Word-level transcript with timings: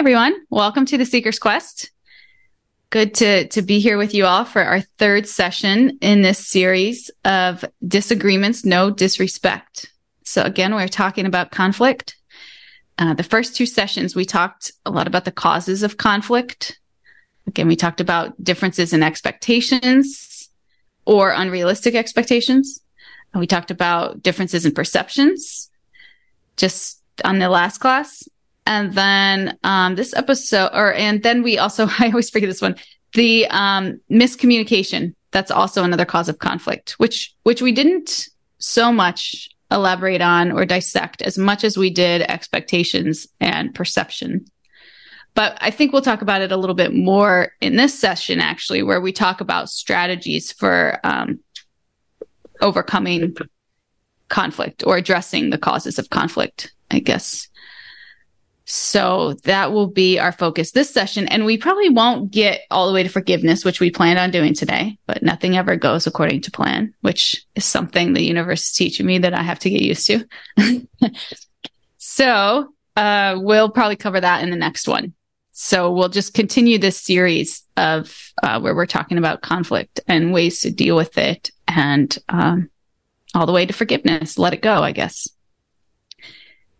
everyone. 0.00 0.34
Welcome 0.48 0.86
to 0.86 0.96
the 0.96 1.04
Seeker's 1.04 1.38
Quest. 1.38 1.90
Good 2.88 3.12
to, 3.16 3.46
to 3.48 3.60
be 3.60 3.80
here 3.80 3.98
with 3.98 4.14
you 4.14 4.24
all 4.24 4.46
for 4.46 4.62
our 4.62 4.80
third 4.80 5.28
session 5.28 5.98
in 6.00 6.22
this 6.22 6.38
series 6.38 7.10
of 7.26 7.66
disagreements, 7.86 8.64
no 8.64 8.90
disrespect. 8.90 9.92
So 10.24 10.42
again, 10.42 10.74
we're 10.74 10.88
talking 10.88 11.26
about 11.26 11.50
conflict. 11.50 12.16
Uh, 12.96 13.12
the 13.12 13.22
first 13.22 13.54
two 13.54 13.66
sessions, 13.66 14.16
we 14.16 14.24
talked 14.24 14.72
a 14.86 14.90
lot 14.90 15.06
about 15.06 15.26
the 15.26 15.32
causes 15.32 15.82
of 15.82 15.98
conflict. 15.98 16.80
Again, 17.46 17.68
we 17.68 17.76
talked 17.76 18.00
about 18.00 18.42
differences 18.42 18.94
in 18.94 19.02
expectations 19.02 20.48
or 21.04 21.30
unrealistic 21.30 21.94
expectations. 21.94 22.80
And 23.34 23.40
We 23.40 23.46
talked 23.46 23.70
about 23.70 24.22
differences 24.22 24.64
in 24.64 24.72
perceptions 24.72 25.70
just 26.56 27.02
on 27.22 27.38
the 27.38 27.50
last 27.50 27.78
class. 27.80 28.26
And 28.66 28.92
then 28.92 29.58
um, 29.64 29.94
this 29.94 30.14
episode, 30.14 30.70
or 30.72 30.92
and 30.94 31.22
then 31.22 31.42
we 31.42 31.58
also, 31.58 31.88
I 31.98 32.06
always 32.06 32.30
forget 32.30 32.48
this 32.48 32.62
one, 32.62 32.76
the 33.14 33.46
um, 33.48 34.00
miscommunication. 34.10 35.14
That's 35.32 35.50
also 35.50 35.84
another 35.84 36.04
cause 36.04 36.28
of 36.28 36.38
conflict, 36.38 36.92
which 36.98 37.34
which 37.44 37.62
we 37.62 37.72
didn't 37.72 38.28
so 38.58 38.92
much 38.92 39.48
elaborate 39.70 40.20
on 40.20 40.50
or 40.50 40.64
dissect 40.64 41.22
as 41.22 41.38
much 41.38 41.62
as 41.62 41.76
we 41.76 41.90
did 41.90 42.22
expectations 42.22 43.28
and 43.40 43.74
perception. 43.74 44.44
But 45.34 45.56
I 45.60 45.70
think 45.70 45.92
we'll 45.92 46.02
talk 46.02 46.22
about 46.22 46.42
it 46.42 46.50
a 46.50 46.56
little 46.56 46.74
bit 46.74 46.92
more 46.92 47.52
in 47.60 47.76
this 47.76 47.96
session, 47.96 48.40
actually, 48.40 48.82
where 48.82 49.00
we 49.00 49.12
talk 49.12 49.40
about 49.40 49.70
strategies 49.70 50.52
for 50.52 50.98
um, 51.04 51.38
overcoming 52.60 53.36
conflict 54.28 54.84
or 54.86 54.96
addressing 54.96 55.50
the 55.50 55.58
causes 55.58 55.98
of 55.98 56.10
conflict, 56.10 56.72
I 56.90 56.98
guess. 56.98 57.48
So 58.72 59.32
that 59.42 59.72
will 59.72 59.88
be 59.88 60.20
our 60.20 60.30
focus 60.30 60.70
this 60.70 60.88
session. 60.88 61.26
And 61.26 61.44
we 61.44 61.58
probably 61.58 61.88
won't 61.88 62.30
get 62.30 62.60
all 62.70 62.86
the 62.86 62.94
way 62.94 63.02
to 63.02 63.08
forgiveness, 63.08 63.64
which 63.64 63.80
we 63.80 63.90
planned 63.90 64.20
on 64.20 64.30
doing 64.30 64.54
today, 64.54 64.96
but 65.08 65.24
nothing 65.24 65.56
ever 65.56 65.74
goes 65.74 66.06
according 66.06 66.42
to 66.42 66.52
plan, 66.52 66.94
which 67.00 67.44
is 67.56 67.64
something 67.64 68.12
the 68.12 68.22
universe 68.22 68.66
is 68.66 68.72
teaching 68.72 69.06
me 69.06 69.18
that 69.18 69.34
I 69.34 69.42
have 69.42 69.58
to 69.58 69.70
get 69.70 69.82
used 69.82 70.06
to. 70.06 70.24
so 71.98 72.72
uh, 72.94 73.38
we'll 73.40 73.70
probably 73.70 73.96
cover 73.96 74.20
that 74.20 74.44
in 74.44 74.50
the 74.50 74.56
next 74.56 74.86
one. 74.86 75.14
So 75.50 75.90
we'll 75.90 76.08
just 76.08 76.32
continue 76.34 76.78
this 76.78 76.96
series 76.96 77.64
of 77.76 78.32
uh, 78.40 78.60
where 78.60 78.76
we're 78.76 78.86
talking 78.86 79.18
about 79.18 79.42
conflict 79.42 79.98
and 80.06 80.32
ways 80.32 80.60
to 80.60 80.70
deal 80.70 80.94
with 80.94 81.18
it 81.18 81.50
and 81.66 82.16
um, 82.28 82.70
all 83.34 83.46
the 83.46 83.52
way 83.52 83.66
to 83.66 83.72
forgiveness. 83.72 84.38
Let 84.38 84.54
it 84.54 84.62
go, 84.62 84.80
I 84.80 84.92
guess. 84.92 85.28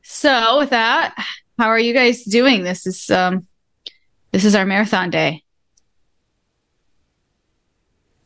So 0.03 0.59
with 0.59 0.71
that, 0.71 1.17
how 1.61 1.69
are 1.69 1.79
you 1.79 1.93
guys 1.93 2.25
doing? 2.25 2.65
This 2.65 2.87
is 2.87 3.11
um 3.11 3.47
this 4.33 4.47
is 4.47 4.55
our 4.55 4.65
marathon 4.65 5.11
day. 5.11 5.45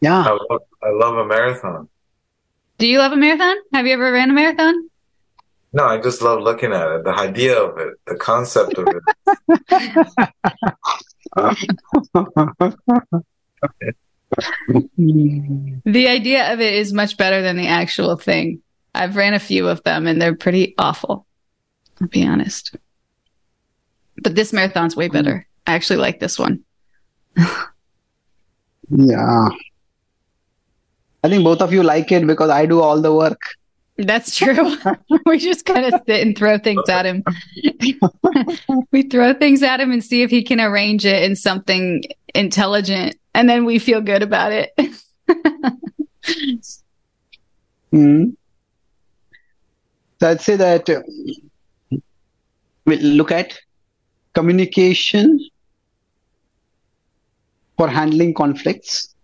Yeah. 0.00 0.22
I 0.22 0.30
love, 0.30 0.60
I 0.82 0.90
love 0.90 1.16
a 1.16 1.27
marathon. 1.27 1.88
Do 2.78 2.86
you 2.86 2.98
love 2.98 3.10
a 3.10 3.16
marathon? 3.16 3.56
Have 3.72 3.86
you 3.86 3.94
ever 3.94 4.12
ran 4.12 4.30
a 4.30 4.34
marathon? 4.34 4.88
No, 5.72 5.84
I 5.84 6.00
just 6.00 6.22
love 6.22 6.42
looking 6.42 6.72
at 6.72 6.88
it, 6.88 7.05
the 7.05 7.10
idea 7.10 7.58
of 7.58 7.77
it, 7.78 7.94
the 8.06 8.14
concept 8.14 8.78
of 8.78 8.86
it. 8.86 9.02
the 15.84 16.06
idea 16.06 16.52
of 16.52 16.60
it 16.60 16.74
is 16.74 16.92
much 16.92 17.16
better 17.16 17.42
than 17.42 17.56
the 17.56 17.66
actual 17.66 18.16
thing. 18.16 18.62
I've 18.94 19.16
ran 19.16 19.34
a 19.34 19.40
few 19.40 19.66
of 19.66 19.82
them 19.82 20.06
and 20.06 20.22
they're 20.22 20.36
pretty 20.36 20.77
awful. 20.78 21.27
I'll 22.00 22.06
be 22.06 22.24
honest. 22.24 22.77
But 24.23 24.34
this 24.34 24.53
marathon's 24.53 24.97
way 24.97 25.09
better. 25.09 25.47
I 25.67 25.75
actually 25.75 25.98
like 25.98 26.20
this 26.20 26.39
one. 26.39 26.62
yeah. 28.91 29.48
I 31.23 31.29
think 31.29 31.43
both 31.43 31.62
of 31.62 31.73
you 31.73 31.83
like 31.83 32.12
it 32.12 32.27
because 32.27 32.51
I 32.51 32.67
do 32.67 32.80
all 32.80 33.01
the 33.01 33.14
work. 33.14 33.41
That's 33.97 34.36
true. 34.36 34.77
we 35.27 35.39
just 35.39 35.64
kind 35.64 35.86
of 35.86 36.03
sit 36.07 36.27
and 36.27 36.36
throw 36.36 36.58
things 36.58 36.89
at 36.89 37.07
him. 37.07 37.24
we 38.91 39.03
throw 39.03 39.35
things 39.35 39.63
at 39.63 39.80
him 39.80 39.92
and 39.92 40.05
see 40.05 40.23
if 40.23 40.30
he 40.30 40.42
can 40.42 40.61
arrange 40.61 41.07
it 41.07 41.23
in 41.23 41.36
something 41.36 42.03
intelligent, 42.35 43.17
and 43.35 43.48
then 43.48 43.64
we 43.64 43.79
feel 43.79 44.01
good 44.01 44.23
about 44.23 44.53
it. 44.53 44.74
mm. 47.92 48.36
So 50.20 50.30
I'd 50.30 50.41
say 50.41 50.57
that 50.57 50.91
uh, 50.91 51.03
we'll 52.85 52.98
look 52.98 53.30
at 53.30 53.58
communication 54.34 55.40
for 57.78 57.89
handling 57.89 58.34
conflicts. 58.34 59.14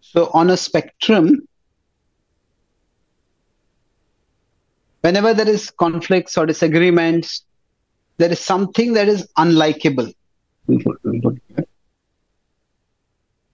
So 0.00 0.30
on 0.32 0.50
a 0.50 0.56
spectrum, 0.56 1.46
whenever 5.02 5.34
there 5.34 5.48
is 5.48 5.70
conflicts 5.70 6.36
or 6.36 6.46
disagreements, 6.46 7.44
there 8.18 8.30
is 8.30 8.40
something 8.40 8.92
that 8.94 9.08
is 9.08 9.26
unlikable. 9.38 10.12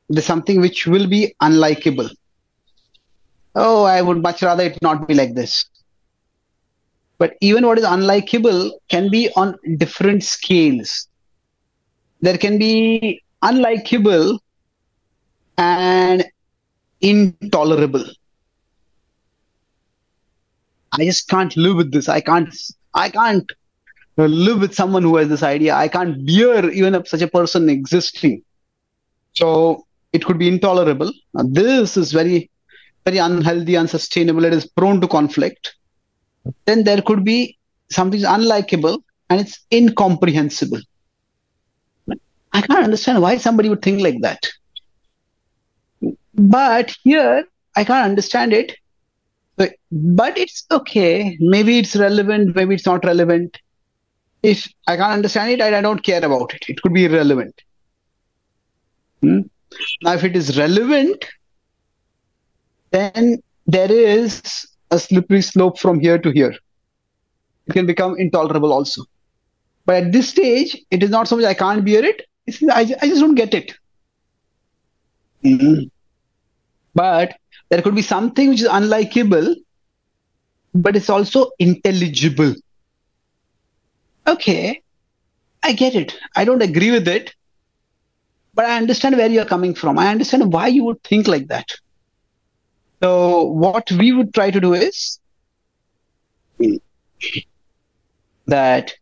There's 0.09 0.25
something 0.25 0.61
which 0.61 0.87
will 0.87 1.07
be 1.09 1.35
unlikable. 1.43 2.11
Oh, 3.55 3.85
I 3.85 4.03
would 4.03 4.23
much 4.23 4.43
rather 4.43 4.65
it 4.65 4.81
not 4.83 5.09
be 5.09 5.15
like 5.15 5.35
this. 5.35 5.65
But 7.19 7.37
even 7.41 7.67
what 7.67 7.79
is 7.79 7.85
unlikable 7.85 8.73
can 8.89 9.11
be 9.11 9.31
on 9.37 9.57
different 9.79 10.23
scales. 10.23 11.09
There 12.21 12.37
can 12.37 12.59
be 12.59 13.23
unlikable 13.43 14.39
and 15.57 16.25
intolerable. 17.01 18.05
I 20.93 21.05
just 21.05 21.29
can't 21.29 21.57
live 21.57 21.77
with 21.77 21.93
this. 21.93 22.09
I 22.09 22.21
can't. 22.21 22.55
I 22.95 23.09
can't 23.11 23.51
live 24.17 24.61
with 24.61 24.75
someone 24.75 25.03
who 25.03 25.17
has 25.17 25.29
this 25.29 25.43
idea. 25.43 25.75
I 25.75 25.89
can't 25.89 26.27
bear 26.27 26.71
even 26.71 26.95
if 26.95 27.09
such 27.09 27.23
a 27.23 27.29
person 27.29 27.69
existing. 27.69 28.43
So 29.35 29.87
it 30.13 30.25
could 30.25 30.39
be 30.39 30.49
intolerable. 30.49 31.13
Now, 31.35 31.45
this 31.47 31.99
is 31.99 32.13
very, 32.13 32.51
very 33.05 33.19
unhealthy, 33.19 33.77
unsustainable. 33.77 34.45
It 34.45 34.55
is 34.55 34.67
prone 34.67 35.01
to 35.03 35.09
conflict 35.09 35.77
then 36.65 36.85
there 36.85 37.03
could 37.03 37.25
be 37.25 37.57
something 37.91 38.21
unlikable 38.21 39.03
and 39.31 39.41
it's 39.41 39.65
incomprehensible. 39.73 40.81
I 42.53 42.63
can't 42.63 42.85
understand 42.85 43.21
why 43.21 43.37
somebody 43.37 43.69
would 43.69 43.83
think 43.83 44.01
like 44.01 44.21
that. 44.23 44.41
But 46.35 46.97
here, 47.03 47.45
I 47.75 47.85
can't 47.85 48.05
understand 48.05 48.53
it. 48.53 48.77
But, 49.57 49.75
but 49.91 50.37
it's 50.39 50.67
okay. 50.71 51.37
Maybe 51.41 51.79
it's 51.79 51.97
relevant, 51.97 52.55
maybe 52.55 52.75
it's 52.75 52.87
not 52.87 53.05
relevant. 53.05 53.59
If 54.43 54.69
I 54.87 54.97
can't 54.97 55.13
understand 55.13 55.51
it, 55.51 55.61
I, 55.61 55.79
I 55.79 55.81
don't 55.81 56.03
care 56.03 56.25
about 56.25 56.55
it. 56.55 56.65
It 56.69 56.81
could 56.83 56.93
be 56.93 57.07
irrelevant. 57.07 57.61
Hmm? 59.21 59.41
Now, 60.03 60.15
if 60.15 60.25
it 60.25 60.37
is 60.37 60.57
relevant, 60.59 61.25
then 62.91 63.43
there 63.67 63.91
is 63.91 64.67
a 64.97 64.99
slippery 64.99 65.43
slope 65.43 65.79
from 65.79 66.01
here 66.01 66.19
to 66.19 66.31
here. 66.31 66.55
It 67.67 67.73
can 67.73 67.87
become 67.87 68.17
intolerable 68.19 68.73
also. 68.73 69.05
But 69.85 69.97
at 70.03 70.13
this 70.13 70.29
stage, 70.29 70.77
it 70.91 71.03
is 71.03 71.11
not 71.11 71.29
so 71.29 71.37
much 71.37 71.45
I 71.45 71.55
can't 71.55 71.85
bear 71.85 72.05
it. 72.05 72.23
I, 72.71 72.83
I 73.03 73.09
just 73.09 73.21
don't 73.21 73.35
get 73.35 73.55
it. 73.55 73.73
Mm-hmm. 75.45 75.85
But 76.95 77.37
there 77.69 77.83
could 77.83 77.95
be 77.95 78.03
something 78.03 78.49
which 78.49 78.63
is 78.63 78.69
unlikable, 78.69 79.55
but 80.75 80.97
it's 80.97 81.11
also 81.11 81.51
intelligible. 81.59 82.55
Okay, 84.27 84.83
I 85.63 85.73
get 85.73 85.95
it. 85.95 86.17
I 86.35 86.45
don't 86.45 86.63
agree 86.63 86.91
with 86.91 87.07
it, 87.07 87.35
but 88.55 88.65
I 88.65 88.77
understand 88.77 89.17
where 89.17 89.29
you're 89.29 89.45
coming 89.45 89.75
from. 89.75 89.99
I 89.99 90.09
understand 90.09 90.53
why 90.53 90.69
you 90.69 90.85
would 90.85 91.03
think 91.05 91.29
like 91.29 91.49
that. 91.49 91.71
So 93.03 93.43
what 93.43 93.91
we 93.93 94.13
would 94.13 94.33
try 94.33 94.51
to 94.51 94.61
do 94.61 94.75
is 94.75 95.19
that 98.47 98.95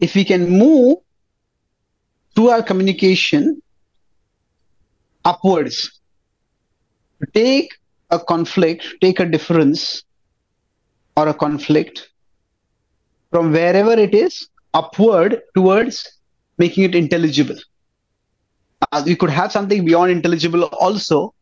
if 0.00 0.14
we 0.14 0.24
can 0.24 0.48
move 0.48 0.98
through 2.34 2.48
our 2.50 2.62
communication 2.62 3.62
upwards, 5.24 6.00
take 7.34 7.72
a 8.10 8.18
conflict, 8.18 8.86
take 9.00 9.20
a 9.20 9.26
difference 9.26 10.02
or 11.16 11.28
a 11.28 11.34
conflict 11.34 12.08
from 13.30 13.52
wherever 13.52 13.92
it 13.92 14.14
is 14.14 14.48
upward 14.74 15.42
towards 15.54 16.18
making 16.58 16.84
it 16.84 16.94
intelligible. 16.94 17.56
Uh, 18.90 19.02
we 19.04 19.14
could 19.14 19.30
have 19.30 19.52
something 19.52 19.84
beyond 19.84 20.10
intelligible 20.10 20.64
also, 20.64 21.34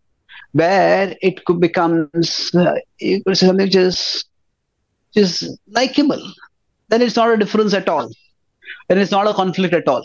where 0.53 1.17
it 1.23 1.45
could 1.45 1.61
becomes 1.61 2.51
uh, 2.55 2.75
something 3.35 3.71
just 3.71 4.29
just 5.15 5.45
likable 5.69 6.23
then 6.89 7.03
it's 7.03 7.17
not 7.17 7.31
a 7.31 7.37
difference 7.37 7.73
at 7.75 7.89
all 7.89 8.11
then 8.91 8.99
it's 8.99 9.13
not 9.13 9.29
a 9.29 9.35
conflict 9.35 9.73
at 9.73 9.87
all. 9.87 10.03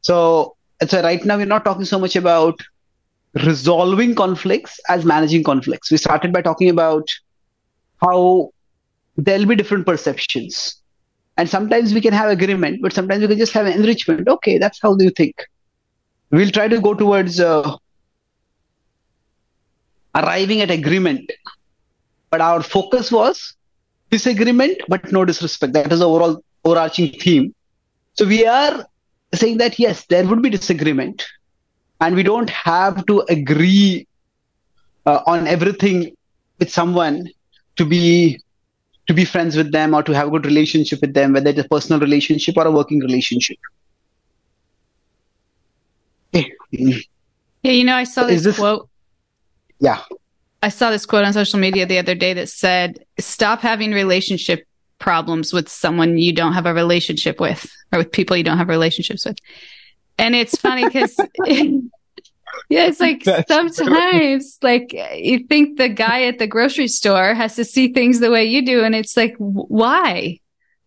So, 0.00 0.56
so 0.86 1.02
right 1.02 1.24
now 1.24 1.36
we're 1.36 1.46
not 1.46 1.64
talking 1.64 1.84
so 1.84 2.00
much 2.00 2.16
about 2.16 2.58
resolving 3.44 4.16
conflicts 4.16 4.80
as 4.88 5.04
managing 5.04 5.44
conflicts. 5.44 5.90
We 5.90 5.96
started 5.96 6.32
by 6.32 6.42
talking 6.42 6.68
about 6.68 7.08
how 8.02 8.50
there'll 9.16 9.46
be 9.46 9.54
different 9.54 9.86
perceptions. 9.86 10.82
And 11.36 11.48
sometimes 11.48 11.94
we 11.94 12.00
can 12.00 12.12
have 12.12 12.28
agreement, 12.28 12.80
but 12.82 12.92
sometimes 12.92 13.20
we 13.22 13.28
can 13.28 13.38
just 13.38 13.52
have 13.52 13.66
enrichment. 13.68 14.26
Okay, 14.26 14.58
that's 14.58 14.80
how 14.82 14.96
do 14.96 15.04
you 15.04 15.10
think. 15.10 15.36
We'll 16.30 16.50
try 16.50 16.66
to 16.66 16.80
go 16.80 16.92
towards 16.92 17.38
uh, 17.38 17.76
arriving 20.16 20.62
at 20.62 20.70
agreement. 20.70 21.30
But 22.30 22.40
our 22.40 22.62
focus 22.62 23.12
was 23.12 23.54
disagreement, 24.10 24.78
but 24.88 25.12
no 25.12 25.24
disrespect. 25.24 25.72
That 25.74 25.92
is 25.92 26.00
the 26.00 26.08
overall 26.08 26.42
overarching 26.64 27.12
theme. 27.20 27.54
So 28.14 28.26
we 28.26 28.46
are 28.46 28.86
saying 29.34 29.58
that 29.58 29.78
yes, 29.78 30.06
there 30.06 30.26
would 30.26 30.42
be 30.42 30.50
disagreement, 30.50 31.24
and 32.00 32.16
we 32.16 32.22
don't 32.22 32.50
have 32.50 33.04
to 33.06 33.20
agree 33.28 34.06
uh, 35.04 35.20
on 35.26 35.46
everything 35.46 36.16
with 36.58 36.70
someone 36.70 37.28
to 37.76 37.84
be 37.84 38.40
to 39.06 39.14
be 39.14 39.24
friends 39.24 39.56
with 39.56 39.70
them 39.70 39.94
or 39.94 40.02
to 40.02 40.12
have 40.12 40.28
a 40.28 40.30
good 40.30 40.46
relationship 40.46 41.00
with 41.00 41.14
them, 41.14 41.32
whether 41.32 41.50
it's 41.50 41.60
a 41.60 41.68
personal 41.68 42.00
relationship 42.00 42.56
or 42.56 42.66
a 42.66 42.70
working 42.70 42.98
relationship. 43.00 43.56
Yeah, 46.32 46.44
you 47.62 47.84
know, 47.84 47.94
I 47.94 48.04
saw 48.04 48.24
this, 48.24 48.42
this 48.42 48.56
quote. 48.56 48.88
Yeah. 49.80 50.00
I 50.62 50.68
saw 50.68 50.90
this 50.90 51.06
quote 51.06 51.24
on 51.24 51.32
social 51.32 51.60
media 51.60 51.86
the 51.86 51.98
other 51.98 52.14
day 52.14 52.32
that 52.34 52.48
said, 52.48 53.04
stop 53.18 53.60
having 53.60 53.92
relationship 53.92 54.66
problems 54.98 55.52
with 55.52 55.68
someone 55.68 56.18
you 56.18 56.32
don't 56.32 56.54
have 56.54 56.66
a 56.66 56.74
relationship 56.74 57.38
with 57.38 57.70
or 57.92 57.98
with 57.98 58.12
people 58.12 58.36
you 58.36 58.42
don't 58.42 58.58
have 58.58 58.68
relationships 58.68 59.24
with. 59.24 59.38
And 60.18 60.34
it's 60.34 60.56
funny 60.56 60.84
because 60.84 61.16
yeah, 62.68 62.86
it's 62.86 63.00
like 63.00 63.24
That's 63.24 63.48
sometimes 63.48 64.58
true. 64.58 64.68
like 64.70 64.92
you 65.14 65.40
think 65.40 65.78
the 65.78 65.88
guy 65.88 66.24
at 66.24 66.38
the 66.38 66.46
grocery 66.46 66.88
store 66.88 67.34
has 67.34 67.54
to 67.56 67.64
see 67.64 67.92
things 67.92 68.20
the 68.20 68.30
way 68.30 68.44
you 68.44 68.64
do. 68.64 68.82
And 68.82 68.94
it's 68.94 69.16
like, 69.16 69.34
why? 69.38 70.40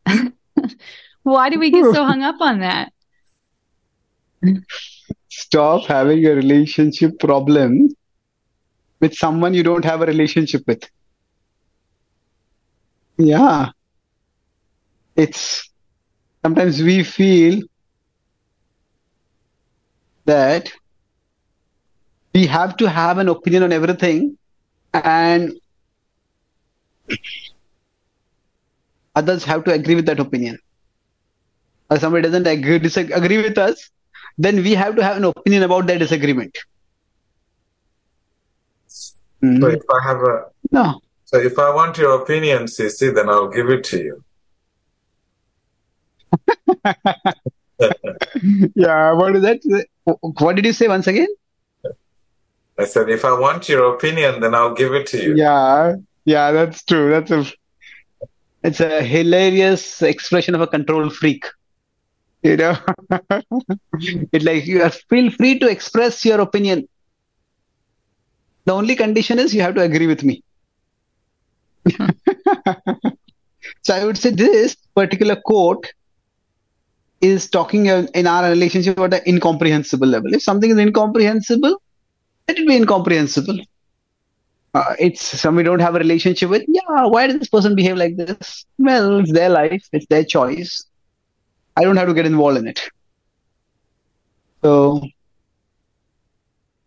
why 1.24 1.50
do 1.50 1.60
we 1.60 1.72
get 1.72 1.86
so 1.94 2.04
hung 2.04 2.24
up 2.24 2.42
on 2.42 2.60
that? 2.60 2.92
Stop 5.30 5.86
having 5.86 6.26
a 6.26 6.32
relationship 6.32 7.20
problem 7.20 7.90
with 9.00 9.14
someone 9.16 9.54
you 9.54 9.64
don't 9.64 9.86
have 9.86 10.02
a 10.02 10.06
relationship 10.06 10.64
with. 10.68 10.90
Yeah. 13.18 13.72
It's 15.16 15.70
sometimes 16.44 16.82
we 16.82 17.04
feel 17.04 17.62
that 20.26 20.72
we 22.34 22.46
have 22.48 22.76
to 22.78 22.90
have 22.90 23.18
an 23.18 23.30
opinion 23.30 23.64
on 23.64 23.72
everything 23.74 24.38
and 24.94 25.54
others 29.16 29.44
have 29.44 29.64
to 29.66 29.72
agree 29.72 29.96
with 29.96 30.06
that 30.08 30.20
opinion. 30.20 30.58
If 31.92 32.02
somebody 32.02 32.24
doesn't 32.24 32.48
agree, 32.48 32.80
disagree 32.80 33.38
with 33.38 33.58
us, 33.58 33.90
then 34.38 34.64
we 34.64 34.74
have 34.74 34.96
to 34.96 35.04
have 35.04 35.18
an 35.18 35.26
opinion 35.26 35.64
about 35.64 35.88
that 35.88 36.00
disagreement. 36.00 36.58
Mm-hmm. 39.44 39.62
So 39.62 39.68
if 39.68 39.82
I 39.90 40.08
have 40.08 40.18
a 40.18 40.46
no. 40.72 41.02
So 41.26 41.38
if 41.38 41.60
I 41.60 41.74
want 41.74 41.98
your 41.98 42.22
opinion, 42.22 42.64
CC, 42.64 43.14
then 43.14 43.30
I'll 43.30 43.50
give 43.50 43.70
it 43.70 43.84
to 43.86 43.98
you. 43.98 44.24
yeah, 48.76 49.14
what 49.14 49.36
is 49.36 49.42
that? 49.44 49.88
What 50.06 50.56
did 50.56 50.66
you 50.66 50.74
say 50.74 50.88
once 50.88 51.08
again? 51.08 51.28
I 52.80 52.86
said, 52.86 53.10
if 53.10 53.26
I 53.26 53.38
want 53.38 53.68
your 53.68 53.94
opinion, 53.94 54.40
then 54.40 54.56
I'll 54.56 54.74
give 54.74 54.94
it 54.94 55.06
to 55.08 55.22
you. 55.22 55.36
Yeah, 55.36 55.96
yeah, 56.24 56.52
that's 56.52 56.82
true. 56.84 57.12
That's 57.12 57.30
a, 57.30 57.46
it's 58.64 58.80
a 58.80 59.04
hilarious 59.04 60.02
expression 60.02 60.56
of 60.56 60.62
a 60.62 60.68
control 60.68 61.10
freak. 61.10 61.46
You 62.42 62.56
know, 62.56 62.78
it's 64.00 64.46
like 64.46 64.66
you 64.66 64.90
feel 65.10 65.30
free 65.30 65.60
to 65.60 65.70
express 65.70 66.24
your 66.24 66.40
opinion. 66.40 66.88
The 68.70 68.76
only 68.76 68.96
condition 68.96 69.40
is 69.40 69.52
you 69.52 69.62
have 69.62 69.74
to 69.74 69.82
agree 69.82 70.06
with 70.06 70.24
me. 70.24 70.44
so 73.82 73.96
I 73.96 74.06
would 74.06 74.16
say 74.16 74.30
this 74.30 74.76
particular 74.96 75.38
quote 75.44 75.92
is 77.20 77.50
talking 77.50 77.88
in 77.88 78.28
our 78.28 78.48
relationship 78.48 78.96
about 79.00 79.10
the 79.10 79.28
incomprehensible 79.28 80.08
level. 80.08 80.36
If 80.36 80.44
something 80.44 80.70
is 80.70 80.78
incomprehensible, 80.78 81.82
let 82.48 82.60
it 82.60 82.68
be 82.68 82.76
incomprehensible. 82.76 83.58
Uh, 84.76 84.94
it's 85.00 85.24
some 85.24 85.56
we 85.56 85.64
don't 85.64 85.80
have 85.80 85.96
a 85.96 86.00
relationship 86.00 86.52
with. 86.52 86.64
Yeah, 86.68 87.08
why 87.08 87.26
does 87.26 87.40
this 87.40 87.50
person 87.50 87.74
behave 87.76 87.98
like 87.98 88.18
this? 88.18 88.68
Well, 88.78 89.18
it's 89.18 89.34
their 89.34 89.50
life, 89.50 89.84
it's 89.94 90.06
their 90.12 90.24
choice. 90.24 90.86
I 91.76 91.82
don't 91.82 91.98
have 91.98 92.08
to 92.08 92.14
get 92.14 92.28
involved 92.28 92.60
in 92.60 92.68
it. 92.68 92.88
So 94.64 95.02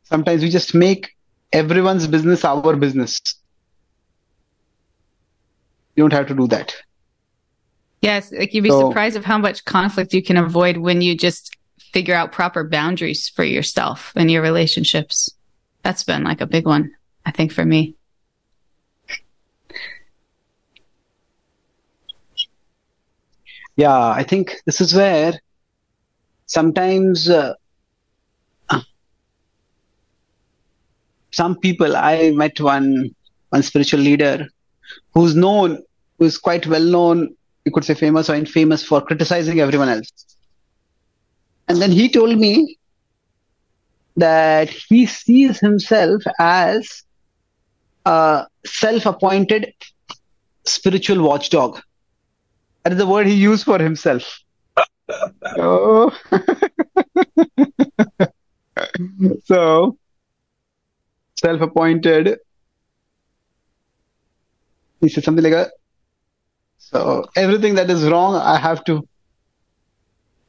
sometimes 0.05 0.43
we 0.43 0.49
just 0.49 0.77
make 0.77 1.11
everyone's 1.53 2.07
business 2.07 2.45
our 2.45 2.77
business. 2.77 3.21
You 5.95 6.05
don't 6.05 6.13
have 6.13 6.29
to 6.29 6.35
do 6.35 6.47
that. 6.49 6.75
Yes, 8.01 8.33
like 8.33 8.53
you'd 8.53 8.63
be 8.63 8.71
so, 8.71 8.89
surprised 8.89 9.17
of 9.17 9.25
how 9.25 9.39
much 9.39 9.65
conflict 9.65 10.13
you 10.13 10.23
can 10.23 10.37
avoid 10.37 10.79
when 10.79 11.03
you 11.03 11.17
just 11.17 11.57
figure 11.79 12.15
out 12.15 12.33
proper 12.33 12.65
boundaries 12.65 13.29
for 13.29 13.45
yourself 13.45 14.13
and 14.17 14.31
your 14.31 14.43
relationships. 14.43 15.31
That's 15.83 16.03
been 16.03 16.25
like 16.25 16.41
a 16.41 16.47
big 16.47 16.67
one, 16.67 16.93
I 17.27 17.31
think, 17.31 17.53
for 17.53 17.65
me. 17.65 17.95
Yeah, 23.77 24.09
I 24.09 24.23
think 24.23 24.57
this 24.67 24.81
is 24.81 24.95
where 24.95 25.41
sometimes 26.47 27.29
uh, 27.29 27.55
some 31.33 31.59
people 31.59 31.97
I 31.97 32.31
met 32.31 32.61
one 32.61 33.15
one 33.51 33.63
spiritual 33.63 34.01
leader 34.01 34.47
who's 35.15 35.35
known, 35.35 35.83
who's 36.19 36.39
quite 36.39 36.67
well 36.67 36.85
known 36.85 37.35
you 37.65 37.73
could 37.73 37.85
say 37.85 37.95
famous 37.95 38.29
or 38.29 38.35
infamous 38.35 38.85
for 38.85 39.01
criticizing 39.01 39.61
everyone 39.61 39.89
else. 39.89 40.11
And 41.69 41.81
then 41.81 41.93
he 41.93 42.09
told 42.09 42.39
me 42.39 42.77
that 44.17 44.69
he 44.69 45.07
sees 45.07 45.61
himself 45.61 46.23
as 46.39 47.05
a 48.05 48.47
self 48.67 49.07
appointed 49.07 49.73
spiritual 50.65 51.23
watchdog. 51.23 51.81
That 52.83 52.93
is 52.93 52.99
the 52.99 53.07
word 53.07 53.27
he 53.27 53.35
used 53.35 53.65
for 53.65 53.79
himself. 53.79 54.41
oh. 55.57 56.11
so, 59.45 59.97
self 61.43 61.61
appointed. 61.61 62.39
He 65.01 65.09
said 65.09 65.25
something 65.25 65.45
like 65.45 65.53
a 65.53 65.71
so 66.93 67.25
everything 67.37 67.77
that 67.77 67.89
is 67.89 68.05
wrong, 68.05 68.35
I 68.37 68.59
have 68.59 68.85
to, 68.85 69.09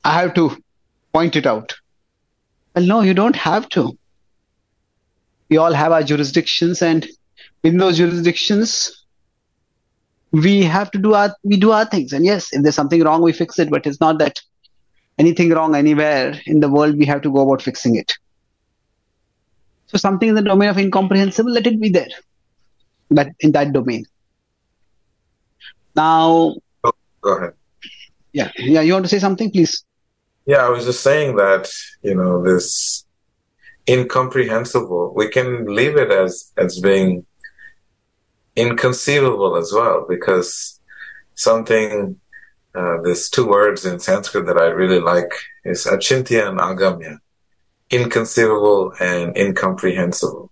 I 0.04 0.20
have 0.20 0.34
to 0.34 0.58
point 1.14 1.36
it 1.36 1.46
out. 1.46 1.74
Well, 2.76 2.86
no, 2.86 3.02
you 3.02 3.14
don't 3.14 3.36
have 3.36 3.70
to. 3.70 3.98
We 5.50 5.58
all 5.58 5.74
have 5.74 5.92
our 5.92 6.04
jurisdictions, 6.04 6.82
and 6.82 7.08
in 7.64 7.78
those 7.78 7.98
jurisdictions, 7.98 9.06
we 10.32 10.64
have 10.64 10.92
to 10.92 10.98
do 10.98 11.14
our 11.14 11.36
we 11.44 11.56
do 11.56 11.72
our 11.72 11.86
things. 11.86 12.12
And 12.12 12.26
yes, 12.26 12.52
if 12.52 12.64
there's 12.64 12.76
something 12.76 13.04
wrong, 13.04 13.22
we 13.22 13.32
fix 13.32 13.60
it. 13.60 13.70
But 13.70 13.86
it's 13.86 14.02
not 14.02 14.18
that 14.20 14.42
anything 15.18 15.52
wrong 15.52 15.76
anywhere 15.76 16.42
in 16.46 16.60
the 16.60 16.70
world 16.70 16.98
we 16.98 17.06
have 17.06 17.22
to 17.22 17.32
go 17.32 17.48
about 17.48 17.62
fixing 17.62 17.96
it. 17.96 18.12
So 19.94 20.00
something 20.00 20.30
in 20.30 20.36
the 20.36 20.42
domain 20.42 20.70
of 20.70 20.80
incomprehensible, 20.80 21.52
let 21.52 21.68
it 21.68 21.80
be 21.80 21.90
there. 21.90 22.08
But 23.12 23.28
in 23.40 23.52
that 23.52 23.74
domain. 23.74 24.06
Now, 25.96 26.56
oh, 26.84 26.92
go 27.22 27.38
ahead. 27.38 27.54
Yeah, 28.32 28.50
yeah. 28.58 28.82
You 28.82 28.94
want 28.94 29.06
to 29.06 29.10
say 29.10 29.20
something, 29.20 29.52
please? 29.52 29.86
Yeah, 30.48 30.66
I 30.66 30.70
was 30.70 30.86
just 30.86 31.04
saying 31.04 31.36
that 31.36 31.72
you 32.02 32.16
know 32.16 32.42
this 32.44 33.06
incomprehensible. 33.88 35.14
We 35.16 35.30
can 35.30 35.68
leave 35.68 35.96
it 35.96 36.10
as 36.10 36.52
as 36.58 36.80
being 36.80 37.28
inconceivable 38.56 39.56
as 39.56 39.72
well, 39.72 40.08
because 40.10 40.80
something. 41.36 42.20
Uh, 42.76 42.98
there's 43.04 43.30
two 43.30 43.46
words 43.48 43.86
in 43.86 44.00
Sanskrit 44.00 44.48
that 44.48 44.58
I 44.58 44.66
really 44.66 45.00
like 45.00 45.32
is 45.64 45.86
achintya 45.86 46.50
and 46.50 46.58
agamya, 46.58 47.20
inconceivable 47.94 48.94
and 49.00 49.38
incomprehensible. 49.38 50.52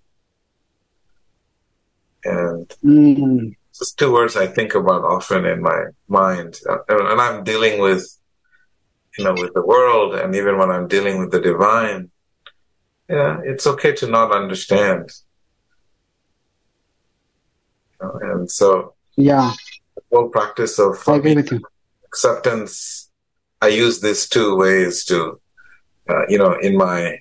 And 2.24 2.68
mm 2.84 3.56
just 3.78 3.98
two 3.98 4.12
words 4.14 4.36
I 4.36 4.46
think 4.46 4.76
about 4.76 5.04
often 5.04 5.46
in 5.46 5.62
my 5.62 5.86
mind, 6.08 6.60
and 6.90 7.22
I'm 7.22 7.44
dealing 7.44 7.82
with 7.82 8.06
you 9.18 9.24
know, 9.26 9.34
with 9.34 9.54
the 9.54 9.66
world 9.66 10.16
and 10.16 10.36
even 10.36 10.58
when 10.58 10.70
I'm 10.72 10.88
dealing 10.88 11.20
with 11.20 11.32
the 11.32 11.42
divine, 11.42 12.12
yeah, 13.10 13.40
it's 13.44 13.68
okay 13.68 13.92
to 13.94 14.08
not 14.08 14.32
understand. 14.32 15.12
You 18.00 18.08
know, 18.08 18.20
and 18.22 18.50
so, 18.50 18.96
Yeah, 19.18 19.54
the 19.96 20.02
whole 20.12 20.30
practice 20.30 20.80
of 20.80 21.08
I 21.08 21.16
agree 21.16 21.36
with 21.36 21.52
you. 21.52 21.62
acceptance, 22.06 23.10
I 23.62 23.68
use 23.68 24.00
these 24.00 24.30
two 24.30 24.56
ways 24.56 25.04
to, 25.06 25.42
uh, 26.10 26.28
you 26.30 26.38
know, 26.38 26.54
in 26.54 26.78
my 26.78 27.20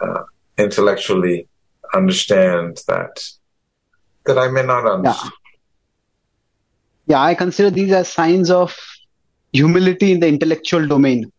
uh, 0.00 0.22
intellectually 0.58 1.48
understand 1.94 2.80
that 2.86 3.22
that 4.26 4.38
I 4.38 4.48
may 4.48 4.62
not 4.62 4.84
Yeah. 4.84 4.92
understand. 4.92 5.32
Yeah, 7.06 7.22
I 7.22 7.34
consider 7.34 7.70
these 7.70 7.92
as 7.92 8.08
signs 8.08 8.50
of 8.50 8.76
humility 9.52 10.12
in 10.12 10.20
the 10.20 10.28
intellectual 10.28 10.86
domain. 10.86 11.32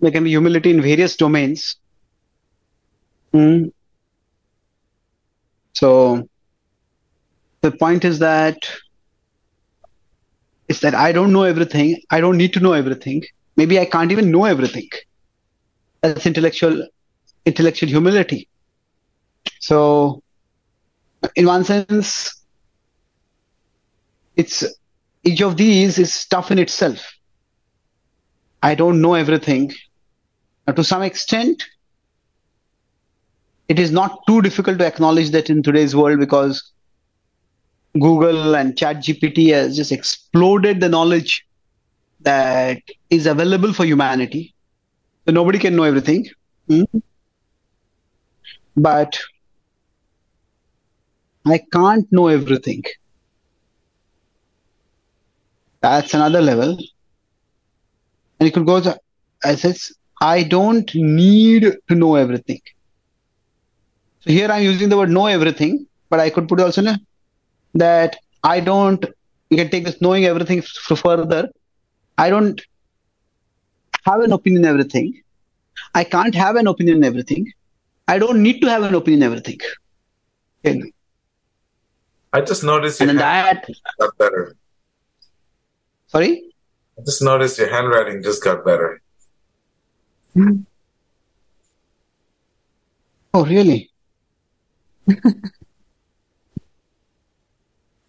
There 0.00 0.10
can 0.10 0.24
be 0.24 0.30
humility 0.30 0.70
in 0.70 0.82
various 0.82 1.16
domains. 1.16 1.76
Mm. 3.34 3.70
So 5.74 6.28
the 7.62 7.70
point 7.72 8.04
is 8.04 8.18
that 8.20 8.56
is 10.68 10.80
that 10.80 10.94
I 10.94 11.12
don't 11.12 11.32
know 11.32 11.44
everything. 11.44 12.00
I 12.10 12.20
don't 12.20 12.36
need 12.36 12.52
to 12.54 12.60
know 12.60 12.72
everything. 12.72 13.22
Maybe 13.56 13.78
I 13.78 13.84
can't 13.84 14.12
even 14.12 14.30
know 14.30 14.44
everything. 14.44 14.88
That's 16.02 16.26
intellectual 16.26 16.86
intellectual 17.48 17.88
humility. 17.88 18.48
So 19.60 20.22
in 21.34 21.46
one 21.46 21.64
sense, 21.64 22.44
it's 24.36 24.64
each 25.24 25.40
of 25.42 25.56
these 25.56 25.98
is 25.98 26.26
tough 26.26 26.50
in 26.50 26.58
itself. 26.58 27.04
I 28.62 28.74
don't 28.74 29.00
know 29.00 29.14
everything. 29.14 29.72
To 30.74 30.84
some 30.84 31.02
extent, 31.02 31.64
it 33.68 33.78
is 33.78 33.90
not 33.90 34.20
too 34.26 34.40
difficult 34.42 34.78
to 34.78 34.86
acknowledge 34.86 35.30
that 35.30 35.50
in 35.50 35.62
today's 35.62 35.94
world 35.96 36.18
because 36.18 36.72
Google 37.94 38.54
and 38.54 38.74
ChatGPT 38.74 39.52
has 39.52 39.76
just 39.76 39.92
exploded 39.92 40.80
the 40.80 40.88
knowledge 40.88 41.44
that 42.20 42.82
is 43.10 43.26
available 43.26 43.72
for 43.72 43.84
humanity. 43.84 44.54
So 45.26 45.32
nobody 45.32 45.58
can 45.58 45.76
know 45.76 45.84
everything. 45.84 46.26
Hmm? 46.68 46.84
But 48.78 49.18
I 51.44 51.58
can't 51.72 52.06
know 52.12 52.28
everything. 52.28 52.84
That's 55.80 56.14
another 56.14 56.40
level. 56.40 56.76
And 58.38 58.48
it 58.48 58.52
could 58.54 58.66
go 58.66 58.82
as 59.44 59.64
it's, 59.64 59.92
I 60.20 60.42
don't 60.44 60.88
need 60.94 61.62
to 61.88 61.94
know 61.94 62.14
everything. 62.14 62.60
So 64.20 64.30
here 64.30 64.50
I'm 64.50 64.62
using 64.62 64.88
the 64.88 64.96
word 64.96 65.10
know 65.10 65.26
everything, 65.26 65.86
but 66.10 66.20
I 66.20 66.30
could 66.30 66.48
put 66.48 66.60
also 66.60 66.82
no, 66.82 66.94
that 67.74 68.16
I 68.44 68.60
don't, 68.60 69.04
you 69.50 69.56
can 69.56 69.70
take 69.70 69.84
this 69.84 70.00
knowing 70.00 70.24
everything 70.24 70.58
f- 70.58 70.98
further. 70.98 71.48
I 72.16 72.30
don't 72.30 72.60
have 74.04 74.20
an 74.20 74.32
opinion 74.32 74.64
on 74.64 74.70
everything. 74.70 75.20
I 75.94 76.04
can't 76.04 76.34
have 76.34 76.56
an 76.56 76.66
opinion 76.66 76.98
on 76.98 77.04
everything. 77.04 77.52
I 78.08 78.18
don't 78.18 78.42
need 78.42 78.60
to 78.62 78.68
have 78.70 78.82
an 78.82 78.94
opinion 78.94 79.22
on 79.22 79.26
everything. 79.38 79.58
Okay. 80.64 80.92
I 82.32 82.40
just 82.40 82.64
noticed 82.64 83.00
your 83.00 83.08
And 83.10 83.18
then 83.18 83.24
hand 83.24 83.58
that, 83.58 83.68
got 83.98 84.18
better. 84.18 84.56
sorry? 86.08 86.42
I 86.98 87.02
just 87.04 87.22
noticed 87.22 87.58
your 87.58 87.70
handwriting 87.70 88.22
just 88.22 88.42
got 88.42 88.64
better. 88.64 89.00
Hmm. 90.34 90.62
Oh, 93.34 93.44
really? 93.44 93.90
you 95.06 95.16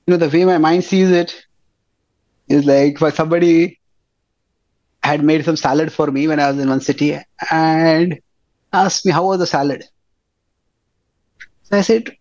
know, 0.08 0.18
the 0.18 0.30
way 0.30 0.46
my 0.46 0.58
mind 0.58 0.84
sees 0.84 1.12
it 1.12 1.46
is 2.48 2.66
like 2.66 2.98
for 2.98 3.12
somebody 3.12 3.80
had 5.04 5.24
made 5.24 5.46
some 5.46 5.56
salad 5.56 5.94
for 5.94 6.08
me 6.12 6.28
when 6.28 6.40
I 6.40 6.50
was 6.52 6.60
in 6.60 6.70
one 6.70 6.82
city 6.82 7.18
and 7.52 8.20
asked 8.74 9.06
me 9.06 9.12
how 9.12 9.28
was 9.28 9.40
the 9.40 9.48
salad. 9.48 9.84
So 11.64 11.78
I 11.78 11.82
said, 11.82 12.18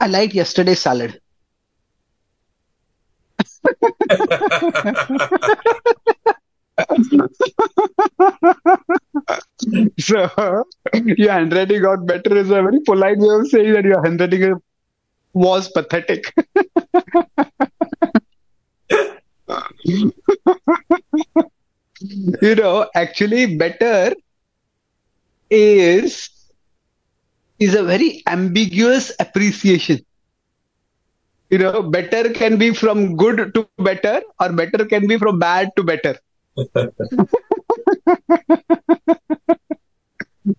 I 0.00 0.06
liked 0.06 0.34
yesterday's 0.34 0.80
salad. 0.80 1.20
So 9.98 10.28
your 10.94 11.32
handwriting 11.32 11.82
got 11.82 12.06
better 12.06 12.36
is 12.36 12.50
a 12.50 12.62
very 12.62 12.80
polite 12.80 13.18
way 13.18 13.34
of 13.40 13.48
saying 13.48 13.72
that 13.74 13.84
your 13.84 14.02
handwriting 14.02 14.54
was 15.32 15.68
pathetic. 15.70 16.32
you 22.42 22.54
know, 22.54 22.88
actually 22.94 23.56
better 23.56 24.14
is 25.52 26.30
is 27.58 27.74
a 27.74 27.82
very 27.82 28.22
ambiguous 28.26 29.12
appreciation. 29.20 30.00
You 31.50 31.58
know, 31.58 31.82
better 31.82 32.30
can 32.30 32.56
be 32.56 32.72
from 32.72 33.16
good 33.16 33.52
to 33.54 33.68
better, 33.78 34.22
or 34.40 34.52
better 34.52 34.86
can 34.86 35.06
be 35.06 35.18
from 35.18 35.38
bad 35.38 35.70
to 35.76 35.82
better. 35.84 36.16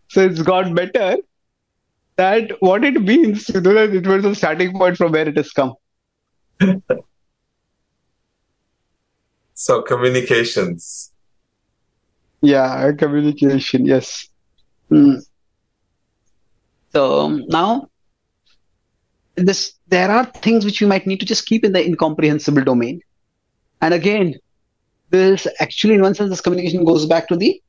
so 0.07 0.21
it's 0.21 0.43
got 0.43 0.73
better. 0.75 1.17
That 2.15 2.51
what 2.59 2.83
it 2.83 3.01
means, 3.01 3.49
you 3.49 3.61
know, 3.61 3.73
that 3.73 3.95
it 3.95 4.05
was 4.05 4.23
a 4.23 4.35
starting 4.35 4.77
point 4.77 4.97
from 4.97 5.11
where 5.11 5.27
it 5.27 5.35
has 5.35 5.51
come. 5.51 5.73
so 9.55 9.81
communications. 9.81 11.11
Yeah, 12.41 12.91
communication. 12.91 13.85
Yes. 13.87 14.29
Hmm. 14.93 15.15
So 16.91 17.27
now, 17.47 17.89
this 19.35 19.73
there 19.87 20.11
are 20.11 20.25
things 20.25 20.65
which 20.65 20.79
you 20.79 20.87
might 20.87 21.07
need 21.07 21.19
to 21.21 21.25
just 21.25 21.47
keep 21.47 21.65
in 21.65 21.73
the 21.73 21.83
incomprehensible 21.83 22.63
domain. 22.63 23.01
And 23.81 23.95
again, 23.95 24.35
this 25.09 25.47
actually, 25.59 25.95
in 25.95 26.01
one 26.01 26.13
sense, 26.13 26.29
this 26.29 26.41
communication 26.41 26.85
goes 26.85 27.07
back 27.07 27.27
to 27.29 27.35
the 27.35 27.59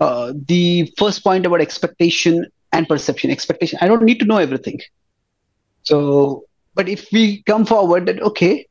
uh, 0.00 0.32
the 0.48 0.92
first 0.98 1.22
point 1.22 1.46
about 1.46 1.60
expectation 1.60 2.46
and 2.72 2.88
perception. 2.88 3.30
Expectation. 3.30 3.78
I 3.80 3.86
don't 3.86 4.02
need 4.02 4.18
to 4.18 4.26
know 4.26 4.38
everything. 4.38 4.80
So, 5.84 6.44
but 6.74 6.88
if 6.88 7.06
we 7.12 7.42
come 7.42 7.64
forward 7.64 8.06
that 8.06 8.20
okay, 8.20 8.66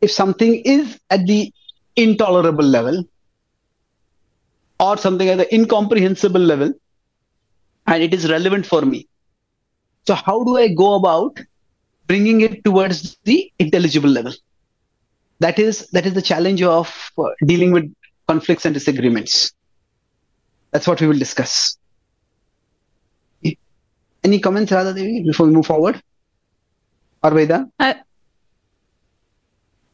if 0.00 0.10
something 0.10 0.60
is 0.64 0.98
at 1.08 1.24
the 1.26 1.52
intolerable 1.94 2.64
level 2.64 3.04
or 4.80 4.96
something 4.96 5.28
at 5.28 5.38
the 5.38 5.54
incomprehensible 5.54 6.40
level, 6.40 6.72
and 7.86 8.02
it 8.02 8.14
is 8.14 8.28
relevant 8.30 8.66
for 8.66 8.82
me. 8.82 9.06
So, 10.06 10.14
how 10.14 10.42
do 10.42 10.56
I 10.56 10.68
go 10.68 10.94
about 10.94 11.38
bringing 12.06 12.40
it 12.40 12.64
towards 12.64 13.18
the 13.24 13.52
intelligible 13.58 14.10
level? 14.10 14.32
That 15.40 15.58
is 15.58 15.88
that 15.90 16.06
is 16.06 16.14
the 16.14 16.22
challenge 16.22 16.62
of 16.62 17.12
uh, 17.18 17.24
dealing 17.44 17.72
with 17.72 17.92
conflicts 18.26 18.64
and 18.64 18.74
disagreements. 18.74 19.52
That's 20.70 20.86
what 20.86 21.00
we 21.00 21.06
will 21.06 21.18
discuss. 21.18 21.76
Any 24.22 24.38
comments, 24.38 24.70
Radha 24.70 24.92
Devi, 24.92 25.22
before 25.22 25.46
we 25.46 25.52
move 25.52 25.66
forward? 25.66 26.00
Or 27.22 27.30
Veda? 27.30 27.68
I, 27.78 27.96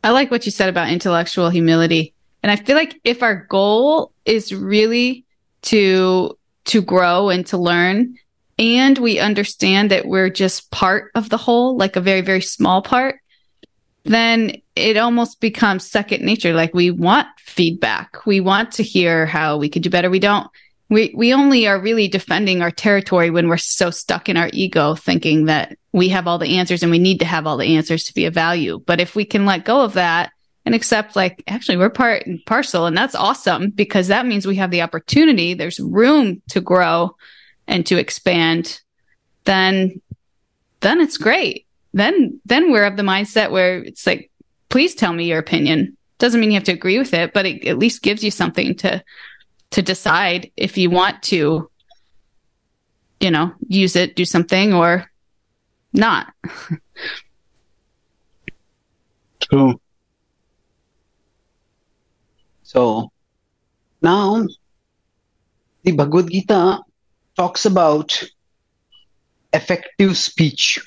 I 0.02 0.11
like 0.11 0.33
what 0.33 0.45
you 0.47 0.52
said 0.52 0.69
about 0.69 0.90
intellectual 0.90 1.49
humility. 1.49 2.15
And 2.43 2.52
I 2.52 2.57
feel 2.57 2.76
like 2.76 3.00
if 3.05 3.23
our 3.23 3.47
goal 3.49 4.12
is 4.25 4.55
really 4.55 5.25
to 5.62 6.38
to 6.66 6.83
grow 6.83 7.28
and 7.28 7.47
to 7.47 7.57
learn 7.57 8.16
and 8.59 8.99
we 8.99 9.19
understand 9.19 9.90
that 9.90 10.07
we're 10.07 10.31
just 10.31 10.71
part 10.71 11.11
of 11.14 11.28
the 11.28 11.37
whole, 11.37 11.76
like 11.76 11.97
a 11.97 12.00
very 12.00 12.21
very 12.21 12.43
small 12.43 12.83
part, 12.83 13.21
then 14.05 14.61
it 14.75 14.97
almost 14.97 15.40
becomes 15.40 15.87
second 15.87 16.25
nature 16.25 16.52
like 16.52 16.75
we 16.75 16.90
want 16.90 17.26
feedback. 17.38 18.25
We 18.26 18.40
want 18.40 18.73
to 18.73 18.83
hear 18.83 19.26
how 19.26 19.57
we 19.57 19.69
could 19.69 19.83
do 19.83 19.90
better. 19.90 20.11
We 20.11 20.21
don't 20.21 20.49
we 20.88 21.12
we 21.16 21.33
only 21.35 21.66
are 21.66 21.81
really 21.81 22.09
defending 22.09 22.62
our 22.62 22.71
territory 22.71 23.31
when 23.31 23.49
we're 23.49 23.57
so 23.57 23.90
stuck 23.90 24.28
in 24.28 24.37
our 24.37 24.50
ego 24.52 24.95
thinking 24.95 25.47
that 25.47 25.76
we 25.93 26.09
have 26.09 26.26
all 26.26 26.38
the 26.38 26.59
answers 26.59 26.83
and 26.83 26.93
we 26.93 26.99
need 26.99 27.19
to 27.19 27.25
have 27.25 27.47
all 27.47 27.57
the 27.57 27.76
answers 27.76 28.05
to 28.05 28.14
be 28.14 28.25
of 28.26 28.35
value 28.35 28.78
but 28.87 29.00
if 29.00 29.16
we 29.16 29.25
can 29.25 29.47
let 29.47 29.64
go 29.64 29.81
of 29.81 29.95
that 29.95 30.33
and 30.66 30.75
accept 30.75 31.16
like 31.16 31.42
actually 31.46 31.78
we're 31.78 31.88
part 31.88 32.26
and 32.26 32.44
parcel 32.44 32.85
and 32.85 32.96
that's 32.96 33.14
awesome 33.14 33.70
because 33.70 34.08
that 34.08 34.26
means 34.26 34.46
we 34.46 34.56
have 34.56 34.70
the 34.70 34.82
opportunity 34.82 35.54
there's 35.54 35.80
room 35.80 36.42
to 36.50 36.61
grow 36.61 37.16
and 37.66 37.87
to 37.87 37.96
expand 37.96 38.82
then 39.44 39.99
then 40.80 41.00
it's 41.00 41.16
great 41.16 41.66
then 41.94 42.38
then 42.44 42.70
we're 42.70 42.85
of 42.85 42.99
the 42.99 43.02
mindset 43.02 43.50
where 43.50 43.78
it's 43.78 44.06
like 44.06 44.30
please 44.68 44.94
tell 44.94 45.14
me 45.14 45.25
your 45.25 45.38
opinion 45.38 45.96
doesn't 46.18 46.40
mean 46.40 46.50
you 46.50 46.56
have 46.56 46.64
to 46.64 46.73
agree 46.73 46.99
with 46.99 47.14
it 47.14 47.32
but 47.32 47.46
it 47.46 47.66
at 47.66 47.78
least 47.78 48.02
gives 48.02 48.23
you 48.23 48.30
something 48.30 48.75
to 48.75 49.02
to 49.70 49.82
decide 49.82 50.50
if 50.56 50.78
you 50.78 50.90
want 50.90 51.23
to, 51.25 51.68
you 53.20 53.30
know, 53.30 53.52
use 53.68 53.96
it, 53.96 54.16
do 54.16 54.25
something 54.25 54.73
or 54.73 55.11
not. 55.92 56.32
True. 59.40 59.78
So 62.76 63.11
now 64.02 64.47
the 65.83 65.92
Bhagavad 65.92 66.30
Gita 66.30 66.80
talks 67.35 67.64
about 67.64 68.23
effective 69.54 70.14
speech. 70.18 70.78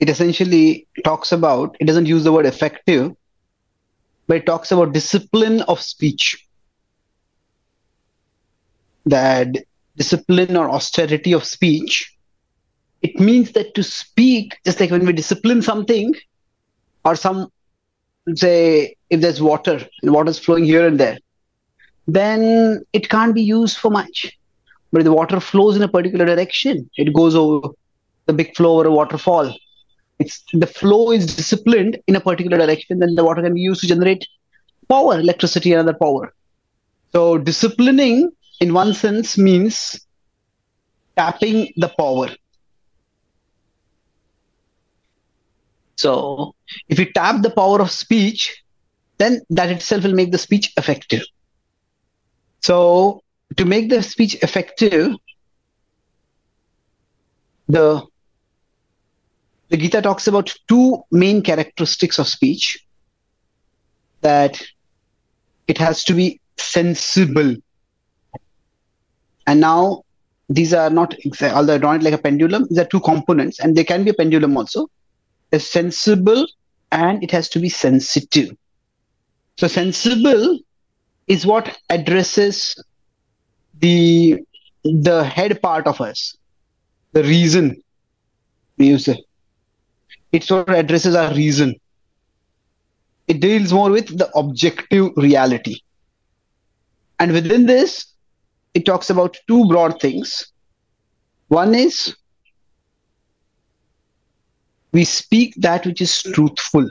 It 0.00 0.08
essentially 0.08 0.88
talks 1.04 1.30
about, 1.30 1.76
it 1.78 1.84
doesn't 1.84 2.06
use 2.06 2.24
the 2.24 2.32
word 2.32 2.46
effective, 2.46 3.14
but 4.26 4.38
it 4.38 4.46
talks 4.46 4.72
about 4.72 4.92
discipline 4.92 5.60
of 5.62 5.80
speech. 5.80 6.44
That 9.06 9.56
discipline 9.96 10.56
or 10.56 10.68
austerity 10.68 11.32
of 11.32 11.44
speech, 11.44 12.16
it 13.02 13.20
means 13.20 13.52
that 13.52 13.76
to 13.76 13.84
speak, 13.84 14.58
just 14.64 14.80
like 14.80 14.90
when 14.90 15.06
we 15.06 15.12
discipline 15.12 15.62
something, 15.62 16.12
or 17.04 17.14
some 17.14 17.52
say 18.34 18.96
if 19.08 19.20
there's 19.20 19.40
water 19.40 19.86
and 20.02 20.12
water 20.12 20.30
is 20.30 20.38
flowing 20.38 20.64
here 20.64 20.86
and 20.86 21.00
there 21.00 21.18
then 22.06 22.84
it 22.92 23.08
can't 23.08 23.34
be 23.34 23.42
used 23.42 23.76
for 23.76 23.90
much. 23.90 24.36
But 24.90 25.02
if 25.02 25.04
the 25.04 25.12
water 25.12 25.38
flows 25.38 25.76
in 25.76 25.82
a 25.82 25.88
particular 25.88 26.26
direction 26.26 26.90
it 26.96 27.12
goes 27.12 27.34
over 27.34 27.68
the 28.26 28.32
big 28.32 28.56
flow 28.56 28.76
or 28.76 28.86
a 28.86 28.90
waterfall. 28.90 29.54
It's 30.18 30.42
the 30.52 30.66
flow 30.66 31.12
is 31.12 31.34
disciplined 31.34 31.98
in 32.06 32.16
a 32.16 32.20
particular 32.20 32.58
direction 32.58 32.98
then 32.98 33.14
the 33.14 33.24
water 33.24 33.42
can 33.42 33.54
be 33.54 33.60
used 33.60 33.80
to 33.82 33.86
generate 33.86 34.26
power 34.88 35.18
electricity 35.18 35.72
and 35.72 35.80
other 35.80 35.98
power. 35.98 36.34
So 37.12 37.38
disciplining 37.38 38.30
in 38.60 38.74
one 38.74 38.92
sense 38.92 39.38
means 39.38 40.00
tapping 41.16 41.72
the 41.76 41.88
power 41.88 42.28
So 46.00 46.54
if 46.88 46.98
you 46.98 47.12
tap 47.12 47.42
the 47.42 47.50
power 47.50 47.82
of 47.82 47.90
speech, 47.90 48.62
then 49.18 49.42
that 49.50 49.68
itself 49.68 50.04
will 50.04 50.14
make 50.14 50.32
the 50.32 50.38
speech 50.38 50.72
effective. 50.78 51.22
So 52.60 53.22
to 53.56 53.66
make 53.66 53.90
the 53.90 54.02
speech 54.02 54.34
effective, 54.42 55.14
the 57.68 58.02
the 59.68 59.76
Gita 59.76 60.00
talks 60.00 60.26
about 60.26 60.54
two 60.68 61.02
main 61.10 61.42
characteristics 61.42 62.18
of 62.18 62.26
speech 62.26 62.82
that 64.22 64.62
it 65.68 65.76
has 65.76 66.02
to 66.04 66.14
be 66.14 66.40
sensible. 66.56 67.56
And 69.46 69.60
now 69.60 70.04
these 70.48 70.72
are 70.72 70.88
not 70.88 71.14
although 71.42 71.74
I 71.74 71.78
drawn 71.78 71.96
it 71.96 72.02
like 72.02 72.14
a 72.14 72.24
pendulum, 72.28 72.66
these 72.70 72.78
are 72.78 72.86
two 72.86 73.00
components, 73.00 73.60
and 73.60 73.76
they 73.76 73.84
can 73.84 74.02
be 74.02 74.10
a 74.10 74.14
pendulum 74.14 74.56
also 74.56 74.88
sensible 75.58 76.46
and 76.92 77.22
it 77.22 77.30
has 77.30 77.48
to 77.50 77.58
be 77.58 77.68
sensitive. 77.68 78.50
So 79.56 79.66
sensible 79.66 80.58
is 81.26 81.46
what 81.46 81.76
addresses 81.88 82.82
the 83.78 84.42
the 84.84 85.24
head 85.24 85.60
part 85.60 85.86
of 85.86 86.00
us, 86.00 86.36
the 87.12 87.22
reason 87.22 87.82
use 88.78 89.08
it. 89.08 89.20
It 90.32 90.44
sort 90.44 90.68
of 90.68 90.74
addresses 90.74 91.14
our 91.14 91.34
reason. 91.34 91.74
It 93.28 93.40
deals 93.40 93.72
more 93.72 93.90
with 93.90 94.16
the 94.16 94.30
objective 94.36 95.10
reality. 95.16 95.80
And 97.18 97.32
within 97.32 97.66
this, 97.66 98.06
it 98.74 98.86
talks 98.86 99.10
about 99.10 99.36
two 99.46 99.66
broad 99.68 100.00
things. 100.00 100.52
One 101.48 101.74
is 101.74 102.16
we 104.92 105.04
speak 105.04 105.54
that 105.58 105.86
which 105.86 106.00
is 106.00 106.22
truthful. 106.22 106.88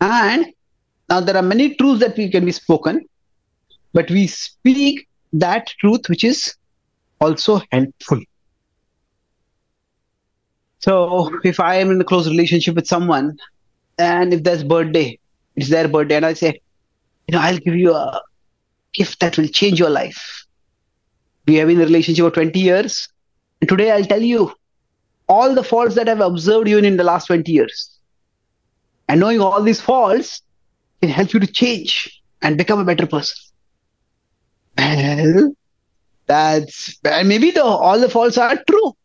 And 0.00 0.52
now 1.08 1.20
there 1.20 1.36
are 1.36 1.42
many 1.42 1.74
truths 1.76 2.00
that 2.00 2.16
we 2.16 2.30
can 2.30 2.44
be 2.44 2.52
spoken, 2.52 3.06
but 3.92 4.10
we 4.10 4.26
speak 4.26 5.08
that 5.32 5.68
truth 5.80 6.08
which 6.08 6.24
is 6.24 6.56
also 7.20 7.60
helpful. 7.70 8.20
So 10.80 11.30
if 11.44 11.60
I 11.60 11.76
am 11.76 11.90
in 11.90 12.00
a 12.00 12.04
close 12.04 12.28
relationship 12.28 12.74
with 12.74 12.86
someone, 12.86 13.38
and 13.98 14.34
if 14.34 14.42
there's 14.42 14.64
birthday, 14.64 15.18
it's 15.56 15.70
their 15.70 15.88
birthday, 15.88 16.16
and 16.16 16.26
I 16.26 16.34
say, 16.34 16.60
you 17.26 17.32
know, 17.32 17.40
I'll 17.40 17.58
give 17.58 17.76
you 17.76 17.94
a 17.94 18.20
gift 18.92 19.20
that 19.20 19.38
will 19.38 19.48
change 19.48 19.78
your 19.78 19.88
life. 19.88 20.46
We 21.46 21.54
have 21.56 21.68
been 21.68 21.76
in 21.76 21.82
a 21.82 21.86
relationship 21.86 22.24
for 22.24 22.30
20 22.30 22.58
years, 22.58 23.08
and 23.60 23.68
today 23.68 23.92
I'll 23.92 24.04
tell 24.04 24.20
you 24.20 24.52
all 25.28 25.54
the 25.54 25.64
faults 25.64 25.94
that 25.94 26.08
I've 26.08 26.20
observed 26.20 26.68
even 26.68 26.84
in 26.84 26.96
the 26.96 27.04
last 27.04 27.26
20 27.26 27.50
years. 27.50 27.98
And 29.08 29.20
knowing 29.20 29.40
all 29.40 29.62
these 29.62 29.80
faults 29.80 30.42
can 31.00 31.10
help 31.10 31.32
you 31.32 31.40
to 31.40 31.46
change 31.46 32.22
and 32.42 32.58
become 32.58 32.78
a 32.78 32.84
better 32.84 33.06
person. 33.06 33.36
Well, 34.76 35.54
that's 36.26 36.98
maybe 37.04 37.50
the, 37.50 37.64
all 37.64 37.98
the 37.98 38.08
faults 38.08 38.38
are 38.38 38.56
true, 38.68 38.96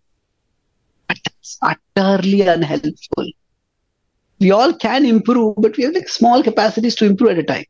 but 1.08 1.18
that's 1.24 1.58
utterly 1.62 2.42
unhelpful. 2.42 3.32
We 4.40 4.52
all 4.52 4.74
can 4.74 5.06
improve, 5.06 5.56
but 5.58 5.76
we 5.76 5.84
have 5.84 5.94
like 5.94 6.08
small 6.08 6.42
capacities 6.42 6.96
to 6.96 7.06
improve 7.06 7.32
at 7.32 7.40
a 7.40 7.44
time. 7.44 7.66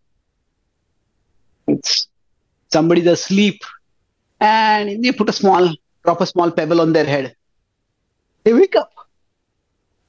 It's 1.67 2.07
somebody's 2.71 3.07
asleep, 3.07 3.61
and 4.39 5.03
you 5.03 5.13
put 5.13 5.29
a 5.29 5.33
small, 5.33 5.73
drop 6.03 6.21
a 6.21 6.27
small 6.27 6.51
pebble 6.51 6.79
on 6.79 6.93
their 6.93 7.05
head 7.05 7.35
they 8.43 8.53
wake 8.53 8.75
up. 8.75 8.91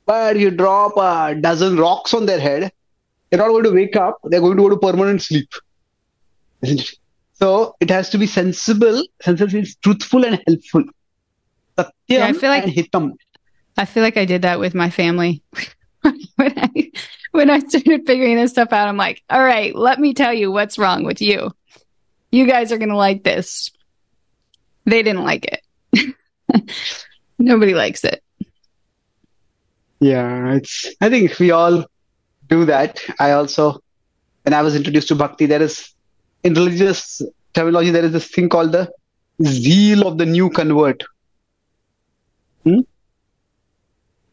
But 0.07 0.39
you 0.39 0.51
drop 0.51 0.97
a 0.97 1.35
dozen 1.35 1.77
rocks 1.77 2.15
on 2.15 2.27
their 2.27 2.41
head, 2.41 2.73
they're 3.29 3.39
not 3.39 3.49
going 3.49 3.65
to 3.65 3.73
wake 3.73 3.97
up, 3.97 4.19
they're 4.25 4.41
going 4.41 4.57
to 4.57 4.63
go 4.63 4.69
to 4.71 4.77
permanent 4.77 5.23
sleep. 5.23 5.49
So 7.35 7.75
it 7.81 7.91
has 7.91 8.11
to 8.11 8.19
be 8.19 8.27
sensible, 8.27 9.03
sensible 9.23 9.53
means 9.53 9.77
truthful 9.77 10.25
and 10.25 10.43
helpful. 10.47 10.85
Satyam 11.79 11.91
yeah, 12.09 12.27
I 12.27 12.33
feel 12.33 12.51
like, 12.51 12.65
hitam. 12.65 13.13
I 13.79 13.85
feel 13.87 14.03
like 14.03 14.17
I 14.17 14.27
did 14.27 14.43
that 14.43 14.61
with 14.61 14.75
my 14.75 14.91
family. 14.91 15.43
when 16.03 16.59
I 16.59 16.93
when 17.31 17.51
I 17.51 17.61
started 17.61 18.07
figuring 18.07 18.37
this 18.37 18.51
stuff 18.51 18.73
out, 18.73 18.89
I'm 18.89 18.97
like, 18.97 19.23
all 19.31 19.43
right, 19.43 19.75
let 19.75 19.99
me 19.99 20.13
tell 20.13 20.35
you 20.35 20.53
what's 20.53 20.79
wrong 20.79 21.05
with 21.05 21.23
you. 21.23 21.51
You 22.31 22.47
guys 22.47 22.73
are 22.73 22.79
gonna 22.79 22.97
like 22.97 23.23
this. 23.23 23.71
They 24.85 25.03
didn't 25.03 25.25
like 25.25 25.47
it. 25.47 26.15
Nobody 27.41 27.75
likes 27.75 28.05
it. 28.05 28.23
Yeah, 29.99 30.55
it's. 30.55 30.87
I 31.01 31.09
think 31.09 31.39
we 31.39 31.51
all 31.51 31.87
do 32.49 32.67
that. 32.67 33.01
I 33.19 33.33
also, 33.33 33.83
when 34.43 34.53
I 34.53 34.63
was 34.63 34.77
introduced 34.77 35.09
to 35.09 35.15
bhakti, 35.15 35.47
there 35.47 35.63
is 35.63 35.93
in 36.45 36.53
religious 36.55 37.23
terminology 37.55 37.91
there 37.91 38.05
is 38.05 38.13
this 38.13 38.29
thing 38.29 38.49
called 38.49 38.73
the 38.73 38.91
zeal 39.43 40.07
of 40.07 40.19
the 40.19 40.27
new 40.27 40.51
convert. 40.51 41.03
Hmm? 42.65 42.81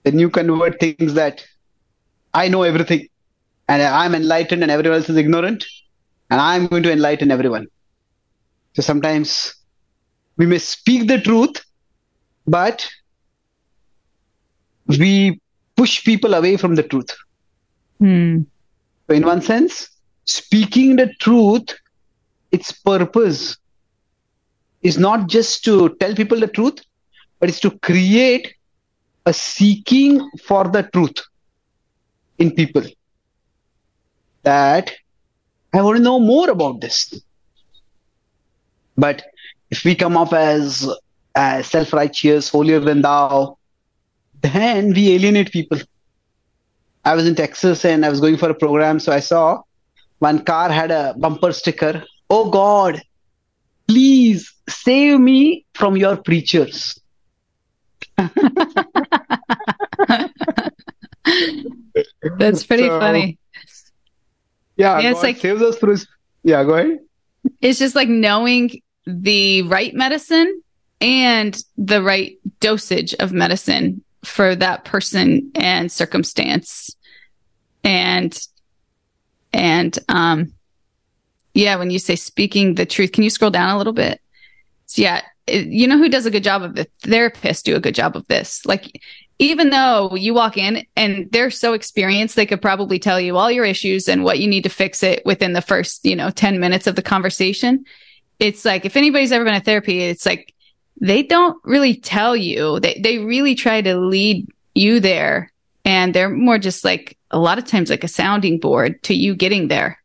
The 0.04 0.12
new 0.12 0.30
convert 0.30 0.80
thinks 0.80 1.14
that 1.14 1.46
I 2.34 2.50
know 2.50 2.64
everything, 2.64 3.08
and 3.70 3.82
I'm 3.82 4.16
enlightened, 4.16 4.64
and 4.64 4.72
everyone 4.72 5.00
else 5.00 5.10
is 5.10 5.16
ignorant, 5.16 5.66
and 6.30 6.42
I'm 6.42 6.68
going 6.68 6.84
to 6.84 6.92
enlighten 6.92 7.32
everyone. 7.32 7.68
So 8.74 8.82
sometimes 8.82 9.56
we 10.36 10.46
may 10.46 10.60
speak 10.60 11.08
the 11.08 11.22
truth, 11.22 11.66
but 12.46 12.88
we 14.88 15.40
push 15.76 16.04
people 16.04 16.34
away 16.34 16.58
from 16.58 16.76
the 16.76 16.84
truth. 16.84 17.10
Hmm. 18.00 18.42
So, 19.08 19.16
in 19.16 19.26
one 19.26 19.42
sense, 19.42 19.90
speaking 20.26 20.96
the 20.96 21.14
truth, 21.20 21.76
its 22.52 22.72
purpose 22.72 23.58
is 24.82 24.98
not 24.98 25.28
just 25.28 25.64
to 25.66 25.96
tell 26.00 26.16
people 26.16 26.40
the 26.40 26.48
truth, 26.48 26.80
but 27.40 27.50
it's 27.50 27.60
to 27.62 27.72
create 27.80 28.54
a 29.26 29.34
seeking 29.34 30.30
for 30.44 30.66
the 30.66 30.84
truth 30.84 31.22
in 32.38 32.52
people. 32.52 32.84
That 34.44 34.92
I 35.74 35.82
want 35.82 35.98
to 35.98 36.04
know 36.04 36.20
more 36.20 36.50
about 36.50 36.82
this. 36.82 37.14
But 38.98 39.24
if 39.70 39.84
we 39.84 39.96
come 39.96 40.18
off 40.18 40.34
as, 40.34 40.90
as 41.36 41.68
self 41.68 41.94
righteous, 41.94 42.50
holier 42.50 42.80
than 42.80 43.02
thou, 43.02 43.57
then 44.42 44.94
we 44.94 45.14
alienate 45.16 45.52
people. 45.52 45.80
I 47.04 47.16
was 47.16 47.28
in 47.28 47.36
Texas 47.36 47.86
and 47.86 48.06
I 48.06 48.10
was 48.10 48.20
going 48.20 48.38
for 48.38 48.50
a 48.50 48.54
program, 48.54 49.00
so 49.00 49.12
I 49.12 49.20
saw 49.20 49.62
one 50.20 50.44
car 50.44 50.70
had 50.70 50.92
a 50.92 51.16
bumper 51.18 51.54
sticker. 51.54 52.04
Oh 52.30 52.50
God, 52.50 53.02
please 53.88 54.54
save 54.68 55.20
me 55.20 55.66
from 55.74 55.96
your 55.96 56.18
preachers. 56.18 57.00
That's 62.38 62.66
pretty 62.66 62.88
so, 62.88 63.00
funny. 63.00 63.38
Yeah, 64.76 65.00
yeah 65.00 65.12
it's 65.12 65.24
like 65.24 65.38
saves 65.38 65.62
us 65.62 65.78
through. 65.78 65.98
Yeah, 66.44 66.64
go 66.64 66.74
ahead. 66.76 67.00
it's 67.62 67.80
just 67.80 67.96
like 67.96 68.10
knowing 68.10 68.82
the 69.06 69.64
right 69.64 69.94
medicine 69.94 70.62
and 71.00 71.58
the 71.78 72.02
right 72.02 72.38
dosage 72.60 73.14
of 73.16 73.32
medicine 73.32 74.04
for 74.28 74.56
that 74.56 74.86
person 74.86 75.52
and 75.56 75.92
circumstance. 75.92 76.96
And, 77.84 78.38
and, 79.54 79.98
um, 80.10 80.54
yeah, 81.54 81.78
when 81.78 81.90
you 81.90 82.00
say 82.00 82.16
speaking 82.16 82.76
the 82.76 82.86
truth, 82.86 83.12
can 83.14 83.24
you 83.24 83.30
scroll 83.30 83.52
down 83.52 83.74
a 83.74 83.78
little 83.78 83.94
bit? 83.94 84.22
So 84.86 85.02
yeah, 85.02 85.22
it, 85.48 85.68
you 85.68 85.88
know 85.88 85.98
who 85.98 86.10
does 86.10 86.26
a 86.26 86.32
good 86.32 86.44
job 86.44 86.62
of 86.62 86.76
the 86.76 86.88
therapists 87.04 87.64
do 87.64 87.76
a 87.76 87.80
good 87.80 87.96
job 87.96 88.16
of 88.16 88.28
this. 88.28 88.66
Like 88.66 89.02
even 89.40 89.70
though 89.70 90.16
you 90.16 90.34
walk 90.34 90.58
in 90.58 90.86
and 90.96 91.30
they're 91.32 91.52
so 91.52 91.74
experienced, 91.74 92.36
they 92.36 92.46
could 92.46 92.62
probably 92.62 93.00
tell 93.00 93.20
you 93.20 93.38
all 93.38 93.52
your 93.52 93.66
issues 93.66 94.08
and 94.08 94.24
what 94.24 94.40
you 94.40 94.48
need 94.48 94.64
to 94.64 94.70
fix 94.70 95.04
it 95.04 95.26
within 95.26 95.54
the 95.54 95.62
first, 95.62 96.06
you 96.06 96.16
know, 96.16 96.30
10 96.30 96.60
minutes 96.60 96.88
of 96.88 96.96
the 96.96 97.04
conversation. 97.04 97.86
It's 98.40 98.66
like, 98.66 98.86
if 98.86 98.96
anybody's 98.96 99.32
ever 99.32 99.46
been 99.46 99.54
to 99.54 99.60
therapy, 99.60 100.02
it's 100.02 100.26
like, 100.26 100.54
they 101.00 101.24
don't 101.24 101.60
really 101.64 101.96
tell 101.96 102.36
you. 102.36 102.80
They, 102.80 103.00
they 103.02 103.20
really 103.20 103.56
try 103.56 103.82
to 103.82 103.98
lead 103.98 104.48
you 104.74 105.00
there. 105.00 105.52
And 105.86 106.14
they're 106.14 106.30
more 106.30 106.58
just 106.58 106.84
like 106.84 107.18
a 107.32 107.40
lot 107.40 107.58
of 107.58 107.66
times 107.66 107.90
like 107.90 108.04
a 108.04 108.10
sounding 108.10 108.60
board 108.60 109.02
to 109.04 109.14
you 109.14 109.36
getting 109.36 109.68
there. 109.68 110.00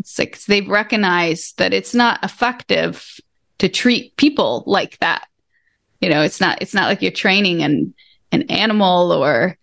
It's 0.00 0.18
like 0.18 0.38
they've 0.44 0.68
recognized 0.68 1.58
that 1.58 1.72
it's 1.72 1.94
not 1.94 2.22
effective 2.24 3.20
to 3.58 3.68
treat 3.68 4.16
people 4.16 4.64
like 4.66 4.98
that. 4.98 5.28
You 6.00 6.08
know, 6.08 6.22
it's 6.22 6.40
not, 6.40 6.60
it's 6.60 6.74
not 6.74 6.88
like 6.88 7.02
you're 7.02 7.12
training 7.12 7.62
and, 7.62 7.94
an 8.32 8.50
animal 8.50 9.12
or 9.12 9.56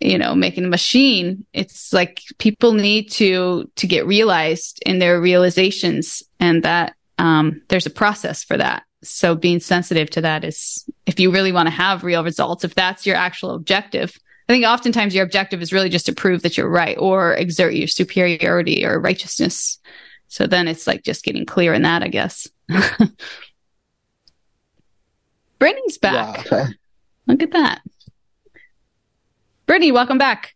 you 0.00 0.16
know 0.16 0.34
making 0.34 0.64
a 0.64 0.68
machine 0.68 1.44
it's 1.52 1.92
like 1.92 2.22
people 2.38 2.72
need 2.72 3.10
to 3.10 3.70
to 3.76 3.86
get 3.86 4.06
realized 4.06 4.82
in 4.86 4.98
their 4.98 5.20
realizations 5.20 6.22
and 6.40 6.62
that 6.62 6.94
um, 7.18 7.62
there's 7.68 7.86
a 7.86 7.90
process 7.90 8.44
for 8.44 8.56
that 8.56 8.84
so 9.02 9.34
being 9.34 9.60
sensitive 9.60 10.10
to 10.10 10.20
that 10.20 10.44
is 10.44 10.84
if 11.06 11.20
you 11.20 11.30
really 11.30 11.52
want 11.52 11.66
to 11.66 11.70
have 11.70 12.04
real 12.04 12.24
results 12.24 12.64
if 12.64 12.74
that's 12.74 13.06
your 13.06 13.16
actual 13.16 13.54
objective 13.54 14.16
i 14.48 14.52
think 14.52 14.64
oftentimes 14.64 15.14
your 15.14 15.24
objective 15.24 15.62
is 15.62 15.72
really 15.72 15.88
just 15.88 16.06
to 16.06 16.12
prove 16.12 16.42
that 16.42 16.56
you're 16.56 16.68
right 16.68 16.96
or 16.98 17.34
exert 17.34 17.74
your 17.74 17.88
superiority 17.88 18.84
or 18.84 19.00
righteousness 19.00 19.78
so 20.28 20.46
then 20.46 20.66
it's 20.66 20.86
like 20.86 21.02
just 21.02 21.24
getting 21.24 21.46
clear 21.46 21.72
in 21.72 21.82
that 21.82 22.02
i 22.02 22.08
guess 22.08 22.48
brittany's 25.58 25.98
back 25.98 26.44
yeah, 26.50 26.60
okay. 26.60 26.72
look 27.26 27.42
at 27.42 27.52
that 27.52 27.80
Brittany, 29.66 29.90
welcome 29.90 30.16
back. 30.16 30.54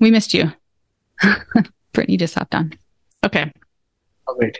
We 0.00 0.10
missed 0.10 0.34
you. 0.34 0.52
Brittany 1.92 2.16
just 2.16 2.34
hopped 2.34 2.56
on. 2.56 2.72
Okay. 3.24 3.52
Oh, 4.26 4.32
All 4.32 4.38
right. 4.38 4.58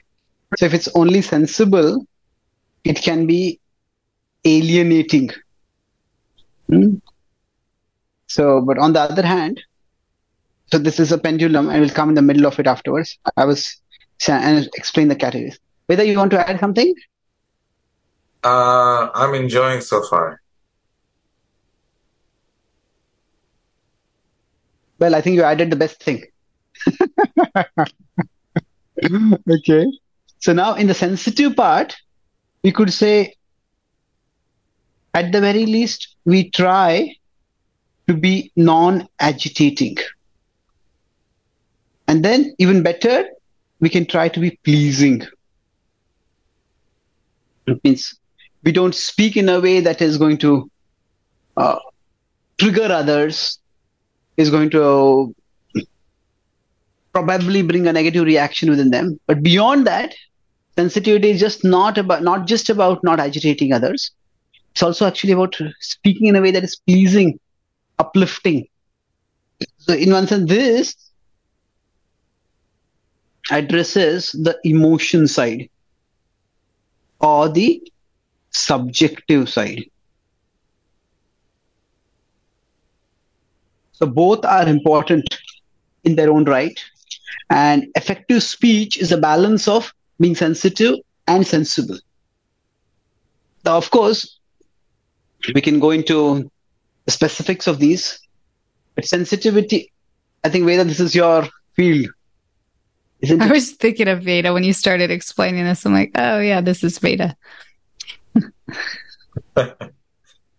So 0.56 0.66
if 0.66 0.74
it's 0.74 0.88
only 0.94 1.20
sensible, 1.20 2.06
it 2.84 3.02
can 3.02 3.26
be 3.26 3.60
alienating. 4.44 5.30
Hmm? 6.68 6.94
So, 8.26 8.60
but 8.60 8.78
on 8.78 8.92
the 8.92 9.00
other 9.00 9.22
hand, 9.22 9.60
so 10.66 10.78
this 10.78 10.98
is 10.98 11.12
a 11.12 11.18
pendulum. 11.18 11.68
I 11.68 11.80
will 11.80 11.90
come 11.90 12.08
in 12.08 12.14
the 12.14 12.22
middle 12.22 12.46
of 12.46 12.58
it 12.58 12.66
afterwards. 12.66 13.18
I 13.36 13.44
was 13.44 13.82
and 14.28 14.68
explain 14.74 15.08
the 15.08 15.16
categories. 15.16 15.58
Whether 15.86 16.04
you 16.04 16.16
want 16.16 16.30
to 16.30 16.48
add 16.48 16.60
something? 16.60 16.94
Uh, 18.44 19.08
I'm 19.14 19.34
enjoying 19.34 19.80
so 19.80 20.02
far. 20.02 20.40
Well, 24.98 25.14
I 25.14 25.20
think 25.20 25.34
you 25.34 25.42
added 25.42 25.70
the 25.70 25.76
best 25.76 26.02
thing. 26.02 26.24
okay. 29.50 29.86
So 30.38 30.52
now 30.52 30.74
in 30.74 30.86
the 30.86 30.94
sensitive 30.94 31.56
part, 31.56 31.96
we 32.62 32.72
could 32.72 32.92
say, 32.92 33.34
at 35.14 35.32
the 35.32 35.40
very 35.40 35.66
least, 35.66 36.16
we 36.24 36.50
try 36.50 37.14
to 38.08 38.14
be 38.14 38.50
non 38.56 39.08
agitating. 39.20 39.96
And 42.08 42.24
then, 42.24 42.54
even 42.58 42.82
better, 42.82 43.24
we 43.80 43.88
can 43.88 44.06
try 44.06 44.28
to 44.28 44.40
be 44.40 44.58
pleasing. 44.64 45.22
It 47.66 47.82
means 47.84 48.18
we 48.64 48.72
don't 48.72 48.94
speak 48.94 49.36
in 49.36 49.48
a 49.48 49.60
way 49.60 49.80
that 49.80 50.00
is 50.00 50.18
going 50.18 50.38
to 50.38 50.70
uh, 51.56 51.78
trigger 52.58 52.92
others 52.92 53.58
is 54.36 54.50
going 54.50 54.70
to 54.70 55.34
probably 57.12 57.62
bring 57.62 57.86
a 57.86 57.92
negative 57.92 58.24
reaction 58.24 58.70
within 58.70 58.90
them. 58.90 59.18
But 59.26 59.42
beyond 59.42 59.86
that, 59.86 60.14
sensitivity 60.76 61.30
is 61.30 61.40
just 61.40 61.64
not 61.64 61.98
about 61.98 62.22
not 62.22 62.46
just 62.46 62.70
about 62.70 63.02
not 63.04 63.20
agitating 63.20 63.72
others. 63.72 64.10
It's 64.72 64.82
also 64.82 65.06
actually 65.06 65.32
about 65.32 65.56
speaking 65.80 66.28
in 66.28 66.36
a 66.36 66.40
way 66.40 66.50
that 66.50 66.64
is 66.64 66.76
pleasing, 66.86 67.38
uplifting. 67.98 68.66
So 69.78 69.94
in 69.94 70.10
one 70.12 70.26
sense, 70.26 70.48
this 70.48 70.96
addresses 73.50 74.30
the 74.30 74.58
emotion 74.64 75.28
side 75.28 75.68
or 77.20 77.48
the 77.48 77.82
subjective 78.50 79.48
side. 79.48 79.84
So 83.92 84.06
both 84.06 84.44
are 84.44 84.68
important 84.68 85.38
in 86.04 86.16
their 86.16 86.30
own 86.30 86.44
right. 86.44 86.78
And 87.50 87.86
effective 87.94 88.42
speech 88.42 88.98
is 88.98 89.12
a 89.12 89.18
balance 89.18 89.68
of 89.68 89.92
being 90.22 90.34
sensitive 90.34 90.94
and 91.26 91.46
sensible. 91.46 91.98
Now, 93.64 93.76
of 93.76 93.90
course, 93.90 94.38
we 95.54 95.60
can 95.60 95.78
go 95.80 95.90
into 95.90 96.50
the 97.04 97.12
specifics 97.12 97.66
of 97.66 97.78
these. 97.78 98.18
But 98.94 99.04
sensitivity, 99.04 99.92
I 100.44 100.48
think, 100.48 100.66
Veda, 100.66 100.84
this 100.84 101.00
is 101.00 101.14
your 101.14 101.46
field. 101.74 102.08
I 103.40 103.50
was 103.50 103.72
thinking 103.72 104.08
of 104.08 104.22
Veda 104.22 104.52
when 104.52 104.64
you 104.64 104.72
started 104.72 105.10
explaining 105.10 105.64
this. 105.64 105.86
I'm 105.86 105.92
like, 105.92 106.10
oh, 106.16 106.40
yeah, 106.40 106.60
this 106.60 106.82
is 106.82 106.98
Veda. 106.98 107.36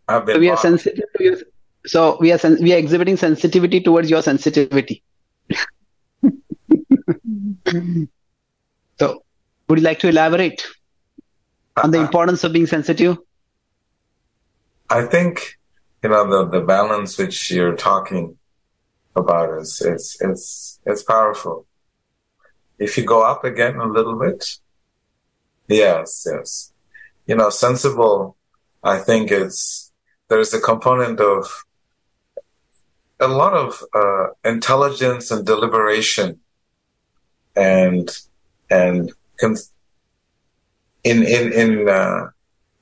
So 0.09 0.37
we 0.37 0.49
are 0.49 0.57
sensitive 0.57 1.05
to 1.17 1.23
your, 1.23 1.37
so 1.85 2.17
we 2.19 2.33
are 2.33 2.37
sen- 2.37 2.61
we 2.61 2.73
are 2.73 2.77
exhibiting 2.77 3.15
sensitivity 3.15 3.79
towards 3.79 4.09
your 4.09 4.21
sensitivity. 4.21 5.01
so, 8.99 9.23
would 9.67 9.79
you 9.79 9.85
like 9.85 9.99
to 9.99 10.09
elaborate 10.09 10.65
on 11.81 11.91
the 11.91 11.99
importance 11.99 12.43
of 12.43 12.53
being 12.53 12.67
sensitive? 12.67 13.17
I 14.89 15.05
think 15.05 15.57
you 16.03 16.09
know 16.09 16.29
the 16.29 16.59
the 16.59 16.65
balance 16.65 17.17
which 17.17 17.49
you're 17.51 17.75
talking 17.75 18.37
about 19.15 19.57
is 19.59 19.81
it's 19.81 20.21
it's 20.21 20.79
it's 20.85 21.03
powerful. 21.03 21.65
If 22.79 22.97
you 22.97 23.05
go 23.05 23.23
up 23.23 23.43
again 23.43 23.77
a 23.77 23.87
little 23.87 24.19
bit, 24.19 24.45
yes, 25.67 26.27
yes, 26.29 26.73
you 27.25 27.35
know, 27.35 27.49
sensible. 27.49 28.35
I 28.83 28.97
think 28.97 29.31
it's 29.31 29.91
there's 30.27 30.53
a 30.53 30.59
component 30.59 31.19
of 31.19 31.63
a 33.19 33.27
lot 33.27 33.53
of 33.53 33.83
uh, 33.93 34.27
intelligence 34.43 35.31
and 35.31 35.45
deliberation 35.45 36.39
and 37.55 38.09
and 38.69 39.13
in 39.41 39.55
in 41.03 41.23
in 41.23 41.89
uh, 41.89 42.27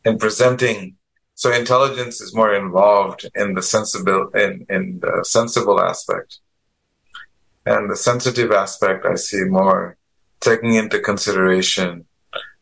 in 0.05 0.17
presenting. 0.17 0.95
So 1.35 1.51
intelligence 1.51 2.21
is 2.21 2.35
more 2.35 2.53
involved 2.53 3.29
in 3.35 3.53
the 3.53 3.61
sensible 3.61 4.29
in 4.35 4.65
in 4.69 4.99
the 5.01 5.23
sensible 5.23 5.79
aspect. 5.81 6.39
And 7.65 7.91
the 7.91 7.95
sensitive 7.95 8.51
aspect 8.51 9.05
i 9.05 9.15
see 9.15 9.43
more 9.43 9.95
taking 10.39 10.73
into 10.73 10.99
consideration 10.99 12.05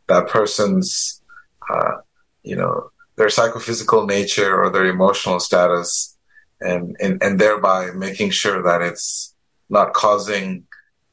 that 0.07 0.27
person's 0.27 1.21
uh, 1.69 1.97
you 2.43 2.55
know 2.55 2.91
their 3.15 3.29
psychophysical 3.29 4.05
nature 4.05 4.61
or 4.61 4.69
their 4.69 4.85
emotional 4.85 5.39
status 5.39 6.17
and, 6.61 6.95
and, 7.01 7.21
and 7.21 7.39
thereby 7.39 7.91
making 7.91 8.29
sure 8.29 8.63
that 8.63 8.81
it's 8.81 9.35
not 9.69 9.93
causing 9.93 10.63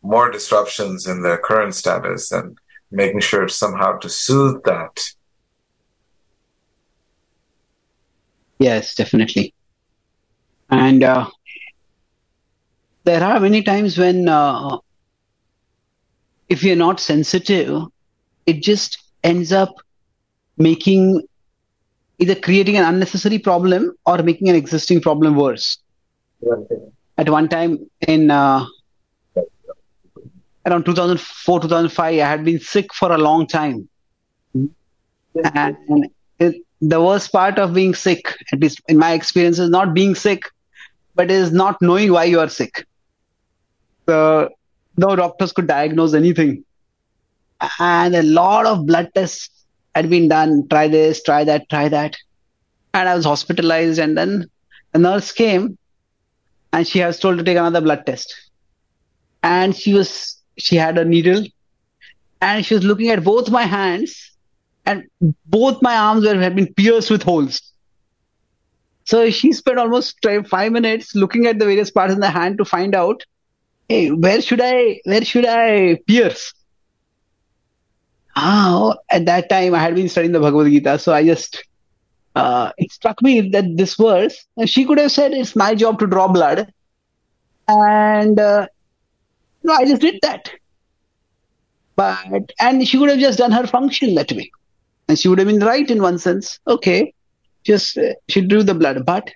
more 0.02 0.30
disruptions 0.30 1.06
in 1.06 1.22
their 1.22 1.36
current 1.36 1.74
status 1.74 2.30
and 2.30 2.56
making 2.90 3.20
sure 3.20 3.48
somehow 3.48 3.98
to 3.98 4.08
soothe 4.08 4.62
that. 4.64 5.00
Yes, 8.58 8.94
definitely. 8.94 9.54
And 10.70 11.02
uh, 11.04 11.28
there 13.04 13.22
are 13.22 13.38
many 13.38 13.62
times 13.62 13.98
when, 13.98 14.28
uh, 14.28 14.78
if 16.48 16.62
you're 16.62 16.76
not 16.76 17.00
sensitive, 17.00 17.82
it 18.46 18.62
just 18.62 18.98
ends 19.22 19.52
up 19.52 19.74
making 20.56 21.22
either 22.18 22.34
creating 22.34 22.76
an 22.76 22.84
unnecessary 22.84 23.38
problem 23.38 23.92
or 24.06 24.22
making 24.22 24.48
an 24.48 24.56
existing 24.56 25.00
problem 25.00 25.36
worse. 25.36 25.78
At 27.18 27.28
one 27.28 27.48
time 27.48 27.90
in 28.06 28.30
uh, 28.30 28.66
around 30.66 30.84
2004, 30.84 31.60
2005, 31.60 32.14
I 32.14 32.16
had 32.18 32.44
been 32.44 32.60
sick 32.60 32.92
for 32.92 33.12
a 33.12 33.18
long 33.18 33.46
time. 33.46 33.88
And 35.54 36.08
it, 36.38 36.62
the 36.80 37.00
worst 37.00 37.32
part 37.32 37.58
of 37.58 37.72
being 37.72 37.94
sick, 37.94 38.34
at 38.52 38.60
least 38.60 38.80
in 38.88 38.98
my 38.98 39.12
experience, 39.12 39.58
is 39.58 39.70
not 39.70 39.94
being 39.94 40.14
sick, 40.14 40.42
but 41.14 41.30
is 41.30 41.52
not 41.52 41.80
knowing 41.80 42.12
why 42.12 42.24
you 42.24 42.40
are 42.40 42.48
sick. 42.48 42.86
So, 44.08 44.50
no 44.96 45.16
doctors 45.16 45.52
could 45.52 45.66
diagnose 45.66 46.14
anything. 46.14 46.64
And 47.78 48.14
a 48.14 48.22
lot 48.22 48.66
of 48.66 48.86
blood 48.86 49.10
tests 49.14 49.50
had 49.94 50.10
been 50.10 50.28
done. 50.28 50.68
Try 50.68 50.88
this, 50.88 51.22
try 51.22 51.44
that, 51.44 51.68
try 51.68 51.88
that. 51.88 52.16
And 52.92 53.08
I 53.08 53.14
was 53.14 53.24
hospitalized. 53.24 53.98
And 53.98 54.16
then 54.16 54.50
a 54.94 54.98
nurse 54.98 55.32
came 55.32 55.78
and 56.72 56.86
she 56.86 57.02
was 57.02 57.18
told 57.18 57.38
to 57.38 57.44
take 57.44 57.56
another 57.56 57.80
blood 57.80 58.04
test. 58.06 58.34
And 59.42 59.74
she 59.76 59.94
was, 59.94 60.35
she 60.58 60.76
had 60.76 60.98
a 60.98 61.04
needle 61.04 61.44
and 62.40 62.64
she 62.64 62.74
was 62.74 62.84
looking 62.84 63.10
at 63.10 63.24
both 63.24 63.50
my 63.50 63.62
hands 63.62 64.32
and 64.84 65.04
both 65.46 65.82
my 65.82 65.96
arms 65.96 66.24
were 66.24 66.34
had 66.36 66.54
been 66.54 66.72
pierced 66.74 67.10
with 67.10 67.22
holes. 67.22 67.60
So 69.04 69.30
she 69.30 69.52
spent 69.52 69.78
almost 69.78 70.18
five 70.48 70.72
minutes 70.72 71.14
looking 71.14 71.46
at 71.46 71.58
the 71.58 71.64
various 71.64 71.90
parts 71.90 72.12
in 72.12 72.20
the 72.20 72.30
hand 72.30 72.58
to 72.58 72.64
find 72.64 72.94
out, 72.94 73.24
hey, 73.88 74.10
where 74.10 74.40
should 74.40 74.60
I, 74.62 75.00
where 75.04 75.24
should 75.24 75.46
I 75.46 76.00
pierce? 76.06 76.52
Ah, 78.34 78.94
at 79.08 79.24
that 79.26 79.48
time 79.48 79.74
I 79.74 79.78
had 79.78 79.94
been 79.94 80.08
studying 80.08 80.32
the 80.32 80.40
Bhagavad 80.40 80.70
Gita, 80.70 80.98
so 80.98 81.12
I 81.12 81.24
just 81.24 81.64
uh, 82.34 82.70
it 82.76 82.92
struck 82.92 83.22
me 83.22 83.48
that 83.50 83.64
this 83.76 83.94
verse 83.94 84.44
she 84.66 84.84
could 84.84 84.98
have 84.98 85.10
said 85.10 85.32
it's 85.32 85.56
my 85.56 85.74
job 85.74 85.98
to 86.00 86.06
draw 86.06 86.28
blood, 86.28 86.70
and 87.66 88.38
uh, 88.38 88.66
no, 89.66 89.72
I 89.72 89.84
just 89.84 90.00
did 90.00 90.18
that. 90.22 90.50
But 91.96 92.52
and 92.60 92.86
she 92.86 92.98
would 92.98 93.10
have 93.10 93.18
just 93.18 93.38
done 93.38 93.52
her 93.52 93.66
function 93.66 94.14
that 94.14 94.30
way, 94.30 94.50
and 95.08 95.18
she 95.18 95.28
would 95.28 95.38
have 95.38 95.48
been 95.48 95.60
right 95.60 95.90
in 95.90 96.00
one 96.00 96.18
sense. 96.18 96.60
Okay, 96.68 97.12
just 97.64 97.98
uh, 97.98 98.12
she 98.28 98.42
drew 98.42 98.62
the 98.62 98.74
blood, 98.74 99.04
but 99.04 99.30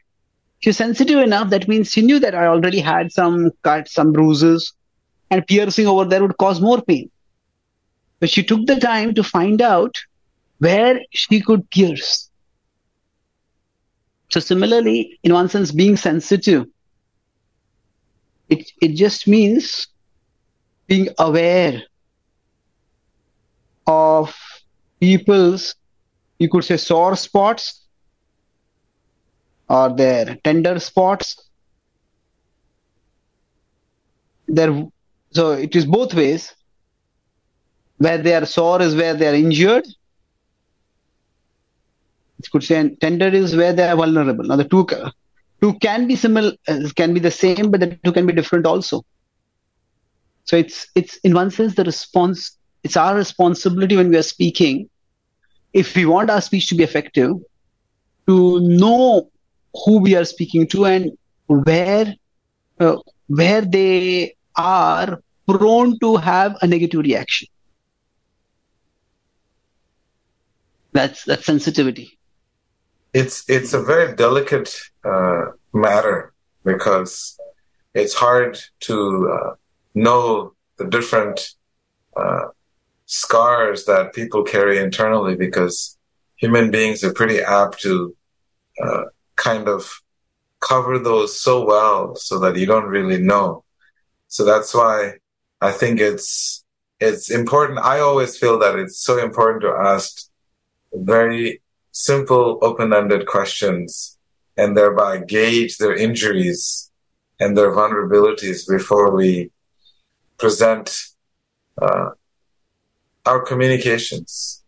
she's 0.61 0.77
sensitive 0.77 1.19
enough. 1.19 1.51
That 1.51 1.67
means 1.69 1.91
she 1.91 2.03
knew 2.03 2.21
that 2.21 2.35
I 2.35 2.47
already 2.47 2.79
had 2.79 3.11
some 3.11 3.51
cuts, 3.63 3.95
some 3.95 4.13
bruises, 4.13 4.73
and 5.31 5.47
piercing 5.47 5.89
over 5.89 6.05
there 6.05 6.23
would 6.23 6.37
cause 6.37 6.61
more 6.61 6.81
pain. 6.81 7.11
But 8.21 8.31
she 8.31 8.45
took 8.45 8.67
the 8.67 8.79
time 8.79 9.15
to 9.15 9.25
find 9.25 9.61
out 9.61 9.97
where 10.59 11.01
she 11.13 11.41
could 11.41 11.69
pierce. 11.71 12.31
So 14.29 14.39
similarly, 14.39 15.19
in 15.25 15.33
one 15.33 15.49
sense, 15.49 15.73
being 15.73 15.97
sensitive, 15.97 16.67
it, 18.49 18.71
it 18.81 18.95
just 18.95 19.27
means 19.27 19.89
being 20.91 21.09
aware 21.19 21.83
of 23.87 24.37
people's, 25.01 25.77
you 26.41 26.49
could 26.51 26.65
say, 26.65 26.77
sore 26.77 27.15
spots 27.17 27.87
or 29.69 29.95
their 29.95 30.37
tender 30.43 30.81
spots. 30.81 31.49
There, 34.49 34.85
so 35.31 35.53
it 35.53 35.77
is 35.77 35.87
both 35.87 36.13
ways 36.13 36.53
where 37.99 38.19
they 38.19 38.35
are 38.35 38.45
sore 38.45 38.83
is 38.83 38.97
where 38.97 39.15
they 39.15 39.29
are 39.29 39.35
injured. 39.35 39.87
It 42.41 42.51
could 42.51 42.65
say 42.65 42.97
tender 43.01 43.29
is 43.29 43.55
where 43.55 43.73
they 43.73 43.87
are 43.89 43.95
vulnerable. 43.95 44.45
Now 44.45 44.57
the 44.57 44.65
two 44.65 44.89
two 45.63 45.75
can 45.79 46.09
be 46.09 46.17
similar, 46.17 46.53
uh, 46.67 46.81
can 46.97 47.15
be 47.15 47.21
the 47.21 47.31
same, 47.31 47.71
but 47.71 47.79
the 47.79 47.97
two 48.03 48.13
can 48.13 48.27
be 48.27 48.33
different 48.33 48.67
also. 48.67 49.05
So 50.51 50.57
it's 50.57 50.89
it's 50.97 51.17
in 51.19 51.33
one 51.33 51.53
sense 51.53 51.77
the 51.77 51.85
response. 51.85 52.59
It's 52.83 52.97
our 52.97 53.15
responsibility 53.15 53.97
when 53.97 54.11
we 54.11 54.17
are 54.17 54.29
speaking, 54.37 54.91
if 55.73 55.95
we 55.95 56.07
want 56.07 56.29
our 56.29 56.41
speech 56.41 56.67
to 56.71 56.75
be 56.75 56.83
effective, 56.83 57.37
to 58.27 58.59
know 58.59 59.31
who 59.85 60.01
we 60.01 60.17
are 60.17 60.25
speaking 60.25 60.67
to 60.73 60.87
and 60.87 61.13
where 61.47 62.17
uh, 62.81 62.97
where 63.29 63.61
they 63.61 64.35
are 64.57 65.23
prone 65.47 65.97
to 66.01 66.17
have 66.17 66.57
a 66.63 66.67
negative 66.67 66.99
reaction. 66.99 67.47
That's 70.91 71.23
that 71.27 71.45
sensitivity. 71.45 72.19
It's 73.15 73.49
it's 73.49 73.73
a 73.73 73.81
very 73.81 74.17
delicate 74.17 74.75
uh, 75.05 75.53
matter 75.73 76.33
because 76.65 77.39
it's 77.95 78.15
hard 78.15 78.59
to 78.81 79.31
uh, 79.33 79.55
know 79.95 80.55
the 80.79 80.87
different 80.87 81.55
uh, 82.17 82.47
scars 83.07 83.85
that 83.85 84.15
people 84.15 84.43
carry 84.43 84.79
internally 84.79 85.37
because 85.37 85.99
human 86.37 86.71
beings 86.71 87.03
are 87.05 87.13
pretty 87.13 87.41
apt 87.41 87.81
to 87.81 88.17
uh, 88.83 89.05
kind 89.37 89.69
of 89.69 90.01
cover 90.61 90.99
those 90.99 91.41
so 91.41 91.65
well 91.65 92.15
so 92.15 92.39
that 92.39 92.57
you 92.57 92.67
don't 92.67 92.87
really 92.87 93.19
know. 93.19 93.65
So 94.29 94.45
that's 94.45 94.75
why 94.75 95.15
I 95.61 95.73
think 95.73 96.01
it's 96.01 96.65
it's 97.01 97.31
important. 97.31 97.79
I 97.79 98.01
always 98.01 98.37
feel 98.37 98.59
that 98.59 98.79
it's 98.79 98.99
so 98.99 99.19
important 99.19 99.63
to 99.63 99.71
ask 99.71 100.29
very 100.93 101.63
simple, 101.93 102.59
open-ended 102.63 103.27
questions 103.27 104.19
and 104.57 104.77
thereby 104.77 105.19
gauge 105.19 105.79
their 105.79 105.95
injuries 105.95 106.91
and 107.41 107.57
their 107.57 107.73
vulnerabilities 107.73 108.69
before 108.69 109.11
we 109.11 109.51
present 110.41 110.91
uh, 111.81 112.11
our 113.27 113.41
communications 113.43 114.65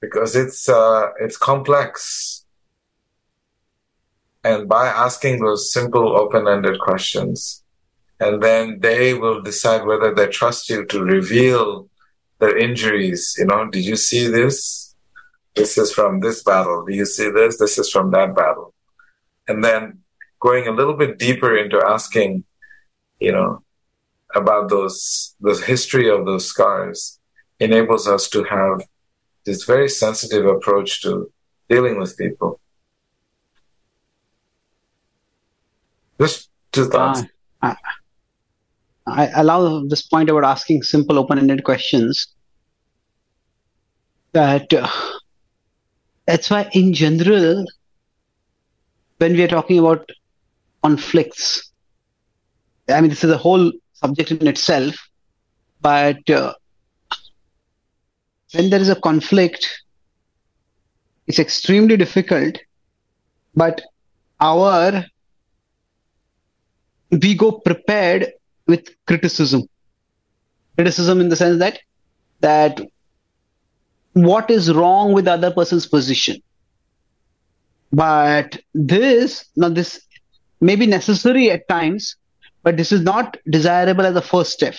because 0.00 0.34
it's 0.34 0.68
uh, 0.68 1.10
it's 1.20 1.36
complex 1.36 2.44
and 4.42 4.68
by 4.68 4.88
asking 4.88 5.40
those 5.40 5.72
simple 5.72 6.16
open-ended 6.16 6.80
questions 6.80 7.62
and 8.18 8.42
then 8.42 8.78
they 8.80 9.14
will 9.14 9.42
decide 9.42 9.84
whether 9.84 10.14
they 10.14 10.26
trust 10.26 10.70
you 10.70 10.84
to 10.86 11.02
reveal 11.02 11.88
their 12.38 12.56
injuries. 12.56 13.34
You 13.38 13.46
know, 13.46 13.68
did 13.68 13.84
you 13.84 13.96
see 13.96 14.26
this? 14.28 14.94
This 15.54 15.76
is 15.76 15.92
from 15.92 16.20
this 16.20 16.42
battle. 16.42 16.84
Do 16.84 16.94
you 16.94 17.04
see 17.04 17.30
this? 17.30 17.58
This 17.58 17.78
is 17.78 17.90
from 17.90 18.10
that 18.12 18.34
battle. 18.34 18.74
And 19.48 19.62
then 19.62 19.98
going 20.40 20.66
a 20.66 20.72
little 20.72 20.96
bit 20.96 21.18
deeper 21.18 21.56
into 21.56 21.78
asking, 21.84 22.44
you 23.22 23.32
know, 23.32 23.62
about 24.34 24.68
those, 24.68 25.34
the 25.40 25.54
history 25.54 26.10
of 26.10 26.24
those 26.26 26.46
scars 26.46 27.20
enables 27.60 28.08
us 28.08 28.28
to 28.30 28.42
have 28.44 28.82
this 29.44 29.64
very 29.64 29.88
sensitive 29.88 30.46
approach 30.46 31.02
to 31.02 31.30
dealing 31.68 31.98
with 31.98 32.16
people. 32.16 32.60
Just 36.20 36.50
two 36.72 36.86
thoughts. 36.86 37.22
Uh, 37.62 37.74
I 39.06 39.28
allow 39.34 39.84
this 39.84 40.02
point 40.02 40.30
about 40.30 40.44
asking 40.44 40.82
simple 40.82 41.18
open-ended 41.18 41.64
questions. 41.64 42.28
That 44.32 44.72
uh, 44.72 44.88
that's 46.26 46.48
why, 46.48 46.70
in 46.72 46.94
general, 46.94 47.66
when 49.18 49.32
we 49.34 49.42
are 49.42 49.48
talking 49.48 49.78
about 49.78 50.08
conflicts, 50.82 51.71
I 52.88 53.00
mean, 53.00 53.10
this 53.10 53.24
is 53.24 53.30
a 53.30 53.38
whole 53.38 53.72
subject 53.94 54.30
in 54.30 54.46
itself. 54.46 54.94
But 55.80 56.28
uh, 56.30 56.54
when 58.52 58.70
there 58.70 58.80
is 58.80 58.88
a 58.88 59.00
conflict, 59.00 59.82
it's 61.26 61.38
extremely 61.38 61.96
difficult. 61.96 62.58
But 63.54 63.82
our 64.40 65.04
we 67.10 67.34
go 67.34 67.52
prepared 67.52 68.32
with 68.66 68.88
criticism. 69.06 69.68
Criticism 70.76 71.20
in 71.20 71.28
the 71.28 71.36
sense 71.36 71.58
that 71.58 71.78
that 72.40 72.80
what 74.14 74.50
is 74.50 74.72
wrong 74.72 75.12
with 75.12 75.26
the 75.26 75.32
other 75.32 75.50
person's 75.50 75.86
position. 75.86 76.42
But 77.92 78.58
this 78.72 79.44
now 79.56 79.68
this 79.68 80.00
may 80.60 80.76
be 80.76 80.86
necessary 80.86 81.50
at 81.50 81.68
times, 81.68 82.16
but 82.62 82.76
this 82.76 82.92
is 82.92 83.00
not 83.02 83.36
desirable 83.48 84.06
as 84.06 84.16
a 84.16 84.22
first 84.22 84.52
step. 84.52 84.74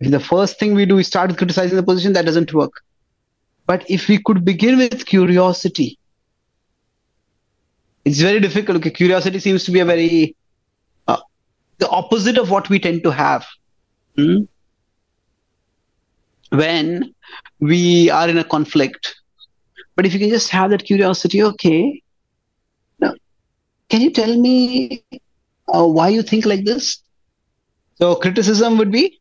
If 0.00 0.10
the 0.10 0.20
first 0.20 0.58
thing 0.58 0.74
we 0.74 0.86
do 0.86 0.98
is 0.98 1.06
start 1.06 1.36
criticizing 1.36 1.76
the 1.76 1.82
position, 1.82 2.12
that 2.14 2.26
doesn't 2.26 2.52
work. 2.52 2.82
But 3.66 3.88
if 3.88 4.08
we 4.08 4.22
could 4.22 4.44
begin 4.44 4.76
with 4.76 5.06
curiosity, 5.06 5.98
it's 8.04 8.20
very 8.20 8.40
difficult. 8.40 8.78
Okay, 8.78 8.90
curiosity 8.90 9.38
seems 9.38 9.64
to 9.64 9.70
be 9.70 9.80
a 9.80 9.84
very 9.84 10.36
the 11.78 11.88
opposite 11.88 12.38
of 12.38 12.50
what 12.50 12.68
we 12.68 12.78
tend 12.78 13.02
to 13.02 13.10
have 13.10 13.46
hmm? 14.16 14.42
when 16.50 17.14
we 17.60 18.10
are 18.10 18.28
in 18.28 18.38
a 18.38 18.44
conflict. 18.44 19.14
But 19.96 20.06
if 20.06 20.12
you 20.12 20.20
can 20.20 20.30
just 20.30 20.50
have 20.50 20.70
that 20.70 20.84
curiosity, 20.84 21.42
okay, 21.42 22.02
now, 22.98 23.14
can 23.88 24.00
you 24.00 24.10
tell 24.10 24.36
me 24.36 25.04
uh, 25.68 25.86
why 25.86 26.08
you 26.08 26.22
think 26.22 26.46
like 26.46 26.64
this? 26.64 27.02
So 27.96 28.16
criticism 28.16 28.78
would 28.78 28.90
be, 28.90 29.20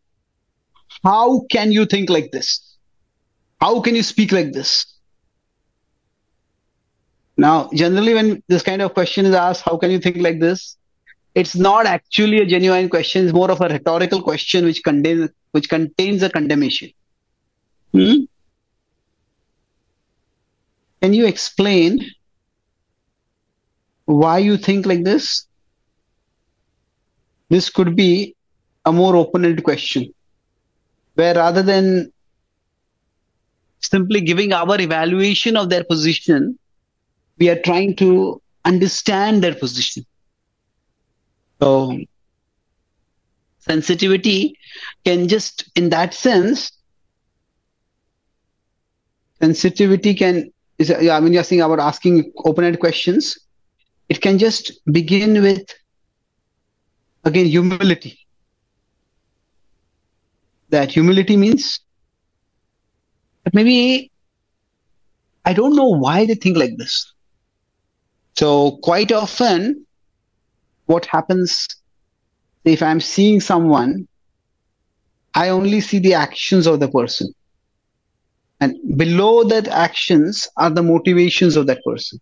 how 1.04 1.42
can 1.52 1.72
you 1.72 1.86
think 1.86 2.10
like 2.10 2.32
this? 2.32 2.76
How 3.62 3.80
can 3.82 3.96
you 3.96 4.04
speak 4.04 4.32
like 4.32 4.52
this? 4.52 4.86
Now, 7.38 7.70
generally, 7.74 8.14
when 8.14 8.44
this 8.48 8.62
kind 8.62 8.82
of 8.82 8.94
question 8.94 9.26
is 9.26 9.34
asked, 9.34 9.64
how 9.64 9.78
can 9.78 9.90
you 9.90 10.00
think 10.00 10.18
like 10.18 10.40
this? 10.40 10.78
It's 11.36 11.56
not 11.56 11.86
actually 11.86 12.42
a 12.42 12.46
genuine 12.46 12.90
question. 12.90 13.26
It's 13.26 13.34
more 13.34 13.50
of 13.50 13.62
a 13.62 13.68
rhetorical 13.68 14.22
question 14.22 14.66
which 14.66 14.84
contains 14.84 15.30
which 15.52 15.70
contains 15.70 16.22
a 16.24 16.30
condemnation. 16.30 16.92
Hmm? 17.92 18.26
Can 21.02 21.14
you 21.14 21.26
explain 21.26 22.06
why 24.06 24.38
you 24.38 24.58
think 24.58 24.86
like 24.86 25.04
this? 25.04 25.48
This 27.50 27.70
could 27.70 27.96
be 27.96 28.36
a 28.86 28.92
more 28.92 29.16
open-ended 29.16 29.64
question, 29.64 30.14
where 31.16 31.36
rather 31.36 31.62
than 31.62 32.12
simply 33.80 34.22
giving 34.22 34.54
our 34.54 34.80
evaluation 34.80 35.56
of 35.58 35.70
their 35.70 35.84
position, 35.84 36.58
we 37.38 37.50
are 37.50 37.60
trying 37.60 37.96
to 37.98 38.42
understand 38.66 39.44
their 39.44 39.56
position. 39.56 40.06
So 41.62 42.00
sensitivity 43.60 44.58
can 45.06 45.28
just, 45.28 45.70
in 45.76 45.90
that 45.90 46.14
sense, 46.14 46.72
sensitivity 49.42 50.14
can 50.14 50.52
is 50.80 50.90
I 50.92 51.20
mean 51.20 51.34
you're 51.34 51.44
saying 51.44 51.62
about 51.62 51.80
asking 51.80 52.32
open-ended 52.38 52.80
questions. 52.80 53.38
It 54.10 54.22
can 54.22 54.38
just 54.40 54.72
begin 54.92 55.42
with 55.42 55.64
again 57.24 57.46
humility. 57.46 58.20
That 60.70 60.92
humility 60.92 61.38
means 61.38 61.80
maybe 63.54 64.12
I 65.46 65.54
don't 65.54 65.76
know 65.76 65.90
why 65.90 66.26
they 66.26 66.36
think 66.36 66.58
like 66.58 66.78
this. 66.78 67.14
So 68.36 68.78
quite 68.84 69.12
often, 69.12 69.86
what 70.86 71.06
happens 71.06 71.68
if 72.66 72.82
I'm 72.82 73.00
seeing 73.00 73.40
someone, 73.42 74.08
I 75.36 75.50
only 75.50 75.82
see 75.82 76.00
the 76.00 76.14
actions 76.14 76.66
of 76.66 76.80
the 76.80 76.88
person. 76.88 77.34
And 78.62 78.98
below 78.98 79.44
that 79.44 79.68
actions 79.68 80.48
are 80.58 80.70
the 80.70 80.84
motivations 80.84 81.58
of 81.58 81.68
that 81.68 81.84
person. 81.84 82.20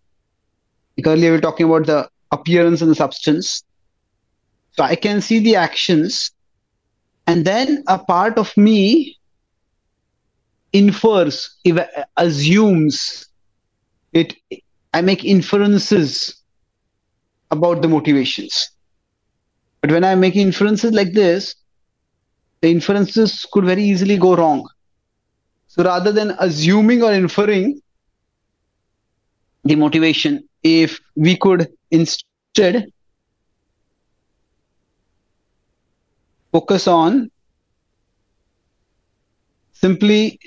Earlier 1.06 1.32
we 1.32 1.38
were 1.38 1.42
talking 1.42 1.66
about 1.66 1.86
the 1.86 2.10
appearance 2.32 2.82
and 2.82 2.92
the 2.92 2.96
substance. 2.96 3.64
So 4.72 4.84
I 4.84 4.96
can 4.96 5.22
see 5.22 5.40
the 5.40 5.56
actions 5.56 6.32
and 7.28 7.46
then 7.46 7.84
a 7.88 8.00
part 8.00 8.38
of 8.38 8.56
me 8.58 9.18
infers, 10.74 11.58
assumes 12.18 13.28
it 14.14 14.36
I 14.94 15.02
make 15.02 15.24
inferences 15.24 16.42
about 17.50 17.82
the 17.82 17.88
motivations. 17.88 18.72
But 19.80 19.92
when 19.92 20.04
I 20.04 20.16
make 20.16 20.36
inferences 20.36 20.92
like 20.92 21.14
this, 21.14 21.56
the 22.62 22.70
inferences 22.70 23.46
could 23.52 23.66
very 23.66 23.84
easily 23.84 24.18
go 24.18 24.36
wrong. 24.36 24.68
So 25.68 25.84
rather 25.84 26.12
than 26.12 26.36
assuming 26.40 27.02
or 27.02 27.14
inferring 27.14 27.82
the 29.64 29.76
motivation, 29.76 30.48
if 30.64 31.00
we 31.16 31.38
could 31.38 31.72
instead 31.90 32.92
focus 36.52 36.88
on 36.88 37.32
simply 39.74 40.40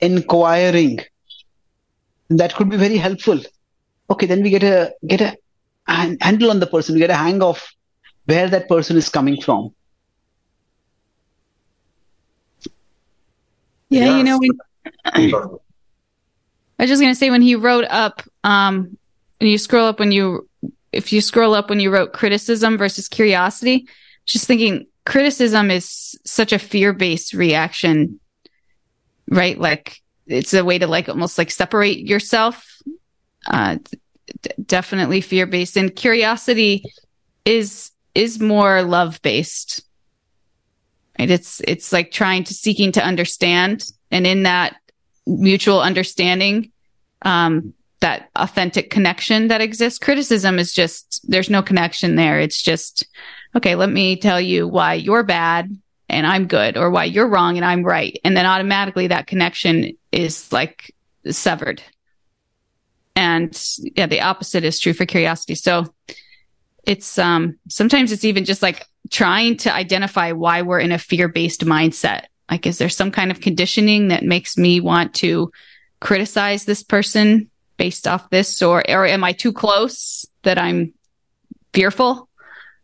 inquiring, 0.00 1.00
that 2.30 2.54
could 2.54 2.68
be 2.70 2.76
very 2.76 2.96
helpful 2.96 3.40
okay, 4.10 4.26
then 4.26 4.42
we 4.42 4.50
get 4.50 4.62
a 4.62 4.92
get 5.06 5.20
a 5.20 5.36
handle 5.86 6.50
on 6.50 6.60
the 6.60 6.66
person. 6.66 6.94
We 6.94 7.00
get 7.00 7.10
a 7.10 7.14
hang 7.14 7.42
of 7.42 7.64
where 8.26 8.48
that 8.48 8.68
person 8.68 8.96
is 8.96 9.08
coming 9.08 9.40
from. 9.40 9.74
Yeah, 13.88 14.04
yes. 14.04 14.16
you 14.18 14.24
know, 14.24 14.38
when, 14.38 14.50
I 16.78 16.82
was 16.82 16.90
just 16.90 17.00
gonna 17.00 17.14
say 17.14 17.30
when 17.30 17.42
he 17.42 17.54
wrote 17.54 17.86
up, 17.88 18.22
um, 18.44 18.96
and 19.40 19.48
you 19.48 19.58
scroll 19.58 19.86
up 19.86 19.98
when 19.98 20.12
you, 20.12 20.48
if 20.92 21.12
you 21.12 21.20
scroll 21.20 21.54
up 21.54 21.70
when 21.70 21.80
you 21.80 21.90
wrote 21.90 22.12
criticism 22.12 22.76
versus 22.76 23.08
curiosity, 23.08 23.88
just 24.26 24.46
thinking 24.46 24.86
criticism 25.04 25.70
is 25.70 26.18
such 26.24 26.52
a 26.52 26.58
fear-based 26.58 27.34
reaction, 27.34 28.20
right? 29.28 29.58
Like 29.58 30.00
it's 30.26 30.54
a 30.54 30.64
way 30.64 30.78
to 30.78 30.86
like 30.86 31.08
almost 31.08 31.38
like 31.38 31.50
separate 31.50 31.98
yourself. 31.98 32.66
Uh, 33.46 33.78
d- 34.42 34.50
definitely 34.64 35.20
fear 35.20 35.46
based 35.46 35.76
and 35.76 35.94
curiosity 35.96 36.84
is 37.44 37.90
is 38.14 38.38
more 38.38 38.82
love 38.82 39.20
based 39.22 39.82
right? 41.20 41.30
It's 41.30 41.60
it's 41.68 41.92
like 41.92 42.10
trying 42.10 42.44
to 42.44 42.54
seeking 42.54 42.92
to 42.92 43.04
understand. 43.04 43.84
And 44.10 44.26
in 44.26 44.44
that 44.44 44.76
mutual 45.26 45.80
understanding 45.80 46.72
um 47.22 47.74
that 48.00 48.30
authentic 48.34 48.88
connection 48.90 49.48
that 49.48 49.60
exists 49.60 49.98
criticism 49.98 50.58
is 50.58 50.72
just 50.72 51.20
there's 51.28 51.50
no 51.50 51.62
connection 51.62 52.16
there. 52.16 52.40
It's 52.40 52.62
just 52.62 53.06
okay 53.56 53.74
let 53.74 53.90
me 53.90 54.16
tell 54.16 54.40
you 54.40 54.66
why 54.66 54.94
you're 54.94 55.22
bad 55.22 55.70
and 56.08 56.26
i'm 56.26 56.46
good 56.46 56.76
or 56.76 56.90
why 56.90 57.04
you're 57.04 57.28
wrong 57.28 57.56
and 57.56 57.64
i'm 57.64 57.84
right. 57.84 58.18
And 58.24 58.36
then 58.36 58.46
automatically 58.46 59.08
that 59.08 59.26
connection 59.26 59.96
is 60.12 60.52
like 60.52 60.94
severed. 61.30 61.82
And 63.16 63.60
yeah 63.96 64.06
the 64.06 64.22
opposite 64.22 64.64
is 64.64 64.78
true 64.80 64.92
for 64.92 65.06
curiosity. 65.06 65.54
So 65.54 65.86
it's 66.84 67.18
um 67.18 67.58
sometimes 67.68 68.12
it's 68.12 68.24
even 68.24 68.44
just 68.44 68.62
like 68.62 68.86
trying 69.10 69.56
to 69.58 69.74
identify 69.74 70.32
why 70.32 70.62
we're 70.62 70.80
in 70.80 70.92
a 70.92 70.98
fear-based 70.98 71.64
mindset. 71.64 72.24
Like 72.50 72.66
is 72.66 72.78
there 72.78 72.88
some 72.88 73.10
kind 73.10 73.30
of 73.30 73.40
conditioning 73.40 74.08
that 74.08 74.24
makes 74.24 74.56
me 74.56 74.80
want 74.80 75.14
to 75.16 75.52
criticize 76.00 76.64
this 76.64 76.82
person 76.82 77.50
based 77.76 78.06
off 78.06 78.28
this 78.30 78.60
or 78.60 78.82
or 78.90 79.06
am 79.06 79.24
i 79.24 79.32
too 79.32 79.54
close 79.54 80.26
that 80.42 80.58
i'm 80.58 80.92
fearful 81.72 82.28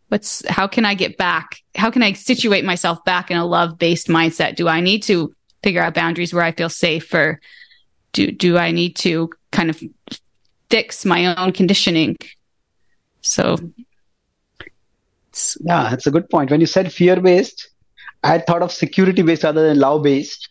what's 0.08 0.46
how 0.48 0.66
can 0.66 0.84
i 0.84 0.94
get 0.94 1.16
back 1.16 1.62
how 1.74 1.90
can 1.90 2.02
i 2.02 2.12
situate 2.12 2.64
myself 2.64 3.04
back 3.04 3.30
in 3.30 3.36
a 3.36 3.44
love 3.44 3.78
based 3.78 4.08
mindset 4.08 4.54
do 4.56 4.68
i 4.68 4.80
need 4.80 5.02
to 5.02 5.34
figure 5.62 5.82
out 5.82 5.94
boundaries 5.94 6.32
where 6.32 6.44
i 6.44 6.52
feel 6.52 6.68
safe 6.68 7.12
or 7.12 7.40
do 8.12 8.30
do 8.30 8.56
i 8.56 8.70
need 8.70 8.94
to 8.94 9.28
kind 9.50 9.70
of 9.70 9.82
fix 10.70 11.04
my 11.04 11.34
own 11.36 11.52
conditioning. 11.52 12.16
So, 13.22 13.56
yeah, 15.60 15.90
that's 15.90 16.06
a 16.06 16.10
good 16.10 16.28
point. 16.30 16.50
When 16.50 16.60
you 16.60 16.66
said 16.66 16.92
fear 16.92 17.20
based, 17.20 17.70
I 18.22 18.28
had 18.28 18.46
thought 18.46 18.62
of 18.62 18.72
security 18.72 19.22
based 19.22 19.44
rather 19.44 19.66
than 19.68 19.78
love 19.78 20.02
based. 20.02 20.48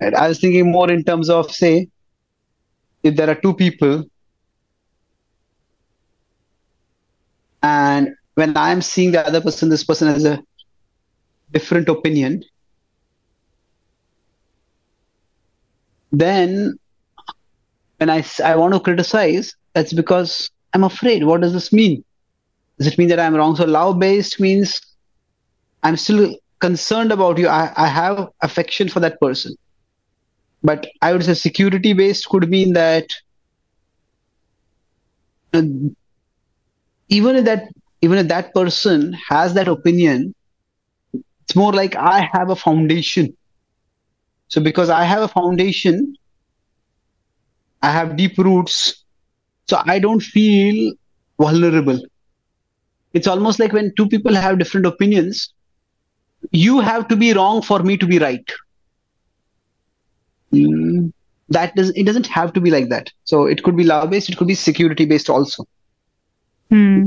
And 0.00 0.14
I 0.14 0.28
was 0.28 0.40
thinking 0.40 0.70
more 0.70 0.90
in 0.90 1.04
terms 1.04 1.30
of, 1.30 1.50
say, 1.50 1.88
if 3.02 3.16
there 3.16 3.30
are 3.30 3.34
two 3.34 3.54
people, 3.54 4.04
and 7.62 8.08
when 8.34 8.56
I'm 8.56 8.82
seeing 8.82 9.12
the 9.12 9.26
other 9.26 9.40
person, 9.40 9.68
this 9.68 9.84
person 9.84 10.08
has 10.08 10.24
a 10.24 10.42
different 11.52 11.88
opinion, 11.88 12.44
then 16.10 16.78
when 17.98 18.10
I, 18.10 18.24
I 18.44 18.56
want 18.56 18.74
to 18.74 18.80
criticize, 18.80 19.54
that's 19.74 19.92
because 19.92 20.50
I'm 20.74 20.84
afraid. 20.84 21.24
What 21.24 21.40
does 21.40 21.52
this 21.52 21.72
mean? 21.72 22.04
Does 22.78 22.86
it 22.86 22.98
mean 22.98 23.08
that 23.08 23.20
I'm 23.20 23.34
wrong? 23.34 23.54
So 23.56 23.64
love 23.64 23.98
based 23.98 24.40
means 24.40 24.80
I'm 25.82 25.96
still 25.96 26.36
concerned 26.58 27.12
about 27.12 27.38
you. 27.38 27.48
I, 27.48 27.72
I 27.76 27.86
have 27.86 28.28
affection 28.40 28.88
for 28.88 29.00
that 29.00 29.20
person. 29.20 29.54
But 30.62 30.86
I 31.00 31.12
would 31.12 31.24
say 31.24 31.34
security 31.34 31.92
based 31.92 32.28
could 32.28 32.48
mean 32.48 32.72
that 32.74 33.06
uh, 35.52 35.62
even 37.08 37.36
if 37.36 37.44
that 37.44 37.68
even 38.02 38.18
if 38.18 38.28
that 38.28 38.52
person 38.52 39.12
has 39.28 39.54
that 39.54 39.68
opinion, 39.68 40.34
it's 41.44 41.56
more 41.56 41.72
like 41.72 41.94
I 41.96 42.28
have 42.32 42.50
a 42.50 42.56
foundation. 42.56 43.36
So 44.48 44.60
because 44.60 44.90
I 44.90 45.04
have 45.04 45.22
a 45.22 45.28
foundation, 45.28 46.16
I 47.80 47.90
have 47.90 48.16
deep 48.16 48.36
roots. 48.38 49.04
So 49.68 49.80
I 49.86 49.98
don't 50.00 50.20
feel 50.20 50.94
vulnerable. 51.38 52.00
It's 53.14 53.26
almost 53.26 53.60
like 53.60 53.72
when 53.72 53.92
two 53.96 54.08
people 54.08 54.34
have 54.34 54.58
different 54.58 54.86
opinions, 54.86 55.52
you 56.50 56.80
have 56.80 57.08
to 57.08 57.16
be 57.16 57.32
wrong 57.32 57.62
for 57.62 57.78
me 57.80 57.96
to 57.96 58.06
be 58.06 58.18
right. 58.18 58.50
Mm, 60.52 61.12
that 61.48 61.74
does 61.76 61.90
it 61.90 62.04
doesn't 62.04 62.26
have 62.26 62.52
to 62.54 62.60
be 62.60 62.70
like 62.70 62.88
that. 62.88 63.10
So 63.24 63.46
it 63.46 63.62
could 63.62 63.76
be 63.76 63.84
love 63.84 64.10
based, 64.10 64.28
it 64.28 64.36
could 64.36 64.48
be 64.48 64.54
security 64.54 65.04
based 65.04 65.30
also. 65.30 65.66
Hmm. 66.68 67.06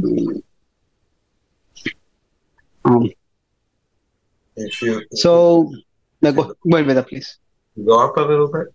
Um, 2.86 3.10
If 4.56 4.82
you 4.82 5.02
So, 5.14 5.72
no, 6.22 6.32
go, 6.32 6.54
go 6.70 6.78
ahead, 6.78 6.88
Veda, 6.88 7.04
please. 7.04 7.38
go 7.86 8.00
up 8.08 8.16
a 8.18 8.22
little 8.22 8.52
bit. 8.52 8.68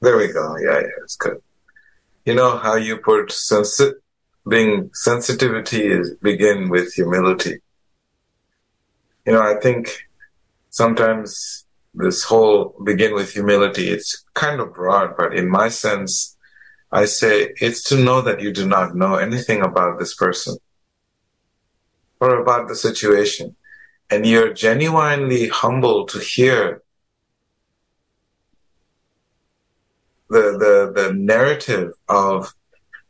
There 0.00 0.16
we 0.16 0.28
go. 0.32 0.56
Yeah, 0.58 0.80
yeah, 0.80 1.02
it's 1.02 1.16
good. 1.16 1.38
You 2.24 2.34
know 2.34 2.56
how 2.56 2.76
you 2.76 2.98
put 2.98 3.30
sensi- 3.32 3.94
being 4.48 4.90
sensitivity 4.94 5.86
is 5.86 6.14
begin 6.22 6.68
with 6.68 6.92
humility. 6.94 7.58
You 9.26 9.32
know, 9.32 9.42
I 9.42 9.60
think 9.60 10.06
sometimes 10.70 11.66
this 11.94 12.22
whole 12.24 12.74
begin 12.84 13.14
with 13.14 13.32
humility, 13.32 13.88
it's 13.90 14.24
kind 14.34 14.60
of 14.60 14.72
broad, 14.74 15.16
but 15.16 15.34
in 15.34 15.48
my 15.48 15.68
sense, 15.68 16.36
I 16.90 17.04
say 17.04 17.54
it's 17.60 17.82
to 17.84 17.96
know 17.96 18.20
that 18.22 18.40
you 18.40 18.52
do 18.52 18.66
not 18.66 18.94
know 18.94 19.16
anything 19.16 19.62
about 19.62 19.98
this 19.98 20.14
person 20.14 20.56
or 22.20 22.40
about 22.40 22.68
the 22.68 22.76
situation. 22.76 23.56
And 24.10 24.24
you're 24.24 24.54
genuinely 24.54 25.48
humble 25.48 26.06
to 26.06 26.18
hear 26.18 26.82
the, 30.30 30.56
the, 30.58 30.92
the 30.94 31.12
narrative 31.12 31.92
of 32.08 32.54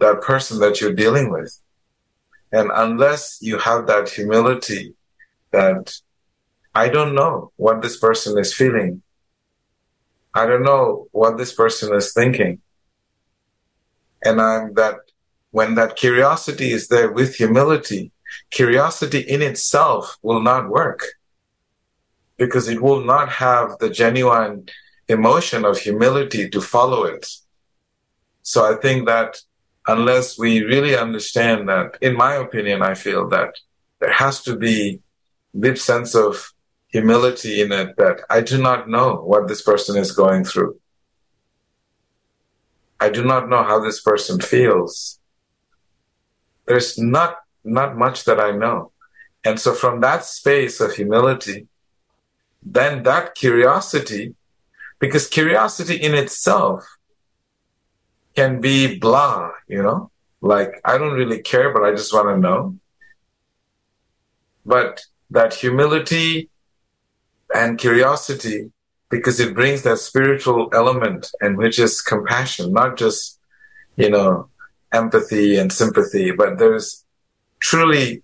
that 0.01 0.23
person 0.23 0.59
that 0.61 0.81
you're 0.81 0.93
dealing 0.93 1.31
with. 1.31 1.57
And 2.51 2.71
unless 2.75 3.39
you 3.41 3.59
have 3.59 3.87
that 3.87 4.09
humility 4.09 4.95
that 5.53 5.95
I 6.75 6.89
don't 6.89 7.15
know 7.15 7.53
what 7.57 7.83
this 7.83 7.97
person 7.97 8.39
is 8.39 8.55
feeling. 8.55 9.03
I 10.35 10.47
don't 10.47 10.63
know 10.63 11.09
what 11.13 11.37
this 11.37 11.53
person 11.53 11.95
is 11.95 12.13
thinking. 12.13 12.61
And 14.25 14.41
I'm 14.41 14.75
that 14.75 14.97
when 15.51 15.75
that 15.77 15.97
curiosity 15.97 16.73
is 16.73 16.89
there 16.89 17.11
with 17.11 17.37
humility, 17.37 18.13
curiosity 18.51 19.21
in 19.21 19.43
itself 19.43 20.17
will 20.23 20.43
not 20.43 20.69
work 20.69 21.05
because 22.37 22.69
it 22.69 22.81
will 22.83 23.05
not 23.05 23.29
have 23.29 23.79
the 23.79 23.91
genuine 23.91 24.69
emotion 25.09 25.65
of 25.65 25.79
humility 25.79 26.49
to 26.51 26.61
follow 26.61 27.05
it. 27.05 27.27
So 28.43 28.65
I 28.65 28.81
think 28.81 29.07
that 29.07 29.39
unless 29.87 30.39
we 30.39 30.63
really 30.63 30.97
understand 30.97 31.69
that, 31.69 31.97
in 32.01 32.17
my 32.17 32.35
opinion, 32.35 32.83
I 32.83 32.95
feel 32.95 33.29
that 33.31 33.55
there 34.01 34.13
has 34.13 34.43
to 34.43 34.57
be 34.57 35.01
deep 35.59 35.79
sense 35.79 36.15
of 36.15 36.53
humility 36.89 37.61
in 37.61 37.73
it 37.73 37.97
that 37.97 38.21
I 38.31 38.41
do 38.41 38.61
not 38.61 38.89
know 38.89 39.17
what 39.17 39.49
this 39.49 39.63
person 39.63 39.97
is 39.97 40.13
going 40.13 40.45
through. 40.45 40.79
I 43.01 43.09
do 43.11 43.25
not 43.25 43.49
know 43.49 43.63
how 43.63 43.81
this 43.81 44.01
person 44.01 44.41
feels. 44.41 45.21
There's 46.67 46.99
not, 46.99 47.37
not 47.65 47.97
much 47.97 48.25
that 48.25 48.41
I 48.41 48.51
know. 48.51 48.93
And 49.45 49.59
so 49.59 49.73
from 49.73 50.01
that 50.01 50.25
space 50.25 50.81
of 50.81 50.93
humility, 50.93 51.69
then 52.63 53.05
that 53.05 53.35
curiosity, 53.35 54.35
because 54.99 55.29
curiosity 55.29 55.95
in 55.95 56.15
itself 56.15 56.85
can 58.35 58.61
be 58.61 58.99
blah, 58.99 59.51
you 59.69 59.83
know, 59.83 60.11
like 60.41 60.81
I 60.85 60.99
don't 60.99 61.15
really 61.15 61.41
care, 61.41 61.73
but 61.73 61.85
I 61.85 61.93
just 61.93 62.13
want 62.13 62.29
to 62.29 62.37
know. 62.37 62.77
But 64.67 65.07
that 65.31 65.55
humility 65.55 66.51
and 67.55 67.79
curiosity 67.79 68.71
because 69.11 69.41
it 69.41 69.55
brings 69.55 69.83
that 69.83 69.99
spiritual 69.99 70.69
element 70.73 71.31
and 71.41 71.57
which 71.57 71.79
is 71.79 72.01
compassion, 72.01 72.73
not 72.73 72.97
just, 72.97 73.39
you 73.97 74.11
know, 74.11 74.49
empathy 74.93 75.57
and 75.57 75.73
sympathy, 75.73 76.31
but 76.31 76.59
there's 76.59 77.05
truly 77.61 78.23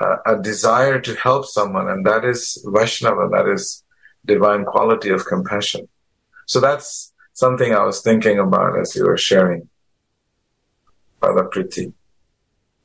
a, 0.00 0.34
a 0.34 0.42
desire 0.42 1.00
to 1.00 1.14
help 1.14 1.46
someone. 1.46 1.88
And 1.88 2.04
that 2.06 2.24
is 2.24 2.62
Vaishnava, 2.66 3.28
that 3.32 3.48
is 3.48 3.82
divine 4.24 4.64
quality 4.64 5.10
of 5.10 5.24
compassion. 5.24 5.88
So 6.46 6.60
that's 6.60 7.12
something 7.32 7.74
I 7.74 7.84
was 7.84 8.02
thinking 8.02 8.38
about 8.38 8.78
as 8.78 8.94
you 8.94 9.04
were 9.04 9.16
sharing, 9.16 9.68
Radhapriti. 11.20 11.92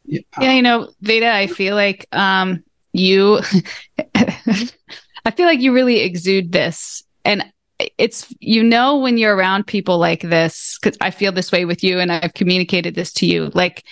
Yeah. 0.05 0.21
yeah, 0.39 0.53
you 0.53 0.61
know, 0.61 0.89
Veda, 1.01 1.31
I 1.31 1.47
feel 1.47 1.75
like 1.75 2.07
um, 2.11 2.63
you 2.91 3.39
I 4.15 5.31
feel 5.35 5.45
like 5.45 5.59
you 5.59 5.73
really 5.73 5.99
exude 5.99 6.51
this. 6.51 7.03
And 7.25 7.51
it's, 7.97 8.33
you 8.39 8.63
know, 8.63 8.97
when 8.97 9.17
you're 9.17 9.35
around 9.35 9.67
people 9.67 9.97
like 9.97 10.21
this, 10.21 10.77
because 10.81 10.97
I 11.01 11.11
feel 11.11 11.31
this 11.31 11.51
way 11.51 11.65
with 11.65 11.83
you 11.83 11.99
and 11.99 12.11
I've 12.11 12.33
communicated 12.33 12.95
this 12.95 13.11
to 13.13 13.25
you, 13.25 13.51
like 13.53 13.83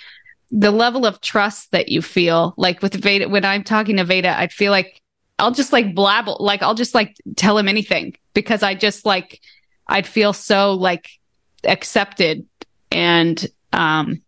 the 0.51 0.71
level 0.71 1.05
of 1.05 1.21
trust 1.21 1.71
that 1.71 1.89
you 1.89 2.01
feel, 2.01 2.53
like 2.57 2.81
with 2.81 2.93
Veda, 2.93 3.29
when 3.29 3.45
I'm 3.45 3.63
talking 3.63 3.97
to 3.97 4.03
Veda, 4.03 4.37
I 4.37 4.47
feel 4.47 4.71
like 4.71 5.01
I'll 5.37 5.51
just 5.51 5.73
like 5.73 5.95
blabble, 5.95 6.39
like 6.39 6.61
I'll 6.61 6.75
just 6.75 6.93
like 6.93 7.15
tell 7.35 7.57
him 7.57 7.67
anything 7.67 8.15
because 8.33 8.63
I 8.63 8.75
just 8.75 9.05
like, 9.05 9.41
I'd 9.87 10.07
feel 10.07 10.33
so 10.33 10.73
like 10.73 11.09
accepted 11.63 12.45
and, 12.91 13.45
um, 13.73 14.21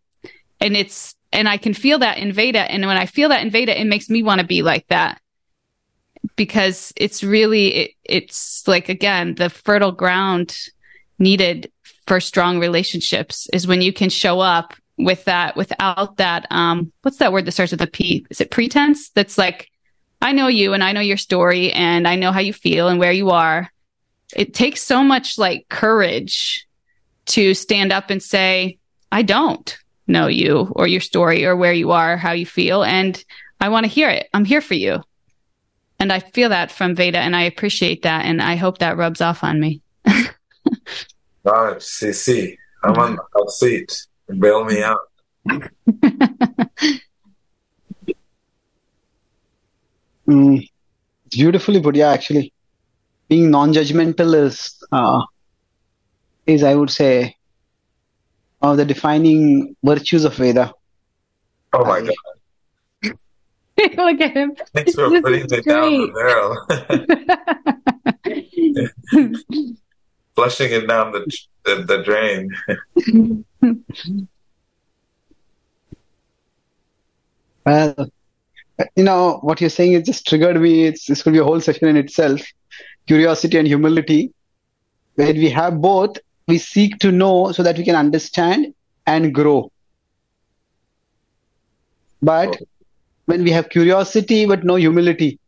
and 0.59 0.75
it's, 0.75 1.15
and 1.33 1.47
I 1.47 1.57
can 1.57 1.73
feel 1.73 1.99
that 1.99 2.17
in 2.17 2.33
Veda. 2.33 2.59
And 2.59 2.85
when 2.85 2.97
I 2.97 3.05
feel 3.05 3.29
that 3.29 3.41
in 3.41 3.51
Veda, 3.51 3.79
it 3.79 3.85
makes 3.85 4.09
me 4.09 4.21
want 4.23 4.41
to 4.41 4.47
be 4.47 4.63
like 4.63 4.87
that 4.87 5.20
because 6.35 6.93
it's 6.95 7.23
really 7.23 7.67
it, 7.73 7.91
it's 8.03 8.67
like 8.67 8.89
again 8.89 9.35
the 9.35 9.49
fertile 9.49 9.91
ground 9.91 10.57
needed 11.19 11.71
for 12.07 12.19
strong 12.19 12.59
relationships 12.59 13.47
is 13.53 13.67
when 13.67 13.81
you 13.81 13.93
can 13.93 14.09
show 14.09 14.39
up 14.39 14.73
with 14.97 15.23
that 15.25 15.55
without 15.55 16.17
that 16.17 16.45
um 16.51 16.91
what's 17.01 17.17
that 17.17 17.31
word 17.31 17.45
that 17.45 17.51
starts 17.51 17.71
with 17.71 17.81
a 17.81 17.87
p? 17.87 18.25
Is 18.29 18.41
it 18.41 18.51
pretense? 18.51 19.09
That's 19.09 19.37
like 19.37 19.69
i 20.21 20.31
know 20.31 20.47
you 20.47 20.73
and 20.73 20.83
i 20.83 20.91
know 20.91 21.01
your 21.01 21.17
story 21.17 21.71
and 21.73 22.07
i 22.07 22.15
know 22.15 22.31
how 22.31 22.39
you 22.39 22.53
feel 22.53 22.87
and 22.87 22.99
where 22.99 23.11
you 23.11 23.29
are. 23.29 23.71
It 24.35 24.53
takes 24.53 24.81
so 24.81 25.03
much 25.03 25.37
like 25.37 25.67
courage 25.69 26.67
to 27.27 27.53
stand 27.53 27.91
up 27.91 28.09
and 28.09 28.21
say 28.21 28.77
i 29.11 29.21
don't 29.21 29.77
know 30.07 30.27
you 30.27 30.71
or 30.75 30.87
your 30.87 31.01
story 31.01 31.45
or 31.45 31.55
where 31.55 31.73
you 31.73 31.91
are 31.91 32.17
how 32.17 32.31
you 32.31 32.45
feel 32.45 32.83
and 32.83 33.23
i 33.59 33.69
want 33.69 33.85
to 33.85 33.91
hear 33.91 34.09
it. 34.09 34.27
I'm 34.33 34.45
here 34.45 34.61
for 34.61 34.73
you 34.73 35.03
and 36.01 36.11
I 36.11 36.19
feel 36.19 36.49
that 36.49 36.71
from 36.71 36.95
Veda 36.95 37.19
and 37.19 37.35
I 37.35 37.43
appreciate 37.43 38.01
that. 38.01 38.25
And 38.25 38.41
I 38.41 38.55
hope 38.55 38.79
that 38.79 38.97
rubs 38.97 39.21
off 39.21 39.43
on 39.43 39.59
me. 39.59 39.81
Right, 41.43 41.81
see, 41.81 42.13
see, 42.13 42.57
I'm 42.83 42.97
on 42.97 43.15
the 43.15 43.23
hot 43.33 43.51
seat. 43.51 44.07
Bail 44.39 44.63
me 44.63 44.81
out. 44.81 44.99
mm, 50.27 50.69
beautifully 51.29 51.81
put. 51.81 51.95
Yeah, 51.95 52.11
actually, 52.11 52.53
being 53.27 53.49
non-judgmental 53.49 54.35
is, 54.45 54.83
uh, 54.91 55.23
is 56.45 56.63
I 56.63 56.75
would 56.75 56.91
say, 56.91 57.35
one 58.59 58.71
of 58.73 58.77
the 58.77 58.85
defining 58.85 59.75
virtues 59.83 60.25
of 60.25 60.35
Veda. 60.35 60.73
Oh 61.73 61.85
my 61.85 61.97
I, 61.97 62.01
God. 62.01 62.15
Look 63.97 64.21
at 64.21 64.31
him. 64.31 64.55
Thanks 64.73 64.93
for 64.93 65.09
this 65.09 65.21
putting 65.21 65.45
it 65.49 65.65
down 65.65 65.91
the 65.91 66.07
barrel. 66.13 66.55
Flushing 70.35 70.71
it 70.71 70.87
down 70.87 71.11
the 71.11 71.25
the, 71.65 71.75
the 71.83 72.03
drain. 72.03 72.49
well, 77.65 78.11
you 78.95 79.03
know 79.03 79.39
what 79.41 79.61
you're 79.61 79.69
saying. 79.69 79.93
It 79.93 80.05
just 80.05 80.27
triggered 80.27 80.61
me. 80.61 80.85
It's 80.85 81.05
this 81.05 81.23
could 81.23 81.33
be 81.33 81.39
a 81.39 81.43
whole 81.43 81.61
session 81.61 81.87
in 81.87 81.97
itself. 81.97 82.41
Curiosity 83.07 83.57
and 83.57 83.67
humility. 83.67 84.33
When 85.15 85.35
we 85.37 85.49
have 85.49 85.81
both, 85.81 86.17
we 86.47 86.57
seek 86.57 86.99
to 86.99 87.11
know 87.11 87.51
so 87.51 87.63
that 87.63 87.77
we 87.77 87.83
can 87.83 87.95
understand 87.95 88.73
and 89.07 89.33
grow. 89.33 89.71
But 92.21 92.57
oh 92.61 92.65
when 93.31 93.43
we 93.43 93.51
have 93.51 93.69
curiosity 93.69 94.45
but 94.45 94.63
no 94.63 94.75
humility. 94.75 95.39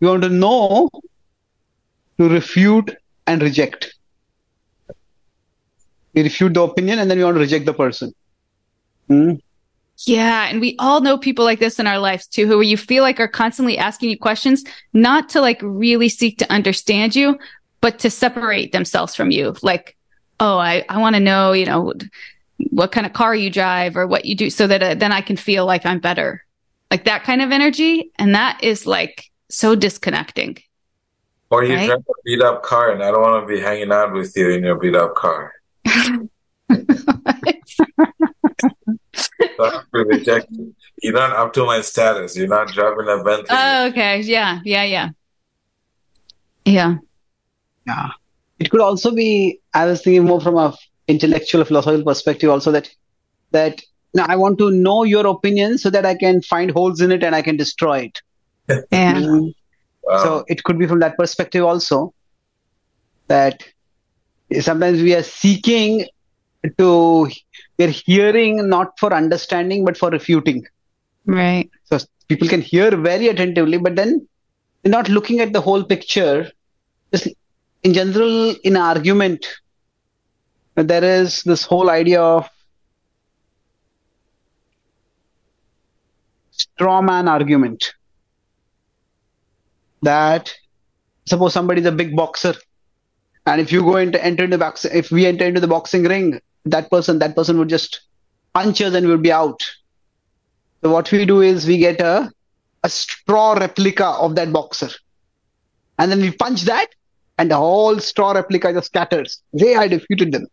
We 0.00 0.08
want 0.08 0.22
to 0.22 0.30
know 0.30 0.88
to 2.18 2.28
refute 2.28 2.96
and 3.26 3.42
reject. 3.42 3.94
We 6.14 6.22
refute 6.22 6.54
the 6.54 6.62
opinion 6.62 6.98
and 6.98 7.10
then 7.10 7.18
we 7.18 7.24
want 7.24 7.36
to 7.36 7.40
reject 7.40 7.66
the 7.66 7.74
person. 7.74 8.14
Hmm? 9.08 9.34
Yeah. 10.06 10.48
And 10.48 10.60
we 10.60 10.76
all 10.78 11.00
know 11.00 11.18
people 11.18 11.44
like 11.44 11.58
this 11.58 11.78
in 11.78 11.86
our 11.86 11.98
lives 11.98 12.26
too, 12.26 12.46
who 12.46 12.60
you 12.62 12.76
feel 12.76 13.02
like 13.02 13.20
are 13.20 13.28
constantly 13.28 13.76
asking 13.76 14.10
you 14.10 14.18
questions, 14.18 14.64
not 14.94 15.28
to 15.30 15.40
like 15.40 15.60
really 15.62 16.08
seek 16.08 16.38
to 16.38 16.50
understand 16.50 17.14
you, 17.14 17.38
but 17.82 17.98
to 18.00 18.10
separate 18.10 18.72
themselves 18.72 19.14
from 19.14 19.30
you. 19.30 19.54
Like, 19.62 19.96
oh, 20.40 20.58
I, 20.58 20.84
I 20.88 20.98
want 20.98 21.16
to 21.16 21.20
know, 21.20 21.52
you 21.52 21.66
know, 21.66 21.92
what 22.70 22.92
kind 22.92 23.06
of 23.06 23.12
car 23.12 23.34
you 23.34 23.50
drive 23.50 23.96
or 23.96 24.06
what 24.06 24.24
you 24.24 24.34
do 24.34 24.48
so 24.48 24.66
that 24.66 24.82
uh, 24.82 24.94
then 24.94 25.12
I 25.12 25.20
can 25.20 25.36
feel 25.36 25.66
like 25.66 25.84
I'm 25.84 25.98
better 25.98 26.45
like 26.90 27.04
that 27.04 27.24
kind 27.24 27.42
of 27.42 27.52
energy. 27.52 28.10
And 28.18 28.34
that 28.34 28.62
is 28.62 28.86
like 28.86 29.30
so 29.48 29.74
disconnecting. 29.74 30.58
Or 31.50 31.64
you 31.64 31.74
right? 31.74 31.86
drive 31.86 31.98
a 32.00 32.12
beat 32.24 32.42
up 32.42 32.62
car 32.62 32.90
and 32.90 33.02
I 33.02 33.10
don't 33.10 33.22
want 33.22 33.46
to 33.46 33.54
be 33.54 33.60
hanging 33.60 33.92
out 33.92 34.12
with 34.12 34.36
you 34.36 34.50
in 34.50 34.64
your 34.64 34.78
beat 34.78 34.96
up 34.96 35.14
car. 35.14 35.52
so 39.56 39.82
rejected. 39.92 40.74
you're 41.02 41.12
not 41.12 41.32
up 41.32 41.52
to 41.54 41.64
my 41.64 41.80
status. 41.82 42.36
You're 42.36 42.48
not 42.48 42.68
driving 42.68 43.08
a 43.08 43.22
Bentley. 43.22 43.46
Oh, 43.50 43.86
okay. 43.88 44.20
Yeah, 44.22 44.60
yeah, 44.64 44.82
yeah. 44.82 45.10
Yeah. 46.64 46.96
Yeah. 47.86 48.10
It 48.58 48.70
could 48.70 48.80
also 48.80 49.14
be, 49.14 49.60
I 49.72 49.84
was 49.84 50.02
thinking 50.02 50.24
more 50.24 50.40
from 50.40 50.56
a 50.56 50.76
intellectual 51.06 51.64
philosophical 51.64 52.04
perspective 52.04 52.50
also 52.50 52.72
that, 52.72 52.90
that 53.52 53.82
now 53.82 53.95
I 54.20 54.36
want 54.36 54.58
to 54.58 54.70
know 54.70 55.04
your 55.04 55.26
opinion 55.26 55.78
so 55.78 55.90
that 55.90 56.06
I 56.06 56.14
can 56.14 56.42
find 56.42 56.70
holes 56.70 57.00
in 57.00 57.12
it 57.12 57.22
and 57.22 57.34
I 57.34 57.42
can 57.42 57.56
destroy 57.56 58.10
it. 58.10 58.22
Yeah. 58.68 59.14
Mm. 59.14 59.54
Wow. 60.04 60.22
So 60.22 60.44
it 60.48 60.64
could 60.64 60.78
be 60.78 60.86
from 60.86 61.00
that 61.00 61.16
perspective 61.16 61.64
also 61.64 62.14
that 63.28 63.62
sometimes 64.60 65.02
we 65.02 65.14
are 65.14 65.22
seeking 65.22 66.06
to, 66.78 67.28
we're 67.78 67.88
hearing 67.88 68.68
not 68.68 68.98
for 68.98 69.12
understanding 69.12 69.84
but 69.84 69.96
for 69.96 70.10
refuting. 70.10 70.66
Right. 71.26 71.70
So 71.84 71.98
people 72.28 72.48
can 72.48 72.62
hear 72.62 72.96
very 72.96 73.28
attentively, 73.28 73.78
but 73.78 73.96
then 73.96 74.26
they're 74.82 74.92
not 74.92 75.08
looking 75.08 75.40
at 75.40 75.52
the 75.52 75.60
whole 75.60 75.84
picture. 75.84 76.50
Just 77.12 77.28
in 77.82 77.92
general, 77.92 78.54
in 78.62 78.76
argument, 78.76 79.46
there 80.76 81.04
is 81.04 81.42
this 81.42 81.64
whole 81.64 81.90
idea 81.90 82.20
of 82.20 82.48
straw 86.56 87.00
man 87.02 87.28
argument. 87.28 87.92
That 90.02 90.54
suppose 91.26 91.52
somebody 91.52 91.80
is 91.80 91.86
a 91.86 91.92
big 91.92 92.14
boxer, 92.14 92.54
and 93.46 93.60
if 93.60 93.72
you 93.72 93.82
go 93.82 93.96
into 93.96 94.22
enter 94.24 94.44
into 94.44 94.58
box, 94.58 94.84
if 94.84 95.10
we 95.10 95.26
enter 95.26 95.44
into 95.44 95.60
the 95.60 95.66
boxing 95.66 96.04
ring, 96.04 96.40
that 96.64 96.90
person, 96.90 97.18
that 97.20 97.34
person 97.34 97.58
would 97.58 97.68
just 97.68 98.02
punch 98.54 98.80
us 98.80 98.94
and 98.94 99.06
we'll 99.06 99.18
be 99.18 99.32
out. 99.32 99.60
So 100.82 100.92
what 100.92 101.10
we 101.10 101.24
do 101.24 101.40
is 101.40 101.66
we 101.66 101.78
get 101.78 102.00
a 102.00 102.30
a 102.84 102.88
straw 102.88 103.54
replica 103.54 104.06
of 104.06 104.36
that 104.36 104.52
boxer, 104.52 104.90
and 105.98 106.10
then 106.10 106.20
we 106.20 106.30
punch 106.30 106.62
that, 106.62 106.88
and 107.38 107.50
the 107.50 107.56
whole 107.56 107.98
straw 107.98 108.32
replica 108.32 108.72
just 108.72 108.88
scatters. 108.88 109.42
Hey, 109.56 109.74
I 109.76 109.88
defeated 109.88 110.32
them. 110.32 110.46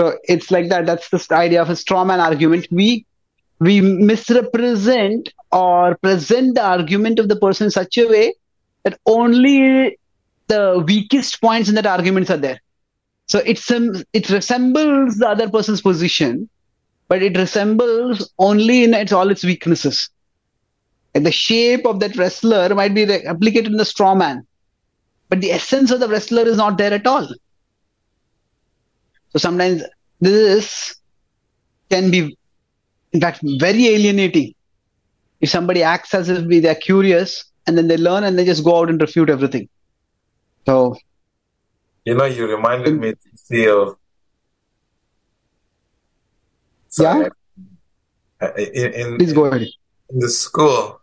So 0.00 0.18
it's 0.24 0.50
like 0.50 0.68
that. 0.68 0.86
That's 0.86 1.08
the 1.08 1.34
idea 1.34 1.60
of 1.60 1.70
a 1.70 1.76
straw 1.76 2.04
man 2.04 2.20
argument. 2.20 2.68
We 2.70 3.06
we 3.58 3.80
misrepresent 3.80 5.32
or 5.52 5.96
present 5.96 6.54
the 6.54 6.64
argument 6.64 7.18
of 7.18 7.28
the 7.28 7.36
person 7.36 7.66
in 7.66 7.70
such 7.70 7.96
a 7.96 8.06
way 8.06 8.34
that 8.82 8.98
only 9.06 9.98
the 10.48 10.84
weakest 10.86 11.40
points 11.40 11.68
in 11.68 11.74
that 11.74 11.86
arguments 11.86 12.30
are 12.30 12.36
there. 12.36 12.60
So 13.26 13.40
it's 13.40 13.70
um, 13.70 14.04
it 14.12 14.30
resembles 14.30 15.16
the 15.16 15.28
other 15.28 15.50
person's 15.50 15.80
position, 15.80 16.48
but 17.08 17.22
it 17.22 17.36
resembles 17.36 18.30
only 18.38 18.84
in 18.84 18.94
its 18.94 19.12
all 19.12 19.30
its 19.30 19.42
weaknesses. 19.42 20.08
And 21.14 21.24
the 21.24 21.32
shape 21.32 21.86
of 21.86 21.98
that 22.00 22.16
wrestler 22.16 22.74
might 22.74 22.94
be 22.94 23.06
replicated 23.06 23.66
in 23.66 23.78
the 23.78 23.84
straw 23.84 24.14
man, 24.14 24.46
but 25.28 25.40
the 25.40 25.50
essence 25.50 25.90
of 25.90 25.98
the 25.98 26.08
wrestler 26.08 26.42
is 26.42 26.58
not 26.58 26.78
there 26.78 26.92
at 26.92 27.06
all. 27.06 27.26
So 29.30 29.38
sometimes 29.38 29.82
this 30.20 30.94
can 31.90 32.10
be, 32.10 32.36
in 33.16 33.20
fact, 33.22 33.40
very 33.66 33.86
alienating. 33.88 34.54
If 35.40 35.48
somebody 35.50 35.82
acts 35.82 36.12
as 36.12 36.28
if 36.28 36.46
they're 36.62 36.74
curious 36.74 37.44
and 37.66 37.76
then 37.78 37.88
they 37.88 37.96
learn 37.96 38.24
and 38.24 38.38
they 38.38 38.44
just 38.44 38.62
go 38.62 38.78
out 38.78 38.90
and 38.90 39.00
refute 39.00 39.30
everything. 39.30 39.68
So 40.66 40.96
You 42.04 42.14
know, 42.14 42.26
you 42.26 42.46
reminded 42.46 43.00
me 43.00 43.14
see 43.34 43.68
of. 43.68 43.96
Yeah? 46.98 47.28
In, 48.58 48.92
in, 49.00 49.18
please 49.18 49.32
go 49.32 49.46
ahead. 49.46 49.68
in 50.10 50.18
the 50.18 50.28
school, 50.28 51.00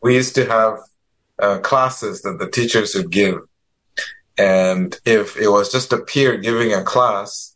we 0.00 0.14
used 0.14 0.34
to 0.36 0.44
have 0.46 0.78
uh, 1.40 1.58
classes 1.58 2.22
that 2.22 2.38
the 2.38 2.48
teachers 2.48 2.94
would 2.94 3.10
give. 3.10 3.38
And 4.38 4.98
if 5.04 5.36
it 5.36 5.48
was 5.48 5.72
just 5.72 5.92
a 5.92 5.98
peer 5.98 6.36
giving 6.36 6.72
a 6.72 6.84
class, 6.84 7.55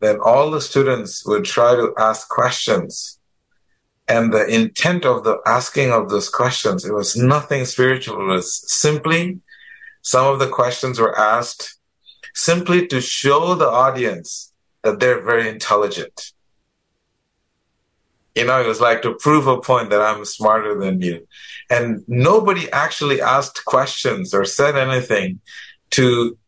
then 0.00 0.18
all 0.20 0.50
the 0.50 0.60
students 0.60 1.26
would 1.26 1.44
try 1.44 1.74
to 1.74 1.92
ask 1.98 2.28
questions. 2.28 3.18
And 4.06 4.32
the 4.32 4.46
intent 4.46 5.04
of 5.04 5.24
the 5.24 5.38
asking 5.44 5.92
of 5.92 6.08
those 6.08 6.28
questions, 6.28 6.84
it 6.84 6.94
was 6.94 7.16
nothing 7.16 7.64
spiritual. 7.64 8.20
It 8.22 8.32
was 8.32 8.64
simply, 8.72 9.40
some 10.02 10.26
of 10.26 10.38
the 10.38 10.48
questions 10.48 10.98
were 10.98 11.18
asked 11.18 11.78
simply 12.34 12.86
to 12.86 13.00
show 13.00 13.54
the 13.54 13.68
audience 13.68 14.52
that 14.82 15.00
they're 15.00 15.20
very 15.20 15.48
intelligent. 15.48 16.32
You 18.34 18.46
know, 18.46 18.60
it 18.60 18.66
was 18.68 18.80
like 18.80 19.02
to 19.02 19.14
prove 19.14 19.48
a 19.48 19.60
point 19.60 19.90
that 19.90 20.00
I'm 20.00 20.24
smarter 20.24 20.78
than 20.78 21.02
you. 21.02 21.26
And 21.68 22.04
nobody 22.06 22.70
actually 22.70 23.20
asked 23.20 23.64
questions 23.64 24.32
or 24.32 24.44
said 24.44 24.76
anything 24.76 25.40
to, 25.90 26.38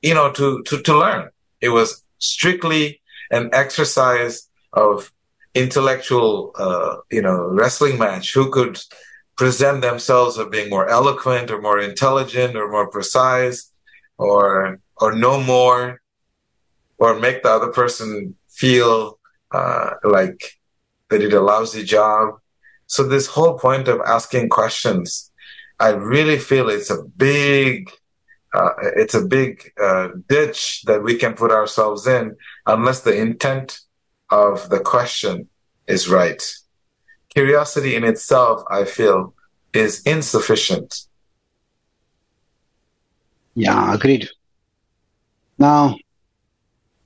you 0.00 0.14
know, 0.14 0.30
to, 0.30 0.62
to, 0.62 0.80
to 0.80 0.96
learn. 0.96 1.30
It 1.60 1.70
was 1.70 2.03
strictly 2.24 3.00
an 3.30 3.50
exercise 3.52 4.48
of 4.72 5.12
intellectual, 5.54 6.52
uh, 6.56 6.96
you 7.10 7.22
know, 7.22 7.48
wrestling 7.48 7.98
match. 7.98 8.34
Who 8.34 8.50
could 8.50 8.80
present 9.36 9.82
themselves 9.82 10.38
as 10.38 10.48
being 10.48 10.70
more 10.70 10.88
eloquent 10.88 11.50
or 11.50 11.60
more 11.60 11.80
intelligent 11.80 12.56
or 12.56 12.70
more 12.70 12.88
precise 12.88 13.72
or, 14.18 14.80
or 14.96 15.14
know 15.14 15.40
more 15.40 16.00
or 16.98 17.18
make 17.18 17.42
the 17.42 17.50
other 17.50 17.72
person 17.72 18.34
feel, 18.48 19.18
uh, 19.50 19.90
like 20.04 20.58
they 21.10 21.18
did 21.18 21.32
a 21.32 21.40
lousy 21.40 21.84
job. 21.84 22.38
So 22.86 23.02
this 23.02 23.26
whole 23.26 23.58
point 23.58 23.88
of 23.88 24.00
asking 24.00 24.50
questions, 24.50 25.32
I 25.80 25.90
really 25.90 26.38
feel 26.38 26.68
it's 26.68 26.90
a 26.90 27.02
big, 27.02 27.90
uh, 28.54 28.70
it's 28.96 29.14
a 29.14 29.24
big 29.24 29.72
uh, 29.82 30.08
ditch 30.28 30.82
that 30.86 31.02
we 31.02 31.16
can 31.16 31.34
put 31.34 31.50
ourselves 31.50 32.06
in 32.06 32.36
unless 32.66 33.00
the 33.00 33.14
intent 33.14 33.80
of 34.30 34.70
the 34.70 34.80
question 34.80 35.48
is 35.86 36.08
right. 36.08 36.42
Curiosity 37.30 37.96
in 37.96 38.04
itself, 38.04 38.62
I 38.70 38.84
feel, 38.84 39.34
is 39.72 40.02
insufficient. 40.02 41.06
Yeah, 43.54 43.92
agreed. 43.92 44.28
Now, 45.58 45.96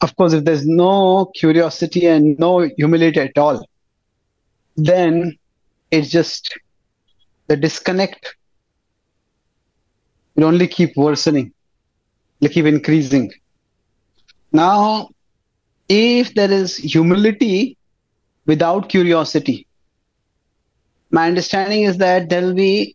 of 0.00 0.14
course, 0.16 0.32
if 0.34 0.44
there's 0.44 0.66
no 0.66 1.30
curiosity 1.34 2.06
and 2.06 2.38
no 2.38 2.68
humility 2.76 3.20
at 3.20 3.36
all, 3.38 3.66
then 4.76 5.38
it's 5.90 6.08
just 6.08 6.58
the 7.48 7.56
disconnect 7.56 8.36
will 10.38 10.44
only 10.44 10.68
keep 10.68 10.96
worsening, 10.96 11.52
will 12.40 12.48
keep 12.48 12.64
increasing. 12.64 13.32
Now, 14.52 15.08
if 15.88 16.32
there 16.34 16.50
is 16.50 16.76
humility 16.76 17.76
without 18.46 18.88
curiosity, 18.88 19.66
my 21.10 21.26
understanding 21.26 21.82
is 21.82 21.98
that 21.98 22.28
there'll 22.28 22.54
be, 22.54 22.94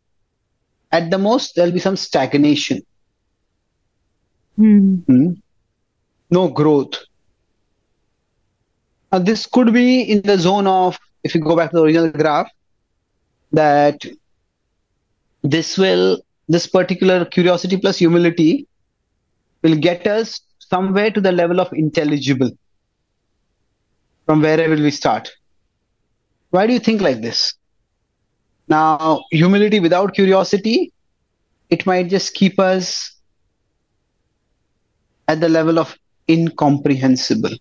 at 0.94 1.12
the 1.12 1.18
most, 1.18 1.56
there'll 1.56 1.74
be 1.74 1.80
some 1.80 1.98
stagnation. 1.98 2.82
Hmm? 4.56 5.34
No 6.30 6.48
growth. 6.48 6.94
Now, 9.12 9.20
this 9.20 9.46
could 9.48 9.74
be 9.74 10.04
in 10.04 10.22
the 10.22 10.38
zone 10.38 10.66
of, 10.66 10.98
if 11.26 11.36
you 11.36 11.42
go 11.42 11.58
back 11.58 11.72
to 11.72 11.78
the 11.78 11.84
original 11.84 12.10
graph, 12.10 12.50
that 13.52 14.02
this 15.42 15.78
will, 15.78 16.23
this 16.48 16.68
particular 16.68 17.26
curiosity 17.26 17.78
plus 17.78 17.98
humility 17.98 18.68
will 19.62 19.76
get 19.76 20.06
us 20.08 20.42
somewhere 20.60 21.12
to 21.12 21.22
the 21.22 21.32
level 21.32 21.60
of 21.60 21.72
intelligible. 21.74 22.52
From 24.26 24.42
where 24.42 24.70
will 24.70 24.82
we 24.82 24.92
start? 24.92 25.32
Why 26.50 26.68
do 26.68 26.74
you 26.74 26.80
think 26.80 27.02
like 27.02 27.22
this? 27.22 27.54
Now, 28.68 29.26
humility 29.32 29.80
without 29.80 30.14
curiosity, 30.14 30.94
it 31.70 31.86
might 31.86 32.10
just 32.10 32.34
keep 32.34 32.60
us 32.60 33.14
at 35.28 35.40
the 35.42 35.50
level 35.50 35.80
of 35.80 35.98
incomprehensible. 36.30 37.52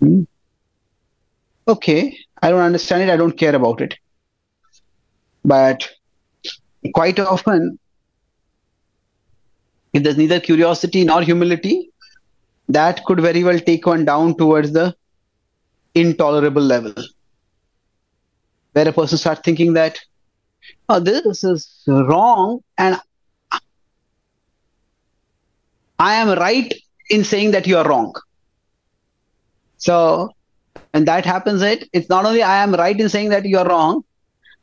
Hmm? 0.00 0.22
Okay, 1.66 2.18
I 2.42 2.50
don't 2.50 2.60
understand 2.60 3.02
it, 3.02 3.10
I 3.10 3.16
don't 3.16 3.38
care 3.38 3.54
about 3.54 3.80
it. 3.80 3.94
But 5.44 5.88
quite 6.92 7.18
often, 7.18 7.78
if 9.92 10.02
there's 10.02 10.16
neither 10.16 10.40
curiosity 10.40 11.04
nor 11.04 11.22
humility, 11.22 11.90
that 12.68 13.04
could 13.04 13.20
very 13.20 13.44
well 13.44 13.58
take 13.58 13.86
one 13.86 14.04
down 14.04 14.36
towards 14.36 14.72
the 14.72 14.94
intolerable 15.94 16.62
level. 16.62 16.94
Where 18.72 18.88
a 18.88 18.92
person 18.92 19.18
starts 19.18 19.42
thinking 19.42 19.74
that, 19.74 20.00
oh, 20.88 21.00
this 21.00 21.44
is 21.44 21.82
wrong, 21.86 22.60
and 22.76 23.00
I 25.98 26.14
am 26.14 26.36
right 26.38 26.74
in 27.08 27.24
saying 27.24 27.52
that 27.52 27.66
you 27.66 27.76
are 27.76 27.88
wrong. 27.88 28.14
So 29.76 30.34
And 30.94 31.08
that 31.08 31.24
happens, 31.26 31.60
it 31.60 31.88
it's 31.92 32.08
not 32.08 32.24
only 32.24 32.42
I 32.42 32.62
am 32.62 32.72
right 32.72 32.98
in 32.98 33.08
saying 33.08 33.30
that 33.30 33.44
you're 33.44 33.64
wrong, 33.64 34.04